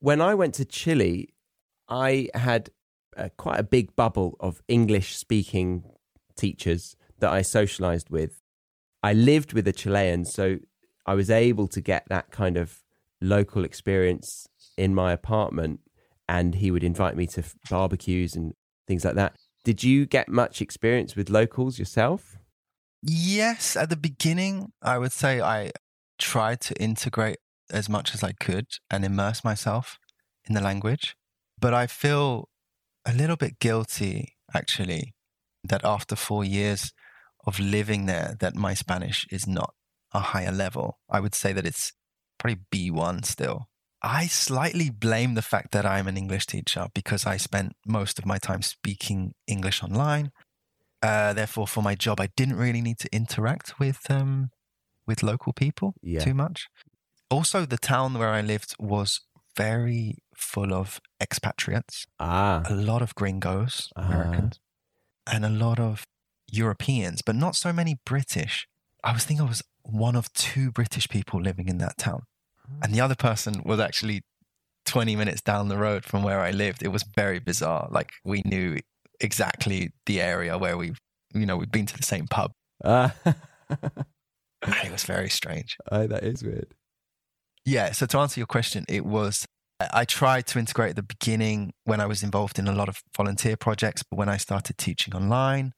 When 0.00 0.20
I 0.20 0.34
went 0.34 0.54
to 0.54 0.64
Chile, 0.64 1.28
I 1.88 2.28
had 2.34 2.70
uh, 3.16 3.30
quite 3.36 3.58
a 3.58 3.62
big 3.62 3.96
bubble 3.96 4.36
of 4.40 4.60
English 4.68 5.16
speaking 5.16 5.84
teachers 6.36 6.96
that 7.20 7.30
I 7.30 7.42
socialized 7.42 8.10
with. 8.10 8.40
I 9.02 9.12
lived 9.12 9.52
with 9.52 9.68
a 9.68 9.72
Chilean, 9.72 10.24
so 10.24 10.58
I 11.06 11.14
was 11.14 11.30
able 11.30 11.68
to 11.68 11.80
get 11.80 12.04
that 12.08 12.30
kind 12.30 12.56
of 12.56 12.82
local 13.20 13.64
experience 13.64 14.46
in 14.76 14.94
my 14.94 15.12
apartment. 15.12 15.80
And 16.28 16.56
he 16.56 16.70
would 16.70 16.84
invite 16.84 17.16
me 17.16 17.26
to 17.28 17.42
barbecues 17.70 18.34
and 18.34 18.52
things 18.86 19.04
like 19.04 19.14
that. 19.14 19.34
Did 19.64 19.82
you 19.82 20.06
get 20.06 20.28
much 20.28 20.60
experience 20.60 21.16
with 21.16 21.30
locals 21.30 21.78
yourself? 21.78 22.38
Yes, 23.02 23.76
at 23.76 23.90
the 23.90 23.96
beginning, 23.96 24.72
I 24.82 24.98
would 24.98 25.12
say 25.12 25.40
I 25.40 25.70
tried 26.18 26.60
to 26.62 26.74
integrate 26.82 27.38
as 27.70 27.88
much 27.88 28.14
as 28.14 28.22
I 28.22 28.32
could 28.32 28.66
and 28.90 29.04
immerse 29.04 29.44
myself 29.44 29.98
in 30.44 30.54
the 30.54 30.60
language. 30.60 31.16
But 31.60 31.74
I 31.74 31.86
feel 31.86 32.48
a 33.06 33.12
little 33.12 33.36
bit 33.36 33.58
guilty, 33.58 34.36
actually, 34.54 35.14
that 35.64 35.84
after 35.84 36.16
four 36.16 36.44
years 36.44 36.92
of 37.48 37.58
living 37.58 38.06
there, 38.06 38.36
that 38.40 38.54
my 38.54 38.74
Spanish 38.74 39.26
is 39.30 39.44
not 39.46 39.70
a 40.12 40.20
higher 40.32 40.52
level. 40.52 40.98
I 41.16 41.18
would 41.20 41.34
say 41.34 41.52
that 41.54 41.66
it's 41.70 41.92
probably 42.38 42.60
B1 42.72 43.24
still. 43.24 43.58
I 44.00 44.26
slightly 44.28 44.90
blame 44.90 45.34
the 45.34 45.42
fact 45.52 45.72
that 45.72 45.84
I'm 45.94 46.06
an 46.08 46.16
English 46.16 46.46
teacher 46.46 46.86
because 46.94 47.26
I 47.26 47.36
spent 47.38 47.72
most 47.84 48.18
of 48.18 48.24
my 48.32 48.38
time 48.38 48.62
speaking 48.62 49.20
English 49.46 49.82
online. 49.82 50.30
Uh, 51.02 51.32
therefore, 51.32 51.66
for 51.66 51.82
my 51.82 51.94
job, 52.06 52.20
I 52.20 52.28
didn't 52.36 52.56
really 52.64 52.80
need 52.88 52.98
to 53.00 53.08
interact 53.12 53.78
with 53.80 54.00
um, 54.10 54.50
with 55.06 55.22
local 55.22 55.52
people 55.52 55.94
Yeah. 56.02 56.20
too 56.26 56.34
much. 56.34 56.68
Also, 57.30 57.66
the 57.66 57.78
town 57.78 58.10
where 58.18 58.30
I 58.30 58.40
lived 58.40 58.74
was 58.78 59.20
very 59.56 60.18
full 60.36 60.72
of 60.72 61.00
expatriates, 61.20 62.06
Ah, 62.20 62.62
a 62.66 62.74
lot 62.74 63.02
of 63.02 63.14
gringos, 63.14 63.88
Ah. 63.96 64.02
Americans, 64.06 64.60
and 65.26 65.44
a 65.44 65.48
lot 65.66 65.78
of 65.80 66.06
Europeans, 66.50 67.22
but 67.22 67.34
not 67.34 67.56
so 67.56 67.72
many 67.72 67.98
British. 68.04 68.66
I 69.04 69.12
was 69.12 69.24
thinking 69.24 69.46
I 69.46 69.48
was 69.48 69.62
one 69.82 70.16
of 70.16 70.32
two 70.32 70.70
British 70.70 71.08
people 71.08 71.40
living 71.40 71.68
in 71.68 71.78
that 71.78 71.98
town, 71.98 72.22
and 72.82 72.92
the 72.92 73.00
other 73.00 73.14
person 73.14 73.62
was 73.64 73.80
actually 73.80 74.22
20 74.86 75.16
minutes 75.16 75.40
down 75.42 75.68
the 75.68 75.76
road 75.76 76.04
from 76.04 76.22
where 76.22 76.40
I 76.40 76.50
lived. 76.50 76.82
It 76.82 76.88
was 76.88 77.04
very 77.14 77.38
bizarre. 77.38 77.88
Like 77.90 78.12
we 78.24 78.42
knew 78.44 78.78
exactly 79.20 79.90
the 80.06 80.20
area 80.20 80.56
where 80.56 80.76
we, 80.76 80.92
you 81.34 81.46
know, 81.46 81.56
we'd 81.56 81.70
been 81.70 81.86
to 81.86 81.96
the 81.96 82.02
same 82.02 82.26
pub. 82.26 82.52
Ah. 82.84 83.14
And 84.62 84.74
it 84.84 84.90
was 84.90 85.04
very 85.04 85.30
strange. 85.30 85.76
oh, 85.92 86.06
that 86.08 86.24
is 86.24 86.42
weird. 86.42 86.74
Yeah. 87.64 87.92
So 87.92 88.06
to 88.06 88.18
answer 88.18 88.40
your 88.40 88.46
question, 88.46 88.84
it 88.88 89.04
was 89.04 89.46
I 89.92 90.04
tried 90.04 90.48
to 90.48 90.58
integrate 90.58 90.90
at 90.90 90.96
the 90.96 91.02
beginning 91.02 91.72
when 91.84 92.00
I 92.00 92.06
was 92.06 92.24
involved 92.24 92.58
in 92.58 92.66
a 92.66 92.72
lot 92.72 92.88
of 92.88 93.00
volunteer 93.16 93.56
projects, 93.56 94.02
but 94.02 94.16
when 94.16 94.28
I 94.28 94.36
started 94.36 94.76
teaching 94.76 95.14
online 95.14 95.72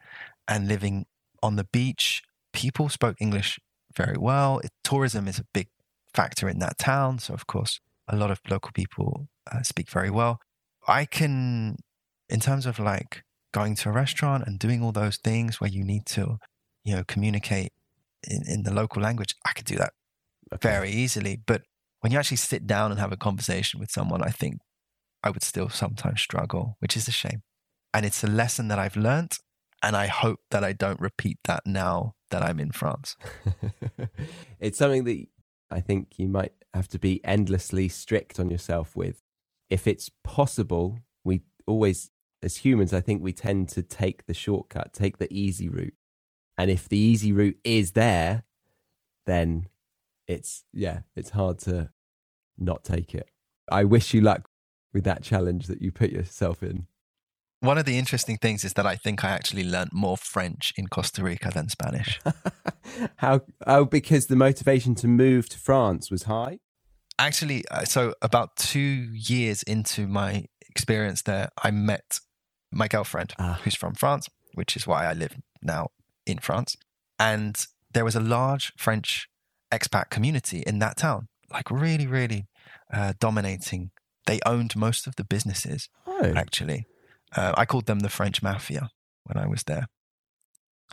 and 0.50 0.68
living 0.68 1.06
on 1.42 1.56
the 1.56 1.64
beach, 1.64 2.22
people 2.52 2.90
spoke 2.90 3.16
English 3.20 3.58
very 3.96 4.18
well. 4.18 4.60
Tourism 4.84 5.28
is 5.28 5.38
a 5.38 5.46
big 5.54 5.68
factor 6.12 6.48
in 6.48 6.58
that 6.58 6.78
town, 6.78 7.20
so 7.20 7.34
of 7.34 7.46
course, 7.46 7.80
a 8.08 8.16
lot 8.16 8.30
of 8.30 8.40
local 8.50 8.72
people 8.74 9.28
uh, 9.50 9.62
speak 9.62 9.88
very 9.90 10.10
well. 10.10 10.40
I 10.88 11.06
can 11.06 11.76
in 12.28 12.40
terms 12.40 12.66
of 12.66 12.78
like 12.78 13.24
going 13.52 13.74
to 13.76 13.88
a 13.88 13.92
restaurant 13.92 14.44
and 14.46 14.58
doing 14.58 14.82
all 14.82 14.92
those 14.92 15.16
things 15.18 15.60
where 15.60 15.70
you 15.70 15.84
need 15.84 16.06
to, 16.06 16.38
you 16.84 16.94
know, 16.96 17.04
communicate 17.06 17.72
in, 18.28 18.42
in 18.46 18.62
the 18.64 18.72
local 18.72 19.02
language, 19.02 19.34
I 19.46 19.52
could 19.52 19.66
do 19.66 19.76
that 19.76 19.92
Okay. 20.52 20.68
very 20.68 20.90
easily. 20.90 21.36
But 21.46 21.62
when 22.00 22.12
you 22.12 22.18
actually 22.18 22.38
sit 22.38 22.66
down 22.66 22.90
and 22.90 23.00
have 23.00 23.12
a 23.12 23.16
conversation 23.16 23.80
with 23.80 23.90
someone, 23.90 24.22
I 24.22 24.30
think 24.30 24.58
I 25.22 25.30
would 25.30 25.42
still 25.44 25.68
sometimes 25.68 26.20
struggle, 26.20 26.76
which 26.80 26.96
is 26.96 27.08
a 27.08 27.12
shame. 27.12 27.42
And 27.94 28.06
it's 28.06 28.24
a 28.24 28.28
lesson 28.28 28.68
that 28.68 28.78
I've 28.78 28.96
learnt. 28.96 29.38
And 29.82 29.96
I 29.96 30.06
hope 30.06 30.40
that 30.50 30.62
I 30.62 30.72
don't 30.72 31.00
repeat 31.00 31.38
that 31.44 31.66
now 31.66 32.14
that 32.30 32.42
I'm 32.42 32.60
in 32.60 32.70
France. 32.70 33.16
it's 34.60 34.78
something 34.78 35.04
that 35.04 35.26
I 35.70 35.80
think 35.80 36.18
you 36.18 36.28
might 36.28 36.52
have 36.74 36.88
to 36.88 36.98
be 36.98 37.24
endlessly 37.24 37.88
strict 37.88 38.38
on 38.38 38.50
yourself 38.50 38.94
with. 38.94 39.22
If 39.68 39.86
it's 39.86 40.10
possible, 40.24 40.98
we 41.24 41.42
always, 41.66 42.10
as 42.42 42.58
humans, 42.58 42.92
I 42.92 43.00
think 43.00 43.22
we 43.22 43.32
tend 43.32 43.68
to 43.70 43.82
take 43.82 44.26
the 44.26 44.34
shortcut, 44.34 44.92
take 44.92 45.18
the 45.18 45.32
easy 45.32 45.68
route. 45.68 45.94
And 46.58 46.70
if 46.70 46.88
the 46.88 46.98
easy 46.98 47.32
route 47.32 47.58
is 47.64 47.92
there, 47.92 48.44
then 49.26 49.68
it's, 50.26 50.64
yeah, 50.72 51.00
it's 51.16 51.30
hard 51.30 51.58
to 51.60 51.90
not 52.58 52.84
take 52.84 53.14
it. 53.14 53.30
I 53.70 53.84
wish 53.84 54.12
you 54.12 54.20
luck 54.20 54.48
with 54.92 55.04
that 55.04 55.22
challenge 55.22 55.68
that 55.68 55.80
you 55.80 55.92
put 55.92 56.10
yourself 56.10 56.62
in. 56.62 56.86
One 57.60 57.76
of 57.78 57.84
the 57.84 57.98
interesting 57.98 58.38
things 58.38 58.64
is 58.64 58.72
that 58.74 58.86
I 58.86 58.96
think 58.96 59.22
I 59.24 59.30
actually 59.30 59.64
learnt 59.64 59.92
more 59.92 60.16
French 60.16 60.72
in 60.76 60.86
Costa 60.88 61.22
Rica 61.22 61.50
than 61.52 61.68
Spanish. 61.68 62.18
How? 63.16 63.40
Oh, 63.66 63.84
because 63.84 64.26
the 64.26 64.36
motivation 64.36 64.94
to 64.96 65.06
move 65.08 65.48
to 65.50 65.58
France 65.58 66.10
was 66.10 66.22
high. 66.24 66.58
actually, 67.18 67.64
uh, 67.70 67.84
so 67.84 68.14
about 68.22 68.56
two 68.56 68.80
years 69.12 69.62
into 69.64 70.06
my 70.06 70.46
experience 70.70 71.20
there, 71.22 71.50
I 71.62 71.70
met 71.70 72.20
my 72.72 72.88
girlfriend, 72.88 73.34
Ah. 73.38 73.60
who's 73.62 73.74
from 73.74 73.94
France, 73.94 74.28
which 74.54 74.74
is 74.76 74.86
why 74.86 75.04
I 75.06 75.12
live 75.12 75.36
now 75.60 75.88
in 76.24 76.38
France. 76.38 76.76
And 77.18 77.62
there 77.92 78.04
was 78.06 78.16
a 78.16 78.20
large 78.20 78.72
French 78.78 79.28
expat 79.70 80.08
community 80.08 80.62
in 80.66 80.78
that 80.78 80.96
town, 80.96 81.28
like 81.52 81.70
really, 81.70 82.06
really 82.06 82.46
uh, 82.90 83.12
dominating. 83.20 83.90
They 84.26 84.40
owned 84.46 84.74
most 84.76 85.06
of 85.06 85.16
the 85.16 85.24
businesses, 85.24 85.90
Oh, 86.06 86.32
actually. 86.34 86.86
Uh, 87.34 87.54
I 87.56 87.64
called 87.64 87.86
them 87.86 88.00
the 88.00 88.08
French 88.08 88.42
mafia 88.42 88.90
when 89.24 89.42
I 89.42 89.46
was 89.46 89.62
there. 89.64 89.86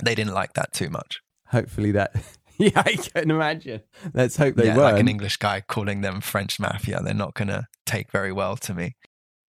They 0.04 0.16
didn't 0.16 0.34
like 0.34 0.54
that 0.54 0.74
too 0.74 0.90
much. 0.90 1.22
hopefully 1.48 1.92
that. 1.92 2.16
yeah, 2.58 2.72
I 2.76 2.96
can 2.96 3.32
imagine. 3.32 3.82
Let's 4.14 4.38
hope 4.38 4.56
they 4.56 4.66
yeah, 4.66 4.76
were. 4.76 4.84
like 4.84 5.00
an 5.00 5.08
English 5.08 5.38
guy 5.38 5.62
calling 5.62 6.02
them 6.02 6.22
French 6.22 6.60
mafia. 6.60 7.02
They're 7.02 7.14
not 7.14 7.34
going 7.34 7.48
to 7.48 7.68
take 7.86 8.12
very 8.12 8.32
well 8.32 8.58
to 8.58 8.74
me. 8.74 8.96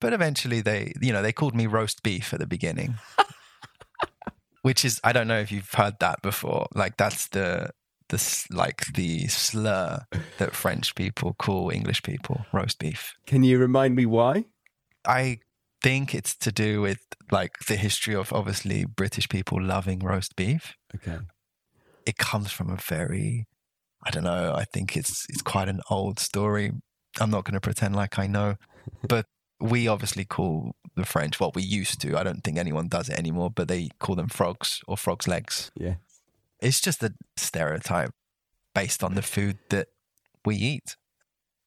But 0.02 0.14
eventually, 0.14 0.60
they, 0.62 0.94
you 1.02 1.14
know, 1.14 1.22
they 1.22 1.32
called 1.32 1.56
me 1.56 1.66
roast 1.66 2.04
beef 2.04 2.34
at 2.34 2.40
the 2.40 2.48
beginning, 2.48 2.96
which 4.62 4.84
is 4.84 5.00
I 5.02 5.14
don't 5.14 5.28
know 5.28 5.40
if 5.40 5.50
you've 5.50 5.72
heard 5.72 5.96
that 6.02 6.22
before. 6.22 6.68
Like 6.76 6.98
that's 6.98 7.30
the 7.30 7.70
the 8.10 8.46
like 8.52 8.94
the 8.94 9.28
slur 9.28 10.02
that 10.40 10.56
French 10.56 10.94
people 10.96 11.36
call 11.40 11.70
English 11.70 12.04
people 12.04 12.46
roast 12.52 12.80
beef. 12.80 13.16
Can 13.26 13.44
you 13.44 13.58
remind 13.60 13.96
me 13.96 14.06
why? 14.06 14.46
I 15.06 15.40
think 15.84 16.16
it's 16.16 16.34
to 16.38 16.52
do 16.52 16.82
with 16.82 17.00
like 17.32 17.60
the 17.68 17.76
history 17.76 18.16
of 18.16 18.34
obviously 18.34 18.86
British 18.86 19.30
people 19.30 19.62
loving 19.62 20.00
roast 20.00 20.36
beef. 20.36 20.76
Okay. 20.96 21.20
it 22.06 22.18
comes 22.18 22.52
from 22.52 22.70
a 22.70 22.78
very 22.78 23.46
I 24.06 24.12
don't 24.12 24.24
know, 24.24 24.54
I 24.54 24.66
think 24.66 24.98
it's 24.98 25.26
it's 25.30 25.42
quite 25.42 25.70
an 25.70 25.82
old 25.90 26.20
story. 26.20 26.72
I'm 27.20 27.30
not 27.30 27.46
going 27.46 27.54
to 27.54 27.62
pretend 27.62 27.96
like 27.96 28.18
I 28.18 28.28
know, 28.28 28.56
but 29.08 29.28
we 29.60 29.88
obviously 29.88 30.26
call 30.26 30.76
the 30.96 31.06
French 31.06 31.40
what 31.40 31.56
we 31.56 31.64
used 31.64 32.02
to. 32.02 32.18
I 32.18 32.24
don't 32.24 32.44
think 32.44 32.58
anyone 32.58 32.88
does 32.88 33.08
it 33.10 33.18
anymore, 33.18 33.50
but 33.50 33.68
they 33.68 33.90
call 34.00 34.16
them 34.16 34.28
frogs 34.28 34.82
or 34.88 34.98
frogs 34.98 35.28
legs. 35.28 35.72
Yeah. 35.76 35.96
It's 36.60 36.82
just 36.82 37.04
a 37.04 37.14
stereotype 37.38 38.12
based 38.76 39.04
on 39.04 39.16
the 39.16 39.22
food 39.22 39.58
that 39.70 39.88
we 40.46 40.56
eat. 40.56 40.98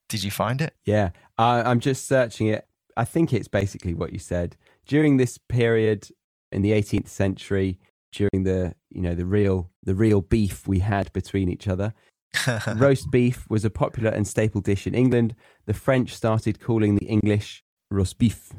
Did 0.08 0.24
you 0.24 0.30
find 0.30 0.60
it? 0.60 0.74
Yeah. 0.84 1.10
I 1.38 1.62
I'm 1.62 1.80
just 1.80 2.06
searching 2.06 2.48
it. 2.48 2.65
I 2.96 3.04
think 3.04 3.32
it's 3.32 3.48
basically 3.48 3.94
what 3.94 4.12
you 4.12 4.18
said. 4.18 4.56
During 4.86 5.16
this 5.16 5.38
period 5.38 6.08
in 6.50 6.62
the 6.62 6.72
18th 6.72 7.08
century, 7.08 7.78
during 8.12 8.44
the 8.44 8.74
you 8.90 9.02
know 9.02 9.14
the 9.14 9.26
real 9.26 9.70
the 9.82 9.94
real 9.94 10.22
beef 10.22 10.66
we 10.66 10.78
had 10.78 11.12
between 11.12 11.48
each 11.48 11.68
other, 11.68 11.92
roast 12.76 13.10
beef 13.10 13.44
was 13.48 13.64
a 13.64 13.70
popular 13.70 14.10
and 14.10 14.26
staple 14.26 14.60
dish 14.60 14.86
in 14.86 14.94
England. 14.94 15.34
The 15.66 15.74
French 15.74 16.14
started 16.14 16.60
calling 16.60 16.96
the 16.96 17.06
English 17.06 17.62
roast 17.90 18.18
beef 18.18 18.52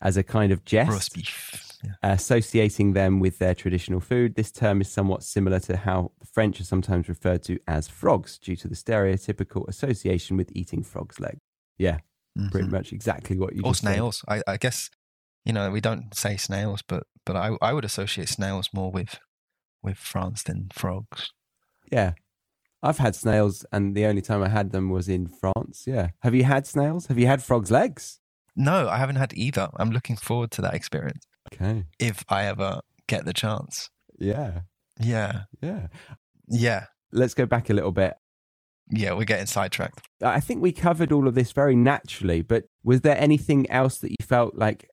as 0.00 0.16
a 0.16 0.22
kind 0.22 0.52
of 0.52 0.64
jest. 0.64 0.90
Roast 0.90 1.14
beef. 1.14 1.60
Yeah. 1.82 1.90
Uh, 2.02 2.14
associating 2.14 2.94
them 2.94 3.20
with 3.20 3.38
their 3.38 3.54
traditional 3.54 4.00
food. 4.00 4.36
This 4.36 4.50
term 4.50 4.80
is 4.80 4.88
somewhat 4.88 5.22
similar 5.22 5.60
to 5.60 5.76
how 5.76 6.12
the 6.18 6.26
French 6.26 6.58
are 6.60 6.64
sometimes 6.64 7.10
referred 7.10 7.42
to 7.44 7.58
as 7.68 7.88
frogs 7.88 8.38
due 8.38 8.56
to 8.56 8.68
the 8.68 8.74
stereotypical 8.74 9.68
association 9.68 10.38
with 10.38 10.50
eating 10.54 10.82
frog's 10.82 11.20
leg. 11.20 11.36
Yeah, 11.76 11.98
pretty 12.50 12.68
Mhm. 12.68 12.72
much 12.72 12.92
exactly 12.92 13.38
what 13.38 13.54
you 13.54 13.62
Or 13.62 13.70
just 13.72 13.82
said. 13.82 13.94
snails. 13.94 14.24
I, 14.28 14.42
I 14.46 14.56
guess 14.56 14.90
you 15.44 15.52
know 15.52 15.70
we 15.70 15.80
don't 15.80 16.14
say 16.14 16.36
snails, 16.36 16.82
but 16.86 17.04
but 17.26 17.36
I 17.36 17.56
I 17.62 17.72
would 17.72 17.84
associate 17.84 18.28
snails 18.28 18.68
more 18.72 18.90
with 18.90 19.18
with 19.82 19.96
France 19.98 20.42
than 20.42 20.68
frogs. 20.72 21.30
Yeah. 21.92 22.12
I've 22.82 22.98
had 22.98 23.14
snails, 23.16 23.64
and 23.72 23.94
the 23.96 24.04
only 24.06 24.20
time 24.22 24.42
I 24.42 24.48
had 24.48 24.70
them 24.72 24.90
was 24.90 25.08
in 25.08 25.26
France. 25.26 25.84
Yeah. 25.86 26.08
Have 26.20 26.34
you 26.34 26.44
had 26.44 26.66
snails? 26.66 27.06
Have 27.06 27.18
you 27.18 27.26
had 27.26 27.42
frog's 27.42 27.70
legs? 27.70 28.20
No, 28.56 28.88
I 28.88 28.98
haven't 28.98 29.16
had 29.16 29.32
either. 29.34 29.68
I'm 29.76 29.90
looking 29.90 30.16
forward 30.16 30.50
to 30.52 30.62
that 30.62 30.74
experience 30.74 31.26
Okay. 31.52 31.86
if 31.98 32.24
I 32.28 32.44
ever 32.44 32.80
get 33.06 33.24
the 33.24 33.32
chance. 33.32 33.88
Yeah. 34.18 34.60
Yeah. 35.00 35.44
Yeah. 35.62 35.86
Yeah. 36.48 36.86
Let's 37.10 37.34
go 37.34 37.46
back 37.46 37.70
a 37.70 37.74
little 37.74 37.92
bit. 37.92 38.14
Yeah, 38.90 39.14
we're 39.14 39.24
getting 39.24 39.46
sidetracked. 39.46 40.06
I 40.22 40.40
think 40.40 40.60
we 40.60 40.72
covered 40.72 41.10
all 41.10 41.26
of 41.26 41.34
this 41.34 41.52
very 41.52 41.74
naturally, 41.74 42.42
but 42.42 42.64
was 42.82 43.00
there 43.00 43.18
anything 43.18 43.70
else 43.70 43.98
that 43.98 44.10
you 44.10 44.16
felt 44.22 44.54
like, 44.54 44.88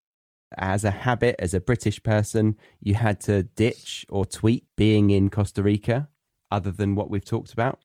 as 0.57 0.83
a 0.83 0.91
habit, 0.91 1.35
as 1.39 1.53
a 1.53 1.61
British 1.61 2.03
person, 2.03 2.57
you 2.81 2.95
had 2.95 3.21
to 3.21 3.43
ditch 3.43 4.05
or 4.09 4.25
tweak 4.25 4.65
being 4.75 5.09
in 5.09 5.29
Costa 5.29 5.63
Rica, 5.63 6.09
other 6.51 6.71
than 6.71 6.95
what 6.95 7.09
we've 7.09 7.23
talked 7.23 7.53
about? 7.53 7.79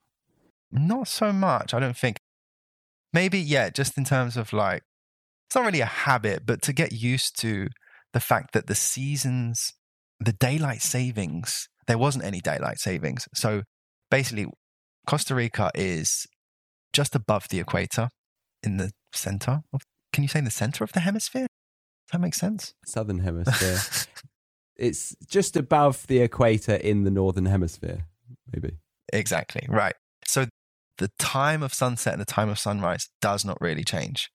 Not 0.71 1.07
so 1.07 1.31
much, 1.31 1.73
I 1.73 1.79
don't 1.79 1.95
think. 1.95 2.17
Maybe, 3.13 3.39
yeah, 3.39 3.69
just 3.69 3.97
in 3.97 4.03
terms 4.03 4.35
of 4.35 4.51
like, 4.51 4.83
it's 5.47 5.55
not 5.55 5.65
really 5.65 5.79
a 5.79 5.85
habit, 5.85 6.45
but 6.45 6.61
to 6.63 6.73
get 6.73 6.91
used 6.91 7.39
to 7.39 7.67
the 8.11 8.19
fact 8.19 8.53
that 8.53 8.67
the 8.67 8.75
seasons, 8.75 9.71
the 10.19 10.33
daylight 10.33 10.81
savings, 10.81 11.69
there 11.87 11.97
wasn't 11.97 12.25
any 12.25 12.41
daylight 12.41 12.79
savings. 12.79 13.27
So 13.33 13.63
basically, 14.11 14.47
Costa 15.07 15.33
Rica 15.33 15.71
is 15.73 16.27
just 16.93 17.15
above 17.15 17.47
the 17.49 17.59
equator 17.59 18.09
in 18.61 18.77
the 18.77 18.91
center 19.13 19.63
of, 19.73 19.81
can 20.13 20.23
you 20.23 20.27
say 20.27 20.39
in 20.39 20.45
the 20.45 20.51
center 20.51 20.83
of 20.83 20.91
the 20.91 20.99
hemisphere? 20.99 21.47
Does 22.07 22.11
that 22.13 22.21
make 22.21 22.33
sense? 22.33 22.73
Southern 22.85 23.19
Hemisphere. 23.19 23.79
it's 24.77 25.15
just 25.27 25.57
above 25.57 26.07
the 26.07 26.19
equator 26.19 26.75
in 26.75 27.03
the 27.03 27.11
Northern 27.11 27.45
Hemisphere, 27.45 28.05
maybe. 28.53 28.77
Exactly. 29.11 29.65
Right. 29.67 29.95
So 30.25 30.45
the 30.97 31.09
time 31.19 31.63
of 31.63 31.73
sunset 31.73 32.13
and 32.13 32.21
the 32.21 32.25
time 32.25 32.49
of 32.49 32.59
sunrise 32.59 33.09
does 33.21 33.43
not 33.43 33.59
really 33.59 33.83
change. 33.83 34.29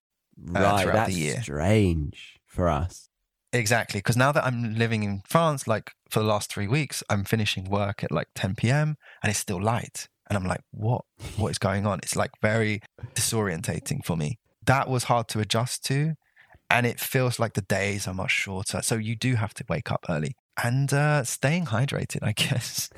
Uh, 0.55 0.61
right. 0.61 0.83
throughout 0.83 1.09
the 1.09 1.15
year. 1.15 1.43
strange 1.43 2.39
for 2.47 2.69
us. 2.69 3.09
Exactly. 3.53 3.99
Because 3.99 4.17
now 4.17 4.33
that 4.33 4.45
I'm 4.45 4.75
living 4.75 5.03
in 5.03 5.23
France, 5.27 5.67
like 5.67 5.93
for 6.09 6.21
the 6.21 6.27
last 6.27 6.51
three 6.51 6.67
weeks, 6.67 7.03
I'm 7.11 7.25
finishing 7.25 7.71
work 7.71 8.03
at 8.03 8.11
like 8.11 8.29
10 8.35 8.55
p.m. 8.55 8.97
and 9.23 9.31
it's 9.31 9.39
still 9.39 9.63
light. 9.63 10.09
And 10.33 10.39
I'm 10.39 10.49
like, 10.49 10.63
what? 10.71 11.05
What 11.37 11.51
is 11.51 11.59
going 11.59 11.85
on? 11.85 11.99
It's 11.99 12.17
like 12.17 12.31
very 12.41 12.81
disorientating 13.15 14.03
for 14.03 14.17
me. 14.17 14.39
That 14.65 14.89
was 14.89 15.05
hard 15.05 15.29
to 15.29 15.41
adjust 15.41 15.85
to. 15.89 16.15
And 16.71 16.87
it 16.87 16.99
feels 16.99 17.39
like 17.39 17.53
the 17.53 17.61
days 17.61 18.09
are 18.09 18.15
much 18.15 18.31
shorter. 18.31 18.81
So 18.81 18.95
you 18.95 19.15
do 19.15 19.35
have 19.35 19.53
to 19.53 19.65
wake 19.69 19.93
up 19.93 20.07
early 20.09 20.35
and 20.65 20.91
uh, 20.91 21.25
staying 21.25 21.67
hydrated, 21.67 22.21
I 22.23 22.33
guess. 22.33 22.89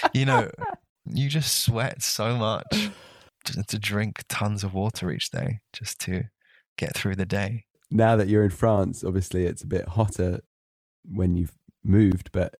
you 0.14 0.24
know, 0.24 0.50
you 1.04 1.28
just 1.28 1.62
sweat 1.62 2.02
so 2.02 2.38
much 2.38 2.88
just 3.44 3.68
to 3.68 3.78
drink 3.78 4.24
tons 4.26 4.64
of 4.64 4.72
water 4.72 5.10
each 5.10 5.30
day 5.30 5.60
just 5.74 6.00
to 6.00 6.22
get 6.78 6.94
through 6.94 7.16
the 7.16 7.26
day. 7.26 7.66
Now 7.90 8.16
that 8.16 8.28
you're 8.28 8.44
in 8.44 8.50
France, 8.50 9.04
obviously 9.04 9.44
it's 9.44 9.62
a 9.62 9.66
bit 9.66 9.88
hotter 9.88 10.40
when 11.04 11.34
you've 11.34 11.52
moved, 11.84 12.32
but 12.32 12.54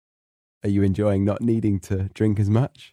are 0.62 0.68
you 0.68 0.82
enjoying 0.82 1.24
not 1.24 1.40
needing 1.40 1.80
to 1.80 2.10
drink 2.12 2.38
as 2.38 2.50
much? 2.50 2.92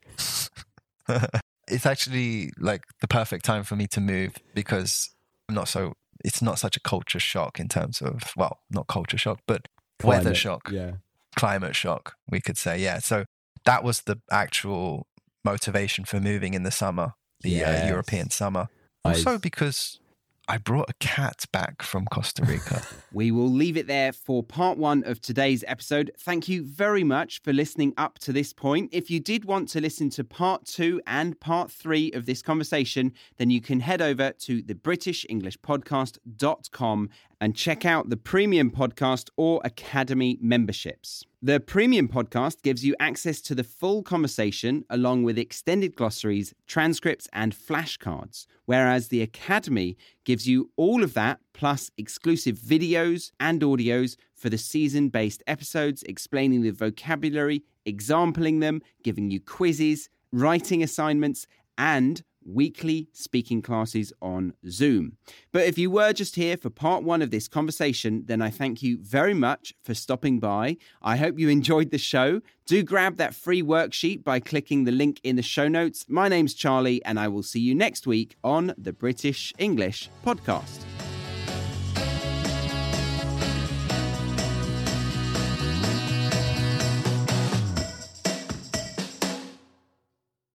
it's 1.68 1.86
actually 1.86 2.51
like 2.57 2.84
the 3.01 3.07
perfect 3.07 3.45
time 3.45 3.64
for 3.64 3.76
me 3.76 3.88
to 3.88 4.01
move 4.01 4.38
because 4.53 5.09
I'm 5.49 5.55
not 5.55 5.68
so 5.68 5.93
it's 6.24 6.41
not 6.41 6.59
such 6.59 6.78
a 6.78 6.80
culture 6.80 7.20
shock 7.20 7.59
in 7.59 7.68
terms 7.68 8.01
of 8.01 8.34
well 8.36 8.59
not 8.70 8.88
culture 8.88 9.18
shock 9.18 9.39
but 9.47 9.68
weather 10.03 10.36
shock. 10.36 10.70
Yeah. 10.72 10.93
climate 11.36 11.76
shock 11.76 12.16
we 12.30 12.41
could 12.41 12.57
say 12.57 12.80
yeah. 12.80 12.99
So 12.99 13.26
that 13.66 13.84
was 13.84 14.01
the 14.01 14.20
actual 14.32 15.07
motivation 15.43 16.05
for 16.05 16.20
moving 16.20 16.53
in 16.53 16.64
the 16.64 16.72
summer 16.72 17.14
the 17.41 17.64
uh, 17.64 17.88
European 17.88 18.30
summer. 18.30 18.70
Also 19.03 19.39
because 19.39 19.99
I 20.48 20.58
brought 20.58 20.89
a 20.89 20.96
cat 21.00 21.46
back 21.52 21.84
from 21.84 22.06
Costa 22.06 22.44
Rica. 22.44 22.82
we 23.14 23.30
will 23.32 23.50
leave 23.50 23.78
it 23.78 23.88
there 23.88 24.12
for 24.12 24.44
part 24.44 24.78
one 24.78 25.04
of 25.06 25.22
today's 25.22 25.64
episode. 25.68 26.12
Thank 26.18 26.50
you 26.50 26.64
very 26.64 27.04
much 27.04 27.44
for 27.44 27.54
listening 27.54 27.94
up 27.98 28.18
to 28.20 28.32
this 28.34 28.52
point. 28.52 28.89
If 28.92 29.12
you 29.12 29.20
did 29.20 29.46
want 29.46 29.70
to 29.70 29.80
listen 29.80 30.10
to 30.12 30.24
part 30.24 30.66
two 30.66 31.02
and 31.06 31.39
part 31.39 31.70
three 31.72 32.12
of 32.12 32.26
this 32.26 32.42
conversation, 32.42 33.14
then 33.38 33.50
you 33.50 33.62
can 33.62 33.80
head 33.82 34.02
over 34.02 34.32
to 34.32 34.62
the 34.62 34.76
BritishEnglishPodcast.com 34.76 37.10
and 37.42 37.56
check 37.56 37.84
out 37.86 38.10
the 38.10 38.16
premium 38.16 38.70
podcast 38.70 39.30
or 39.36 39.60
academy 39.66 40.38
memberships. 40.39 41.26
The 41.42 41.60
premium 41.60 42.08
podcast 42.08 42.62
gives 42.62 42.86
you 42.86 42.96
access 43.00 43.42
to 43.42 43.56
the 43.56 43.64
full 43.64 44.04
conversation 44.04 44.86
along 44.92 45.24
with 45.24 45.39
extended 45.39 45.96
glossaries, 45.96 46.54
transcripts, 46.68 47.28
and 47.34 47.56
flashcards, 47.56 48.46
whereas 48.66 49.08
the 49.08 49.24
academy 49.24 49.98
gives 50.24 50.48
you 50.48 50.70
all 50.78 51.04
of 51.04 51.16
that 51.16 51.39
plus 51.54 51.89
exclusive 51.98 52.58
videos 52.58 53.32
and 53.39 53.62
audios 53.62 54.18
for 54.36 54.50
the 54.50 54.58
season 54.60 55.10
based 55.10 55.42
episodes, 55.48 56.04
explaining 56.04 56.62
the 56.62 56.70
vocabulary, 56.70 57.64
exampling 57.88 58.60
them, 58.60 58.82
giving 59.04 59.32
you 59.32 59.39
quizzes, 59.39 60.10
writing 60.32 60.84
assignments, 60.84 61.48
and 61.76 62.22
weekly 62.46 63.08
speaking 63.14 63.62
classes 63.62 64.14
on 64.22 64.54
Zoom. 64.70 65.18
But 65.52 65.66
if 65.66 65.78
you 65.78 65.92
were 65.92 66.14
just 66.14 66.36
here 66.36 66.58
for 66.58 66.70
part 66.70 67.04
one 67.04 67.22
of 67.22 67.32
this 67.32 67.48
conversation, 67.48 68.24
then 68.26 68.42
I 68.42 68.50
thank 68.50 68.82
you 68.82 68.98
very 69.02 69.34
much 69.34 69.74
for 69.84 69.94
stopping 69.94 70.39
by. 70.39 70.78
I 71.02 71.18
hope 71.18 71.39
you 71.39 71.50
enjoyed 71.50 71.92
the 71.92 71.98
show. 71.98 72.42
Do 72.66 72.84
grab 72.84 73.18
that 73.18 73.36
free 73.36 73.62
worksheet 73.62 74.24
by 74.24 74.39
clicking 74.39 74.84
the 74.84 74.92
link 74.92 75.20
in 75.24 75.36
the 75.36 75.42
show 75.42 75.68
notes. 75.68 76.06
My 76.08 76.28
name's 76.28 76.54
Charlie, 76.54 77.04
and 77.06 77.20
I 77.20 77.28
will 77.28 77.44
see 77.44 77.60
you 77.60 77.76
next 77.76 78.08
week 78.08 78.38
on 78.44 78.74
the 78.78 78.94
British 78.94 79.54
English 79.58 80.10
Podcast. 80.26 81.01